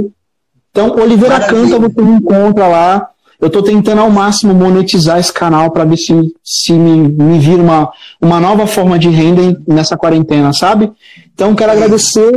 Então, 0.70 0.94
Oliveira 0.96 1.40
Maravilha. 1.40 1.70
Canta, 1.70 1.88
você 1.88 2.02
me 2.02 2.16
encontra 2.18 2.68
lá. 2.68 3.08
Eu 3.44 3.48
estou 3.48 3.62
tentando 3.62 4.00
ao 4.00 4.08
máximo 4.08 4.54
monetizar 4.54 5.18
esse 5.18 5.30
canal 5.30 5.70
para 5.70 5.84
ver 5.84 5.98
se, 5.98 6.14
se 6.42 6.72
me, 6.72 7.08
me 7.08 7.38
vira 7.38 7.62
uma, 7.62 7.92
uma 8.18 8.40
nova 8.40 8.66
forma 8.66 8.98
de 8.98 9.10
renda 9.10 9.60
nessa 9.68 9.98
quarentena, 9.98 10.50
sabe? 10.54 10.90
Então, 11.34 11.54
quero 11.54 11.72
agradecer. 11.72 12.32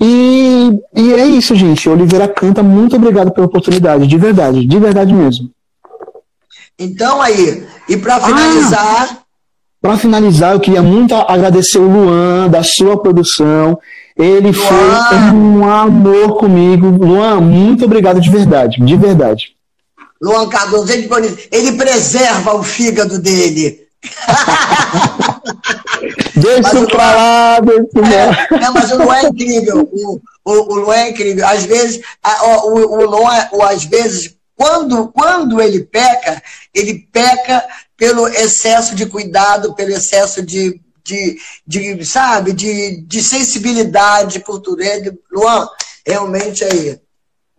E, 0.00 0.70
e 0.96 1.12
é 1.12 1.26
isso, 1.26 1.54
gente. 1.54 1.86
Oliveira 1.86 2.26
Canta, 2.26 2.62
muito 2.62 2.96
obrigado 2.96 3.30
pela 3.30 3.46
oportunidade, 3.46 4.06
de 4.06 4.16
verdade, 4.16 4.64
de 4.64 4.78
verdade 4.78 5.12
mesmo. 5.12 5.50
Então 6.78 7.20
aí, 7.20 7.66
e 7.86 7.94
Ah! 7.94 7.98
para 7.98 8.20
finalizar, 8.20 9.18
Para 9.82 9.98
finalizar, 9.98 10.52
eu 10.54 10.60
queria 10.60 10.82
muito 10.82 11.14
agradecer 11.14 11.78
o 11.78 11.86
Luan, 11.86 12.48
da 12.48 12.62
sua 12.62 12.96
produção. 12.98 13.78
Ele 14.16 14.50
foi 14.50 15.34
um 15.34 15.68
amor 15.68 16.38
comigo. 16.38 16.88
Luan, 16.88 17.38
muito 17.38 17.84
obrigado 17.84 18.18
de 18.18 18.30
verdade, 18.30 18.80
de 18.82 18.96
verdade. 18.96 19.54
Luan 20.22 20.48
Cardoso, 20.48 20.92
ele, 20.92 21.08
ele 21.50 21.72
preserva 21.72 22.54
o 22.54 22.62
fígado 22.62 23.18
dele. 23.18 23.82
Deixa 26.34 26.74
Mas 26.74 26.90
pra 26.90 27.14
lá, 27.14 27.60
deixa 27.60 27.84
pra 27.92 28.02
lá. 28.02 28.66
É, 28.66 28.70
mas 28.70 28.90
o 28.90 28.96
Luan 29.02 29.16
é 29.16 29.28
incrível. 29.28 29.88
O, 29.92 30.20
o, 30.44 30.52
o 30.52 30.74
Luan 30.76 30.96
é 30.96 31.10
incrível. 31.10 31.46
Às 31.46 31.64
vezes, 31.64 32.00
a- 32.22 32.44
o, 32.44 32.74
o 32.74 33.06
Luan, 33.06 33.48
o, 33.52 33.62
às 33.62 33.84
vezes, 33.84 34.34
quando, 34.56 35.08
quando 35.08 35.60
ele 35.60 35.84
peca, 35.84 36.42
ele 36.74 37.06
peca 37.12 37.64
pelo 37.96 38.26
excesso 38.28 38.94
de 38.94 39.06
cuidado, 39.06 39.74
pelo 39.74 39.90
excesso 39.90 40.42
de, 40.42 40.80
de, 41.04 41.38
de 41.66 42.04
sabe, 42.04 42.52
de, 42.52 43.02
de 43.06 43.22
sensibilidade 43.22 44.40
por 44.40 44.60
tudo. 44.60 44.82
Luan, 45.30 45.68
realmente 46.04 46.64
aí, 46.64 46.98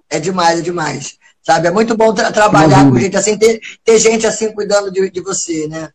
é 0.09 0.19
demais, 0.19 0.59
é 0.59 0.61
demais. 0.61 1.17
Sabe, 1.45 1.67
é 1.67 1.71
muito 1.71 1.95
bom 1.97 2.13
tra- 2.13 2.31
trabalhar 2.31 2.89
com 2.89 2.97
gente 2.97 3.17
assim, 3.17 3.37
ter, 3.37 3.59
ter 3.83 3.99
gente 3.99 4.25
assim 4.25 4.53
cuidando 4.53 4.89
de, 4.89 5.09
de 5.09 5.19
você, 5.21 5.67
né? 5.67 5.89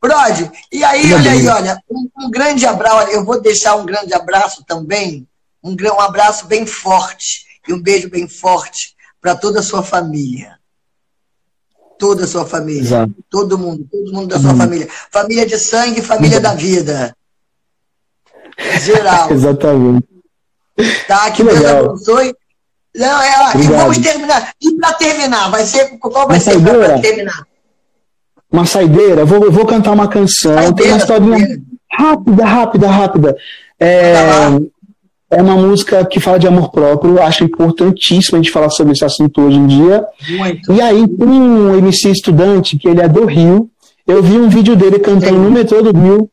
Brode, 0.00 0.50
e 0.72 0.82
aí, 0.84 1.12
olha 1.14 1.30
aí, 1.30 1.48
olha, 1.48 1.82
um, 1.90 2.08
um 2.20 2.30
grande 2.30 2.66
abraço, 2.66 3.10
eu 3.10 3.24
vou 3.24 3.40
deixar 3.40 3.76
um 3.76 3.86
grande 3.86 4.12
abraço 4.12 4.64
também, 4.66 5.26
um, 5.62 5.74
um 5.74 6.00
abraço 6.00 6.46
bem 6.46 6.66
forte 6.66 7.46
e 7.66 7.72
um 7.72 7.80
beijo 7.80 8.08
bem 8.10 8.26
forte 8.28 8.94
para 9.20 9.34
toda 9.36 9.60
a 9.60 9.62
sua 9.62 9.82
família. 9.82 10.58
Toda 11.98 12.24
a 12.24 12.28
sua 12.28 12.46
família. 12.46 12.80
Exato. 12.82 13.12
Todo 13.28 13.58
mundo, 13.58 13.86
todo 13.90 14.12
mundo 14.12 14.28
da 14.28 14.38
sua 14.38 14.54
família. 14.54 14.88
Família 15.10 15.44
de 15.44 15.58
sangue, 15.58 16.00
família 16.00 16.40
da 16.40 16.54
vida. 16.54 17.12
Geral. 18.80 19.30
Exatamente. 19.34 20.06
Tá? 21.08 21.30
Que 21.32 21.38
Que 21.38 21.44
Deus 21.44 21.58
legal. 21.58 21.84
abençoe. 21.86 22.34
Não, 22.98 23.22
é, 23.22 23.56
e 23.56 23.62
vamos 23.62 23.98
terminar. 23.98 24.52
E 24.60 24.74
para 24.74 24.92
terminar, 24.94 25.50
vai 25.50 25.64
ser 25.64 25.86
qual 25.98 26.26
vai 26.26 26.36
Uma 26.36 26.40
ser 26.40 26.60
para 26.60 26.98
terminar? 26.98 27.46
Uma 28.50 28.66
saideira, 28.66 29.24
vou, 29.24 29.50
vou 29.50 29.66
cantar 29.66 29.92
uma 29.92 30.08
canção. 30.08 30.54
tem 30.56 30.62
Saideira, 30.64 30.92
uma 30.92 30.98
historinha 30.98 31.60
rápida, 31.92 32.44
rápida, 32.44 32.86
rápida. 32.88 33.36
É, 33.78 34.14
Tá 34.14 34.60
é 35.30 35.42
uma 35.42 35.56
música 35.56 36.04
que 36.06 36.18
fala 36.20 36.38
de 36.38 36.46
amor 36.46 36.70
próprio. 36.70 37.20
Acho 37.22 37.44
importantíssimo 37.44 38.38
a 38.38 38.42
gente 38.42 38.50
falar 38.50 38.70
sobre 38.70 38.94
esse 38.94 39.04
assunto 39.04 39.42
hoje 39.42 39.58
em 39.58 39.66
dia. 39.66 40.04
Muito. 40.30 40.72
E 40.72 40.80
aí 40.80 41.06
tem 41.06 41.28
um 41.28 41.76
MC 41.76 42.10
estudante 42.10 42.78
que 42.78 42.88
ele 42.88 43.02
é 43.02 43.08
do 43.08 43.26
Rio. 43.26 43.68
Eu 44.06 44.22
vi 44.22 44.38
um 44.38 44.48
vídeo 44.48 44.74
dele 44.74 44.98
cantando 44.98 45.36
Sim. 45.36 45.42
no 45.44 45.50
metrô 45.50 45.82
do 45.82 45.92
Rio, 45.98 46.30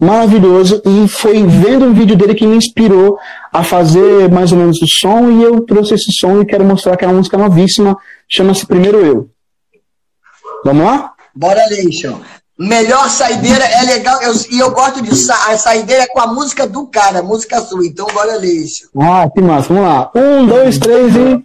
maravilhoso, 0.00 0.82
e 0.84 1.08
foi 1.08 1.42
vendo 1.46 1.86
um 1.86 1.94
vídeo 1.94 2.16
dele 2.16 2.34
que 2.34 2.46
me 2.46 2.56
inspirou 2.56 3.18
a 3.52 3.62
fazer 3.64 4.30
mais 4.30 4.52
ou 4.52 4.58
menos 4.58 4.80
o 4.82 4.86
som, 4.88 5.30
e 5.30 5.42
eu 5.42 5.60
trouxe 5.62 5.94
esse 5.94 6.12
som 6.20 6.40
e 6.40 6.46
quero 6.46 6.64
mostrar 6.64 6.96
que 6.96 7.04
é 7.04 7.08
uma 7.08 7.16
música 7.16 7.38
novíssima, 7.38 7.96
chama-se 8.28 8.66
Primeiro 8.66 8.98
Eu. 9.04 9.30
Vamos 10.64 10.84
lá? 10.84 11.12
Bora, 11.34 11.64
Leison. 11.70 12.20
Melhor 12.58 13.10
saideira 13.10 13.64
é 13.64 13.82
legal. 13.82 14.20
eu- 14.22 14.32
e 14.50 14.58
eu 14.58 14.70
gosto 14.70 15.02
de 15.02 15.14
sa 15.14 15.34
a 15.52 15.58
saideira 15.58 16.04
é 16.04 16.06
com 16.06 16.20
a 16.20 16.26
música 16.26 16.66
do 16.66 16.86
cara, 16.86 17.18
a 17.18 17.22
música 17.22 17.60
sua. 17.60 17.86
Então, 17.86 18.06
bora, 18.14 18.36
Leison. 18.36 18.86
Ah, 18.98 19.28
que 19.32 19.42
massa, 19.42 19.68
vamos 19.68 19.82
lá. 19.84 20.10
Um, 20.14 20.46
dois, 20.46 20.78
três 20.78 21.14
e. 21.14 21.42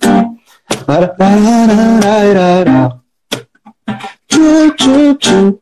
Tchu, 4.29 4.71
tchu, 4.77 5.15
tchu. 5.15 5.60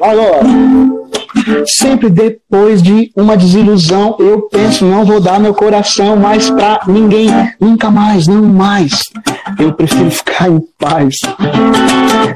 Agora. 0.00 0.97
Sempre 1.66 2.10
depois 2.10 2.82
de 2.82 3.10
uma 3.16 3.36
desilusão, 3.36 4.16
eu 4.18 4.42
penso, 4.42 4.84
não 4.84 5.04
vou 5.04 5.20
dar 5.20 5.38
meu 5.40 5.54
coração 5.54 6.16
mais 6.16 6.50
pra 6.50 6.80
ninguém, 6.86 7.28
nunca 7.60 7.90
mais, 7.90 8.26
não 8.26 8.42
mais. 8.42 9.02
Eu 9.58 9.72
prefiro 9.72 10.10
ficar 10.10 10.48
em 10.48 10.60
paz. 10.78 11.14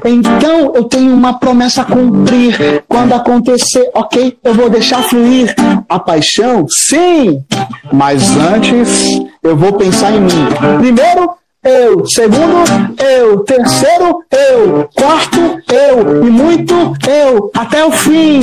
Então 0.05 0.73
eu 0.75 0.83
tenho 0.85 1.13
uma 1.13 1.33
promessa 1.39 1.81
a 1.81 1.85
cumprir. 1.85 2.83
Quando 2.87 3.13
acontecer, 3.13 3.89
ok, 3.93 4.37
eu 4.43 4.53
vou 4.53 4.69
deixar 4.69 5.03
fluir. 5.03 5.53
A 5.87 5.99
paixão, 5.99 6.65
sim, 6.67 7.43
mas 7.91 8.35
antes 8.37 9.21
eu 9.41 9.55
vou 9.55 9.73
pensar 9.73 10.11
em 10.11 10.21
mim. 10.21 10.47
Primeiro, 10.79 11.31
eu. 11.63 12.05
Segundo, 12.05 12.63
eu. 13.01 13.39
Terceiro, 13.39 14.23
eu. 14.31 14.89
Quarto, 14.95 15.39
eu. 15.71 16.25
E 16.25 16.29
muito 16.29 16.73
eu. 17.07 17.49
Até 17.55 17.85
o 17.85 17.91
fim. 17.91 18.41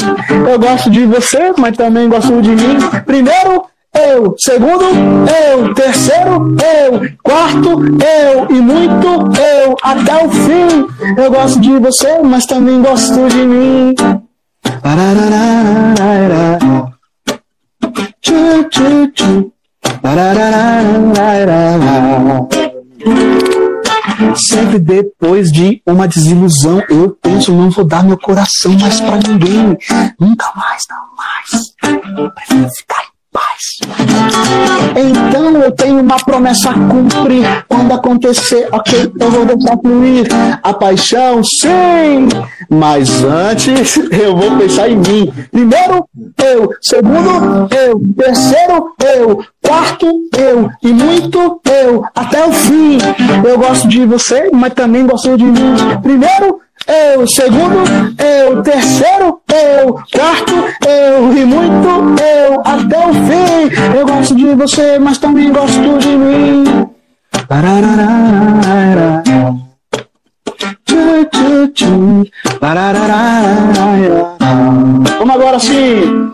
Eu 0.50 0.58
gosto 0.58 0.90
de 0.90 1.04
você, 1.06 1.52
mas 1.58 1.76
também 1.76 2.08
gosto 2.08 2.40
de 2.40 2.50
mim. 2.50 2.78
Primeiro, 3.04 3.64
eu. 3.94 4.34
Segundo, 4.38 4.84
eu. 4.84 5.74
Terceiro, 5.74 6.56
eu. 6.58 7.10
Quarto, 7.22 7.68
eu. 7.68 8.56
E 8.56 8.60
muito 8.60 9.06
eu. 9.06 9.76
Até 9.82 10.24
o 10.24 10.30
fim. 10.30 10.86
Eu 11.16 11.30
gosto 11.30 11.60
de 11.60 11.78
você, 11.78 12.18
mas 12.22 12.46
também 12.46 12.80
gosto 12.82 13.28
de 13.28 13.44
mim. 13.44 13.94
Tchu, 18.22 18.64
tchu, 18.70 19.12
tchu. 19.12 19.52
Sempre 24.36 24.78
depois 24.78 25.50
de 25.50 25.82
uma 25.86 26.06
desilusão, 26.06 26.82
eu 26.88 27.16
penso, 27.22 27.52
não 27.52 27.70
vou 27.70 27.84
dar 27.84 28.04
meu 28.04 28.18
coração 28.18 28.72
mais 28.72 29.00
pra 29.00 29.16
ninguém. 29.16 29.76
Nunca 30.18 30.52
mais, 30.54 30.82
não 30.88 31.16
mais. 31.16 32.32
Prefiro 32.34 32.68
ficar. 32.76 33.10
Então 34.96 35.56
eu 35.56 35.70
tenho 35.72 36.00
uma 36.00 36.16
promessa 36.16 36.70
a 36.70 36.74
cumprir. 36.74 37.64
Quando 37.68 37.92
acontecer, 37.92 38.68
ok, 38.72 39.12
eu 39.20 39.30
vou 39.30 39.44
deixar 39.44 39.78
fluir. 39.78 40.26
A 40.62 40.74
paixão, 40.74 41.42
sim. 41.44 42.28
Mas 42.68 43.22
antes, 43.24 43.96
eu 44.10 44.36
vou 44.36 44.58
pensar 44.58 44.88
em 44.88 44.96
mim. 44.96 45.32
Primeiro, 45.50 46.08
eu. 46.38 46.70
Segundo, 46.80 47.68
eu. 47.74 48.00
Terceiro, 48.16 48.94
eu. 49.16 49.44
Quarto, 49.70 50.06
eu. 50.36 50.68
E 50.82 50.88
muito 50.92 51.60
eu. 51.64 52.04
Até 52.12 52.44
o 52.44 52.52
fim. 52.52 52.98
Eu 53.48 53.56
gosto 53.56 53.86
de 53.86 54.04
você, 54.04 54.50
mas 54.52 54.74
também 54.74 55.06
gosto 55.06 55.38
de 55.38 55.44
mim. 55.44 55.76
Primeiro, 56.02 56.58
eu. 56.88 57.24
Segundo, 57.24 57.84
eu. 58.18 58.64
Terceiro, 58.64 59.40
eu. 59.48 59.94
Quarto, 60.12 60.54
eu. 60.88 61.36
E 61.36 61.44
muito 61.44 61.88
eu. 62.20 62.60
Até 62.64 62.98
o 62.98 63.12
fim. 63.14 63.96
Eu 63.96 64.04
gosto 64.04 64.34
de 64.34 64.54
você, 64.56 64.98
mas 64.98 65.18
também 65.18 65.52
gosto 65.52 65.98
de 65.98 66.08
mim. 66.16 66.88
Parararara. 67.46 69.22
Tchu, 70.84 71.26
tchu, 71.30 71.68
tchu. 71.68 72.26
Lararararara. 72.60 74.39
Vamos 75.18 75.34
agora 75.34 75.58
sim. 75.58 76.30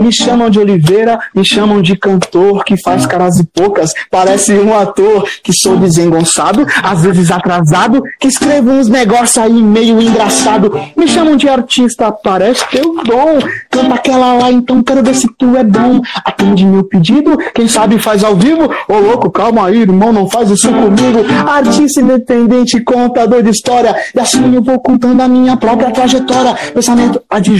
Me 0.00 0.14
chamam 0.14 0.50
de 0.50 0.58
Oliveira, 0.58 1.18
me 1.34 1.44
chamam 1.44 1.80
de 1.80 1.96
cantor 1.96 2.62
que 2.64 2.76
faz 2.82 3.06
caras 3.06 3.38
e 3.38 3.44
poucas. 3.44 3.92
Parece 4.10 4.52
um 4.52 4.76
ator 4.76 5.26
que 5.42 5.52
sou 5.52 5.76
desengonçado, 5.76 6.66
às 6.82 7.02
vezes 7.02 7.30
atrasado, 7.30 8.02
que 8.20 8.28
escrevo 8.28 8.70
uns 8.70 8.88
negócios 8.88 9.38
aí 9.38 9.62
meio 9.62 10.00
engraçado. 10.00 10.72
Me 10.96 11.08
chamam 11.08 11.36
de 11.36 11.48
artista, 11.48 12.12
parece 12.12 12.68
ter 12.68 12.84
um 12.84 13.02
dom. 13.02 13.38
Canta 13.70 13.94
aquela 13.94 14.34
lá, 14.34 14.50
então 14.50 14.82
quero 14.82 15.02
ver 15.02 15.14
se 15.14 15.26
tu 15.38 15.56
é 15.56 15.64
bom. 15.64 16.02
Atende 16.24 16.66
meu 16.66 16.84
pedido, 16.84 17.38
quem 17.54 17.66
sabe 17.66 17.98
faz 17.98 18.22
ao 18.22 18.36
vivo. 18.36 18.70
Ô 18.88 18.98
louco, 18.98 19.30
calma 19.30 19.66
aí, 19.66 19.80
irmão, 19.80 20.12
não 20.12 20.28
faz 20.28 20.50
isso 20.50 20.68
comigo. 20.68 21.24
Artista 21.46 22.00
independente, 22.00 22.80
contador 22.80 23.42
de 23.42 23.50
história. 23.50 23.96
E 24.14 24.20
assim 24.20 24.54
eu 24.54 24.62
vou 24.62 24.78
contando 24.80 25.20
a 25.22 25.28
minha 25.28 25.56
própria 25.56 25.90
trajetória. 25.90 26.54
Pensamento 26.74 27.22
adjunto, 27.30 27.57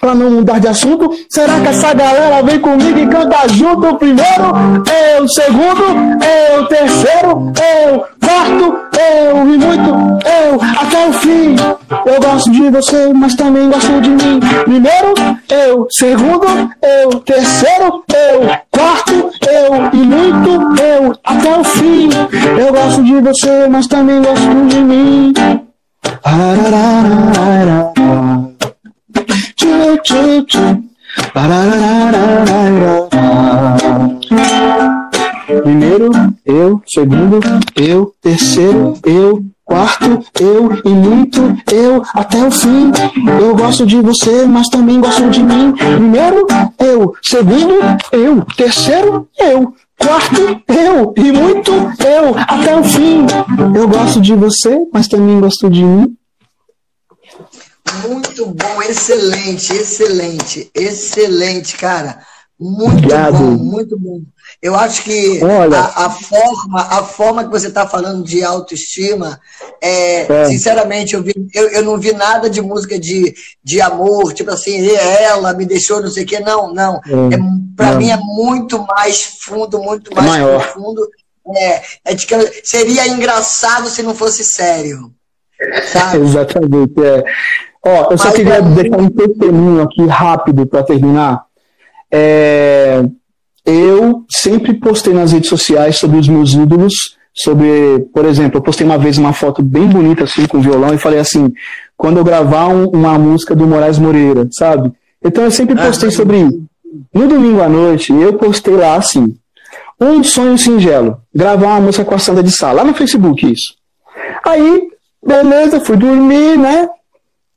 pra 0.00 0.14
não 0.14 0.30
mudar 0.30 0.58
de 0.58 0.68
assunto. 0.68 1.10
Será 1.28 1.60
que 1.60 1.68
essa 1.68 1.92
galera 1.94 2.42
vem 2.42 2.58
comigo 2.58 2.98
e 2.98 3.06
canta 3.06 3.48
junto? 3.48 3.94
Primeiro, 3.96 4.52
eu, 5.16 5.28
segundo, 5.28 5.82
eu, 6.22 6.66
terceiro, 6.66 7.52
eu, 7.56 8.04
quarto, 8.20 8.76
eu, 8.98 9.38
e 9.38 9.58
muito 9.58 9.90
eu, 10.26 10.60
até 10.80 11.08
o 11.08 11.12
fim. 11.12 11.56
Eu 12.04 12.20
gosto 12.20 12.50
de 12.50 12.70
você, 12.70 13.12
mas 13.12 13.34
também 13.34 13.70
gosto 13.70 14.00
de 14.00 14.10
mim. 14.10 14.40
Primeiro, 14.64 15.14
eu, 15.50 15.86
segundo, 15.90 16.46
eu, 16.82 17.20
terceiro, 17.20 18.04
eu, 18.12 18.50
quarto, 18.70 19.30
eu, 19.48 19.90
e 19.92 20.04
muito 20.04 20.82
eu, 20.82 21.14
até 21.24 21.58
o 21.58 21.64
fim. 21.64 22.08
Eu 22.58 22.72
gosto 22.72 23.02
de 23.02 23.20
você, 23.20 23.68
mas 23.68 23.86
também 23.86 24.20
gosto 24.22 24.66
de 24.68 24.80
mim. 24.80 25.32
Arararara. 26.24 27.75
Primeiro, 35.62 36.10
eu. 36.44 36.82
Segundo, 36.86 37.40
eu. 37.76 38.12
Terceiro, 38.20 38.94
eu. 39.04 39.44
Quarto, 39.64 40.24
eu. 40.40 40.72
E 40.84 40.88
muito, 40.88 41.40
eu. 41.72 42.02
Até 42.14 42.44
o 42.44 42.50
fim. 42.50 42.90
Eu 43.40 43.54
gosto 43.54 43.86
de 43.86 44.00
você, 44.00 44.44
mas 44.44 44.68
também 44.68 45.00
gosto 45.00 45.30
de 45.30 45.42
mim. 45.42 45.72
Primeiro, 45.72 46.46
eu. 46.78 47.14
Segundo, 47.22 47.74
eu. 48.12 48.44
Terceiro, 48.56 49.28
eu. 49.38 49.72
Quarto, 49.98 50.62
eu. 50.68 51.14
E 51.16 51.32
muito, 51.32 51.70
eu. 51.72 52.36
Até 52.36 52.76
o 52.76 52.82
fim. 52.82 53.26
Eu 53.74 53.88
gosto 53.88 54.20
de 54.20 54.34
você, 54.34 54.86
mas 54.92 55.06
também 55.06 55.40
gosto 55.40 55.70
de 55.70 55.84
mim. 55.84 56.16
Muito 58.08 58.46
bom, 58.46 58.82
excelente, 58.82 59.72
excelente, 59.72 60.70
excelente, 60.74 61.76
cara. 61.76 62.18
Muito 62.58 62.96
Obrigado. 63.04 63.36
bom, 63.36 63.50
muito 63.62 63.98
bom. 63.98 64.20
Eu 64.62 64.74
acho 64.74 65.02
que 65.02 65.44
Olha. 65.44 65.78
a, 65.78 66.06
a 66.06 66.10
forma, 66.10 66.80
a 66.80 67.04
forma 67.04 67.44
que 67.44 67.50
você 67.50 67.68
está 67.68 67.86
falando 67.86 68.24
de 68.24 68.42
autoestima, 68.42 69.38
é, 69.82 70.22
É. 70.32 70.44
sinceramente, 70.46 71.14
eu, 71.14 71.22
vi, 71.22 71.34
eu, 71.54 71.68
eu 71.68 71.82
não 71.84 71.98
vi 71.98 72.12
nada 72.12 72.48
de 72.48 72.62
música 72.62 72.98
de, 72.98 73.34
de 73.62 73.80
amor, 73.82 74.32
tipo 74.32 74.50
assim, 74.50 74.88
ela 74.88 75.52
me 75.52 75.66
deixou, 75.66 76.00
não 76.00 76.08
sei 76.10 76.24
o 76.24 76.26
quê. 76.26 76.40
Não, 76.40 76.72
não. 76.72 76.96
É, 76.96 77.36
para 77.76 77.96
mim 77.96 78.10
é 78.10 78.16
muito 78.16 78.78
mais 78.86 79.22
fundo, 79.42 79.78
muito 79.78 80.14
mais 80.14 80.26
maior. 80.26 80.62
profundo. 80.72 81.06
É, 81.54 81.82
é 82.06 82.14
de 82.14 82.26
que 82.26 82.34
seria 82.64 83.06
engraçado 83.06 83.88
se 83.90 84.02
não 84.02 84.14
fosse 84.14 84.42
sério. 84.42 85.12
Sabe? 85.92 86.18
Exatamente. 86.24 86.94
É. 87.04 87.22
Ó, 87.86 88.08
eu 88.10 88.18
só 88.18 88.24
Mas 88.24 88.34
queria 88.34 88.54
é- 88.54 88.62
deixar 88.62 89.00
um 89.00 89.08
testemunho 89.08 89.80
aqui 89.80 90.04
rápido 90.06 90.66
para 90.66 90.82
terminar. 90.82 91.44
É, 92.10 93.04
eu 93.64 94.24
sempre 94.28 94.74
postei 94.74 95.14
nas 95.14 95.30
redes 95.30 95.48
sociais 95.48 95.96
sobre 95.96 96.18
os 96.18 96.26
meus 96.26 96.52
ídolos, 96.52 97.16
sobre, 97.32 98.08
por 98.12 98.24
exemplo, 98.24 98.58
eu 98.58 98.62
postei 98.62 98.84
uma 98.84 98.98
vez 98.98 99.18
uma 99.18 99.32
foto 99.32 99.62
bem 99.62 99.86
bonita 99.86 100.24
assim 100.24 100.46
com 100.46 100.60
violão 100.60 100.94
e 100.94 100.98
falei 100.98 101.20
assim, 101.20 101.52
quando 101.96 102.16
eu 102.16 102.24
gravar 102.24 102.66
um, 102.68 102.88
uma 102.88 103.16
música 103.18 103.54
do 103.54 103.66
Moraes 103.68 104.00
Moreira, 104.00 104.48
sabe? 104.50 104.92
Então 105.24 105.44
eu 105.44 105.50
sempre 105.52 105.76
postei 105.76 106.08
ah, 106.08 106.12
sobre 106.12 106.38
isso. 106.38 106.60
No 107.14 107.28
domingo 107.28 107.62
à 107.62 107.68
noite, 107.68 108.12
eu 108.12 108.34
postei 108.34 108.74
lá 108.74 108.96
assim, 108.96 109.36
um 110.00 110.24
sonho 110.24 110.58
singelo, 110.58 111.18
gravar 111.32 111.66
uma 111.68 111.80
música 111.82 112.04
com 112.04 112.14
a 112.16 112.18
Sandra 112.18 112.42
de 112.42 112.50
Sá, 112.50 112.72
lá 112.72 112.82
no 112.82 112.94
Facebook 112.94 113.46
isso. 113.52 113.74
Aí, 114.44 114.88
beleza, 115.24 115.80
fui 115.80 115.96
dormir, 115.96 116.58
né? 116.58 116.88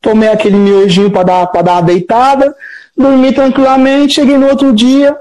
Tomei 0.01 0.29
aquele 0.29 0.55
miojinho 0.55 1.11
para 1.11 1.23
dar, 1.23 1.47
pra 1.47 1.61
dar 1.61 1.73
uma 1.73 1.81
deitada, 1.81 2.55
dormi 2.95 3.33
tranquilamente, 3.33 4.15
cheguei 4.15 4.37
no 4.37 4.47
outro 4.47 4.73
dia, 4.73 5.15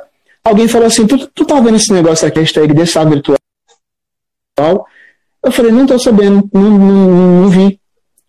alguém 0.45 0.69
falou 0.69 0.87
assim, 0.87 1.07
tu, 1.07 1.27
tu 1.29 1.45
tá 1.45 1.61
vendo 1.61 1.77
esse 1.77 1.93
negócio 1.93 2.27
aqui, 2.27 2.41
hashtag 2.41 2.73
dessa 2.73 3.05
virtual? 3.05 3.39
Eu 5.43 5.53
falei, 5.53 5.73
não 5.73 5.87
tô 5.87 5.99
sabendo, 5.99 6.49
não, 6.53 6.63
não, 6.63 7.43
não 7.43 7.49
vi. 7.49 7.81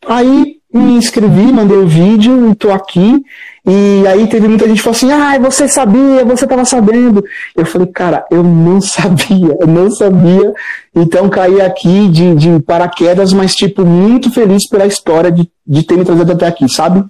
Aí 0.08 0.59
me 0.72 0.94
inscrevi, 0.94 1.52
mandei 1.52 1.78
o 1.78 1.88
vídeo, 1.88 2.52
estou 2.52 2.72
aqui. 2.72 3.24
E 3.66 4.08
aí 4.08 4.28
teve 4.28 4.48
muita 4.48 4.68
gente 4.68 4.78
que 4.78 4.84
falou 4.84 4.96
assim: 4.96 5.12
ah, 5.12 5.38
você 5.40 5.68
sabia, 5.68 6.24
você 6.24 6.46
estava 6.46 6.64
sabendo. 6.64 7.24
Eu 7.56 7.66
falei, 7.66 7.88
cara, 7.88 8.26
eu 8.30 8.44
não 8.44 8.80
sabia, 8.82 9.58
eu 9.60 9.68
não 9.68 9.90
sabia. 9.92 10.54
Então 10.96 11.30
caí 11.30 11.60
aqui 11.62 12.08
de, 12.10 12.36
de 12.36 12.60
paraquedas, 12.62 13.34
mas 13.34 13.56
tipo, 13.56 13.86
muito 13.86 14.32
feliz 14.32 14.68
pela 14.70 14.86
história 14.86 15.32
de, 15.32 15.50
de 15.66 15.84
ter 15.84 15.98
me 15.98 16.06
trazido 16.06 16.32
até 16.32 16.48
aqui, 16.48 16.70
sabe? 16.70 17.04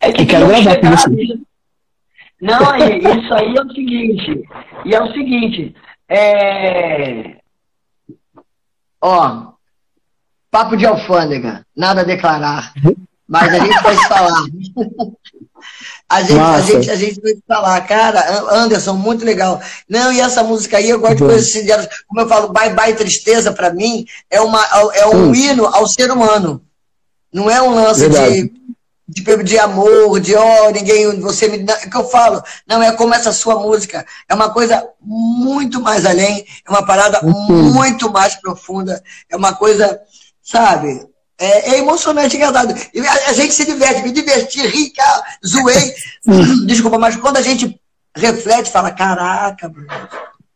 É 0.00 0.12
que 0.12 0.26
quero 0.26 0.46
gravar 0.46 0.76
com 0.80 0.90
você. 0.90 1.38
Não, 2.40 2.76
isso 2.76 3.34
aí 3.34 3.56
é 3.56 3.62
o 3.62 3.72
seguinte. 3.72 4.48
E 4.84 4.94
é 4.94 5.02
o 5.02 5.12
seguinte. 5.12 5.74
É... 6.08 7.36
Ó, 9.00 9.52
papo 10.50 10.76
de 10.76 10.86
alfândega, 10.86 11.64
nada 11.76 12.02
a 12.02 12.04
declarar. 12.04 12.72
Mas 13.26 13.52
a 13.52 13.58
gente 13.58 13.82
vai 13.82 13.96
falar. 14.08 14.44
A 16.10 16.22
gente, 16.22 16.40
a, 16.40 16.60
gente, 16.62 16.90
a 16.90 16.96
gente 16.96 17.20
vai 17.20 17.34
falar, 17.46 17.80
cara, 17.82 18.42
Anderson, 18.50 18.94
muito 18.94 19.26
legal. 19.26 19.60
Não, 19.86 20.10
e 20.10 20.20
essa 20.20 20.42
música 20.42 20.78
aí, 20.78 20.88
eu 20.88 20.98
gosto 20.98 21.16
de 21.16 21.24
coisas 21.24 21.52
singelas. 21.52 21.86
Como 22.06 22.22
eu 22.22 22.28
falo, 22.28 22.48
Bye 22.48 22.72
Bye 22.72 22.94
Tristeza, 22.94 23.52
para 23.52 23.74
mim, 23.74 24.06
é, 24.30 24.40
uma, 24.40 24.64
é 24.94 25.06
um 25.06 25.28
hum. 25.28 25.34
hino 25.34 25.66
ao 25.66 25.86
ser 25.86 26.10
humano. 26.10 26.62
Não 27.30 27.50
é 27.50 27.60
um 27.60 27.74
lance 27.74 28.08
de, 28.08 28.50
de, 29.06 29.42
de 29.42 29.58
amor, 29.58 30.18
de 30.18 30.34
oh, 30.34 30.70
ninguém, 30.70 31.20
você 31.20 31.46
me. 31.46 31.58
Não, 31.58 31.74
é 31.74 31.86
que 31.86 31.96
eu 31.96 32.08
falo. 32.08 32.42
Não, 32.66 32.82
é 32.82 32.90
como 32.92 33.12
essa 33.12 33.32
sua 33.32 33.60
música. 33.60 34.06
É 34.26 34.34
uma 34.34 34.48
coisa 34.48 34.82
muito 35.02 35.78
mais 35.82 36.06
além, 36.06 36.46
é 36.66 36.70
uma 36.70 36.86
parada 36.86 37.20
uhum. 37.22 37.72
muito 37.74 38.10
mais 38.10 38.34
profunda, 38.36 39.02
é 39.28 39.36
uma 39.36 39.54
coisa 39.54 40.00
sabe? 40.50 41.06
É, 41.38 41.74
é 41.74 41.78
emocionante, 41.78 42.36
é 42.36 42.38
engraçado. 42.38 42.74
A, 42.74 43.30
a, 43.30 43.32
gente 43.32 43.54
se 43.54 43.64
diverte, 43.64 44.02
me 44.02 44.10
diverti, 44.10 44.60
ri, 44.66 44.92
zoei. 45.46 45.94
Desculpa, 46.66 46.98
mas 46.98 47.16
quando 47.16 47.36
a 47.36 47.42
gente 47.42 47.78
reflete, 48.16 48.70
fala, 48.70 48.90
caraca, 48.90 49.70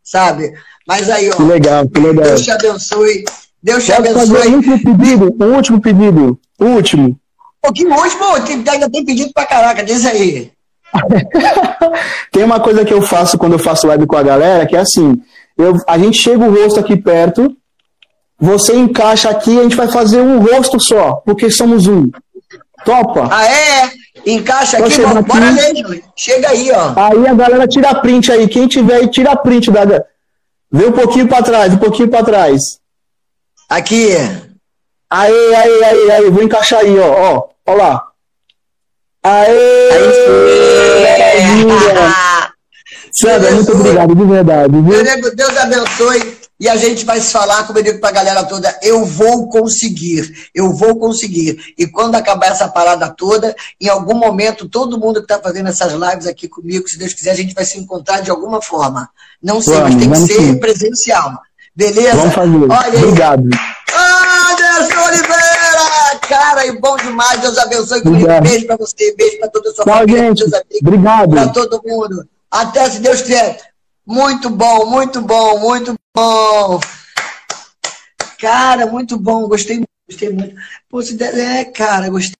sabe? 0.02 0.52
Mas 0.88 1.08
aí, 1.08 1.30
ó. 1.30 1.36
Que 1.36 1.42
legal, 1.42 1.88
que 1.88 2.00
legal. 2.00 2.24
Deus 2.24 2.42
te 2.42 2.50
abençoe. 2.50 3.24
Deus 3.62 3.84
te 3.84 3.92
abençoe. 3.92 4.48
O 4.48 4.56
último 4.56 4.82
pedido, 4.82 5.36
o 5.38 5.44
último 5.44 5.80
pedido, 5.80 6.40
o 6.58 6.64
último. 6.64 7.20
Pô, 7.60 7.72
que 7.72 7.86
último? 7.86 8.24
Ainda 8.68 8.90
tem 8.90 9.04
pedido 9.04 9.32
pra 9.32 9.46
caraca, 9.46 9.84
diz 9.84 10.04
aí. 10.04 10.50
tem 12.32 12.42
uma 12.42 12.58
coisa 12.58 12.84
que 12.84 12.92
eu 12.92 13.02
faço 13.02 13.38
quando 13.38 13.52
eu 13.52 13.58
faço 13.58 13.86
live 13.86 14.06
com 14.06 14.16
a 14.16 14.22
galera, 14.22 14.66
que 14.66 14.74
é 14.74 14.80
assim, 14.80 15.22
eu, 15.56 15.76
a 15.86 15.96
gente 15.96 16.18
chega 16.18 16.44
o 16.44 16.52
rosto 16.52 16.80
aqui 16.80 16.96
perto, 16.96 17.56
você 18.42 18.74
encaixa 18.74 19.30
aqui, 19.30 19.56
a 19.56 19.62
gente 19.62 19.76
vai 19.76 19.86
fazer 19.86 20.20
um 20.20 20.40
rosto 20.40 20.80
só, 20.80 21.22
porque 21.24 21.48
somos 21.48 21.86
um. 21.86 22.10
Topa? 22.84 23.28
Ah, 23.30 23.46
é? 23.46 23.92
Encaixa 24.26 24.78
aqui, 24.78 25.00
bora, 25.00 25.22
bora 25.22 25.50
ler, 25.50 26.02
Chega 26.16 26.48
aí, 26.48 26.72
ó. 26.72 26.92
Aí 26.96 27.28
a 27.28 27.34
galera 27.34 27.68
tira 27.68 27.94
print 27.94 28.32
aí. 28.32 28.48
Quem 28.48 28.66
tiver 28.66 28.96
aí, 28.96 29.08
tira 29.08 29.36
print 29.36 29.70
da. 29.70 29.84
Vê 30.72 30.86
um 30.86 30.90
pouquinho 30.90 31.28
para 31.28 31.44
trás, 31.44 31.72
um 31.72 31.76
pouquinho 31.76 32.08
para 32.08 32.24
trás. 32.24 32.60
Aqui. 33.68 34.08
Aí, 35.08 35.54
aí, 35.54 35.84
aí, 35.84 36.10
aí. 36.10 36.30
Vou 36.30 36.42
encaixar 36.42 36.80
aí, 36.80 36.98
ó. 36.98 37.12
Ó, 37.12 37.48
ó 37.64 37.74
lá. 37.74 38.02
Aê! 39.22 39.90
Aí, 39.92 41.66
Sandra, 43.14 43.52
muito 43.52 43.72
obrigado, 43.72 44.16
de 44.16 44.24
verdade. 44.24 44.72
Viu? 44.72 45.34
Deus 45.36 45.56
abençoe. 45.56 46.41
E 46.62 46.68
a 46.68 46.76
gente 46.76 47.04
vai 47.04 47.20
se 47.20 47.32
falar, 47.32 47.66
como 47.66 47.80
eu 47.80 47.82
digo 47.82 47.98
para 47.98 48.10
a 48.10 48.12
galera 48.12 48.44
toda, 48.44 48.78
eu 48.82 49.04
vou 49.04 49.48
conseguir, 49.48 50.48
eu 50.54 50.72
vou 50.72 50.96
conseguir. 50.96 51.74
E 51.76 51.88
quando 51.88 52.14
acabar 52.14 52.52
essa 52.52 52.68
parada 52.68 53.10
toda, 53.10 53.52
em 53.80 53.88
algum 53.88 54.14
momento, 54.14 54.68
todo 54.68 54.96
mundo 54.96 55.16
que 55.16 55.24
está 55.24 55.40
fazendo 55.40 55.70
essas 55.70 55.92
lives 55.92 56.24
aqui 56.24 56.46
comigo, 56.46 56.88
se 56.88 56.96
Deus 56.96 57.14
quiser, 57.14 57.32
a 57.32 57.34
gente 57.34 57.52
vai 57.52 57.64
se 57.64 57.80
encontrar 57.80 58.20
de 58.20 58.30
alguma 58.30 58.62
forma. 58.62 59.10
Não 59.42 59.60
sei, 59.60 59.74
vamos, 59.74 59.94
mas 59.96 60.04
tem 60.04 60.12
que 60.12 60.18
ser 60.18 60.40
sim. 60.40 60.58
presencial. 60.60 61.32
Beleza? 61.74 62.14
Vamos 62.14 62.34
fazer. 62.34 62.56
Olha 62.56 62.76
aí. 62.76 63.04
Obrigado. 63.06 63.48
Anderson 64.52 65.04
Oliveira! 65.04 66.20
Cara, 66.28 66.64
e 66.64 66.78
bom 66.78 66.96
demais. 66.96 67.40
Deus 67.40 67.58
abençoe. 67.58 68.02
Obrigado. 68.06 68.44
Beijo 68.44 68.66
para 68.68 68.76
você, 68.76 69.12
beijo 69.16 69.40
para 69.40 69.48
toda 69.48 69.68
a 69.68 69.74
sua 69.74 69.84
Tchau, 69.84 69.94
família, 69.94 70.22
gente. 70.28 70.38
seus 70.38 70.52
amigos. 70.52 70.78
Obrigado. 70.80 71.30
Para 71.30 71.48
todo 71.48 71.82
mundo. 71.84 72.24
Até 72.48 72.88
se 72.88 73.00
Deus 73.00 73.20
quiser. 73.20 73.58
Muito 74.06 74.48
bom, 74.48 74.86
muito 74.86 75.20
bom, 75.20 75.58
muito 75.58 75.90
bom. 75.90 76.01
Cara, 78.38 78.86
muito 78.86 79.18
bom. 79.18 79.48
Gostei, 79.48 79.82
gostei 80.06 80.28
muito. 80.30 80.54
Pô, 80.88 81.02
se 81.02 81.14
der, 81.14 81.34
é, 81.38 81.64
cara, 81.64 82.10
gostei 82.10 82.36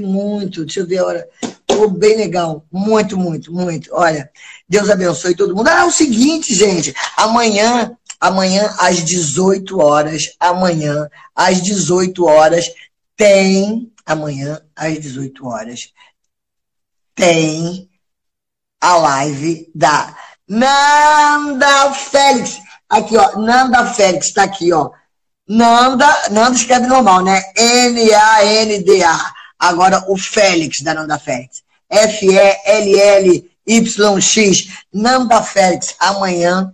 muito. 0.00 0.64
Deixa 0.64 0.80
eu 0.80 0.86
ver 0.86 0.98
a 0.98 1.04
hora. 1.04 1.28
Pô, 1.66 1.88
bem 1.88 2.16
legal. 2.16 2.64
Muito, 2.72 3.18
muito, 3.18 3.52
muito. 3.52 3.90
Olha, 3.92 4.30
Deus 4.68 4.88
abençoe 4.88 5.36
todo 5.36 5.54
mundo. 5.54 5.68
Ah, 5.68 5.80
é 5.80 5.84
o 5.84 5.90
seguinte, 5.90 6.54
gente. 6.54 6.94
Amanhã, 7.16 7.94
amanhã 8.18 8.74
às 8.78 9.04
18 9.04 9.78
horas, 9.78 10.34
amanhã 10.40 11.10
às 11.34 11.60
18 11.60 12.24
horas, 12.24 12.66
tem. 13.16 13.92
Amanhã 14.06 14.62
às 14.74 14.98
18 15.00 15.46
horas, 15.46 15.92
tem 17.14 17.90
a 18.80 18.96
live 18.96 19.68
da 19.74 20.16
Nanda 20.48 21.92
Félix. 21.92 22.58
Aqui, 22.88 23.16
ó. 23.16 23.36
Nanda 23.38 23.86
Félix, 23.92 24.32
tá 24.32 24.44
aqui, 24.44 24.72
ó. 24.72 24.90
Nanda, 25.48 26.06
Nanda 26.30 26.56
escreve 26.56 26.86
normal, 26.86 27.22
né? 27.22 27.42
N-A-N-D-A. 27.56 29.34
Agora 29.58 30.04
o 30.08 30.16
Félix 30.16 30.82
da 30.82 30.94
Nanda 30.94 31.18
Félix. 31.18 31.62
F-E-L-L-Y-X. 31.88 33.48
Nanda 34.92 35.42
Félix, 35.42 35.94
amanhã, 35.98 36.72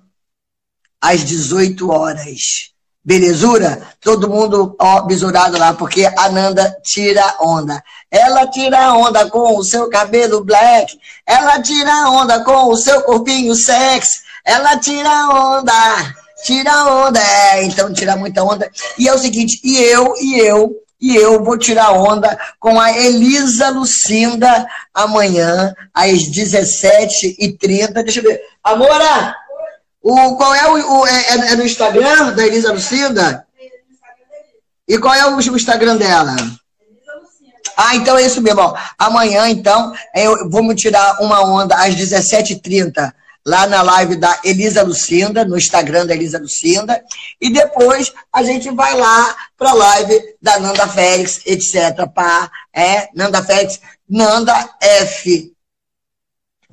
às 1.00 1.24
18 1.24 1.90
horas. 1.90 2.71
Belezura? 3.04 3.82
Todo 4.00 4.28
mundo 4.28 4.76
ó, 4.80 5.02
besurado 5.02 5.58
lá, 5.58 5.74
porque 5.74 6.06
a 6.16 6.28
Nanda 6.28 6.76
tira 6.84 7.36
onda. 7.40 7.82
Ela 8.10 8.46
tira 8.46 8.94
onda 8.94 9.28
com 9.28 9.56
o 9.56 9.64
seu 9.64 9.88
cabelo 9.90 10.44
black. 10.44 10.96
Ela 11.26 11.60
tira 11.60 12.10
onda 12.10 12.44
com 12.44 12.68
o 12.68 12.76
seu 12.76 13.02
corpinho 13.02 13.54
sexy. 13.54 14.20
Ela 14.44 14.76
tira 14.78 15.28
onda, 15.28 15.72
tira 16.44 16.84
onda. 16.84 17.20
É, 17.20 17.64
então 17.64 17.92
tira 17.92 18.16
muita 18.16 18.44
onda. 18.44 18.70
E 18.96 19.08
é 19.08 19.14
o 19.14 19.18
seguinte, 19.18 19.60
e 19.64 19.78
eu, 19.78 20.14
e 20.20 20.38
eu, 20.38 20.72
e 21.00 21.16
eu 21.16 21.42
vou 21.42 21.58
tirar 21.58 21.92
onda 21.92 22.38
com 22.60 22.78
a 22.78 22.96
Elisa 22.96 23.70
Lucinda 23.70 24.64
amanhã, 24.94 25.74
às 25.92 26.30
17h30. 26.30 27.92
Deixa 28.04 28.20
eu 28.20 28.24
ver. 28.24 28.40
Amora, 28.62 29.34
o, 30.02 30.36
qual 30.36 30.54
é 30.54 30.68
o. 30.68 31.00
o 31.00 31.06
é, 31.06 31.52
é, 31.52 31.56
no 31.56 31.64
Instagram 31.64 32.32
da 32.32 32.46
Elisa 32.46 32.72
Lucinda? 32.72 33.46
E 34.88 34.98
qual 34.98 35.14
é 35.14 35.26
o, 35.26 35.38
Instagram 35.38 35.96
dela? 35.96 36.36
Ah, 37.76 37.94
então 37.94 38.18
é 38.18 38.26
isso 38.26 38.42
mesmo. 38.42 38.60
Ó. 38.60 38.76
Amanhã, 38.98 39.48
então, 39.48 39.92
eu 40.14 40.50
vou 40.50 40.62
me 40.62 40.74
tirar 40.74 41.20
uma 41.20 41.40
onda 41.42 41.76
às 41.76 41.94
17h30 41.94 43.12
lá 43.46 43.66
na 43.66 43.82
live 43.82 44.16
da 44.16 44.40
Elisa 44.44 44.82
Lucinda, 44.82 45.44
no 45.44 45.56
Instagram 45.56 46.06
da 46.06 46.14
Elisa 46.14 46.38
Lucinda. 46.38 47.02
E 47.40 47.52
depois 47.52 48.12
a 48.32 48.42
gente 48.42 48.70
vai 48.70 48.94
lá 48.94 49.36
para 49.56 49.70
a 49.70 49.74
live 49.74 50.20
da 50.40 50.58
Nanda 50.58 50.86
Félix, 50.88 51.40
etc. 51.46 52.06
Pá, 52.12 52.50
é, 52.74 53.08
Nanda 53.14 53.42
Félix, 53.42 53.80
Nanda 54.08 54.68
F. 54.80 55.52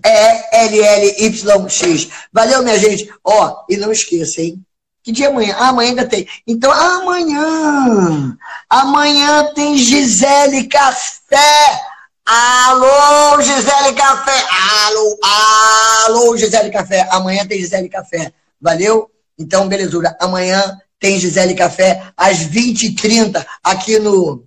E-L-L-Y-X. 0.05 2.07
Valeu, 2.31 2.63
minha 2.63 2.79
gente. 2.79 3.11
Ó, 3.23 3.65
e 3.69 3.77
não 3.77 3.91
esqueça, 3.91 4.41
hein? 4.41 4.63
Que 5.01 5.11
dia 5.11 5.27
é 5.27 5.29
amanhã? 5.29 5.55
Ah, 5.57 5.69
amanhã 5.69 5.89
ainda 5.89 6.07
tem. 6.07 6.27
Então, 6.45 6.71
amanhã. 6.71 8.37
Amanhã 8.69 9.51
tem 9.53 9.77
Gisele 9.77 10.67
Café. 10.67 11.81
Alô, 12.25 13.41
Gisele 13.41 13.93
Café. 13.95 14.45
Alô, 14.85 15.19
alô, 15.23 16.37
Gisele 16.37 16.69
Café. 16.69 17.07
Amanhã 17.11 17.47
tem 17.47 17.59
Gisele 17.59 17.89
Café. 17.89 18.33
Valeu? 18.61 19.09
Então, 19.37 19.67
belezura. 19.67 20.15
Amanhã 20.19 20.77
tem 20.99 21.19
Gisele 21.19 21.55
Café 21.55 22.11
às 22.15 22.39
20h30 22.39 23.45
aqui 23.63 23.97
no 23.99 24.43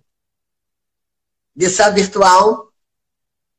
Dessa 1.56 1.90
Virtual. 1.90 2.71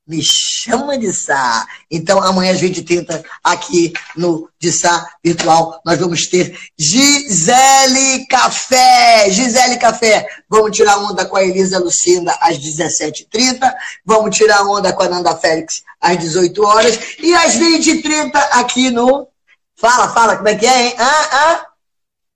Me 0.06 0.22
chama 0.22 0.98
de 0.98 1.14
Sá. 1.14 1.66
Então, 1.90 2.22
amanhã 2.22 2.52
às 2.52 2.62
20h30, 2.62 3.24
aqui 3.42 3.94
no 4.18 4.50
de 4.60 4.70
Sá 4.70 5.10
Virtual, 5.24 5.82
nós 5.86 5.98
vamos 5.98 6.28
ter 6.28 6.60
Gisele 6.78 8.28
Café. 8.28 9.30
Gisele 9.30 9.78
Café. 9.78 10.28
Vamos 10.50 10.76
tirar 10.76 10.98
onda 10.98 11.26
com 11.26 11.38
a 11.38 11.44
Elisa 11.44 11.80
Lucinda 11.80 12.38
às 12.42 12.58
17h30. 12.58 13.74
Vamos 14.06 14.36
tirar 14.36 14.64
onda 14.64 14.92
com 14.92 15.04
a 15.04 15.10
Nanda 15.10 15.38
Félix 15.38 15.84
às 16.02 16.18
18 16.18 16.64
horas. 16.66 17.00
E 17.20 17.34
às 17.34 17.56
20h30, 17.56 18.32
aqui 18.52 18.92
no. 18.92 19.28
Fala, 19.78 20.10
fala, 20.14 20.36
como 20.36 20.50
é 20.50 20.56
que 20.56 20.66
é, 20.66 20.88
hein? 20.88 20.96
Ah, 20.98 21.30
ah. 21.32 21.68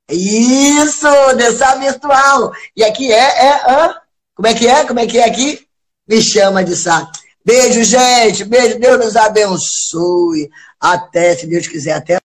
Isso, 0.09 1.33
dessa 1.35 1.75
virtual. 1.75 2.53
E 2.77 2.83
aqui 2.83 3.11
é, 3.11 3.17
é, 3.17 3.51
ah. 3.51 4.01
Como 4.33 4.47
é 4.47 4.53
que 4.53 4.67
é? 4.67 4.85
Como 4.85 4.99
é 5.01 5.05
que 5.05 5.17
é 5.17 5.25
aqui? 5.25 5.67
Me 6.07 6.21
chama 6.21 6.63
de 6.63 6.73
Sá. 6.73 7.11
Beijo, 7.47 7.81
gente. 7.81 8.43
Beijo. 8.43 8.77
Deus 8.77 8.97
nos 8.99 9.15
abençoe. 9.15 10.49
Até, 10.77 11.33
se 11.33 11.47
Deus 11.47 11.65
quiser, 11.65 11.93
até 11.93 12.19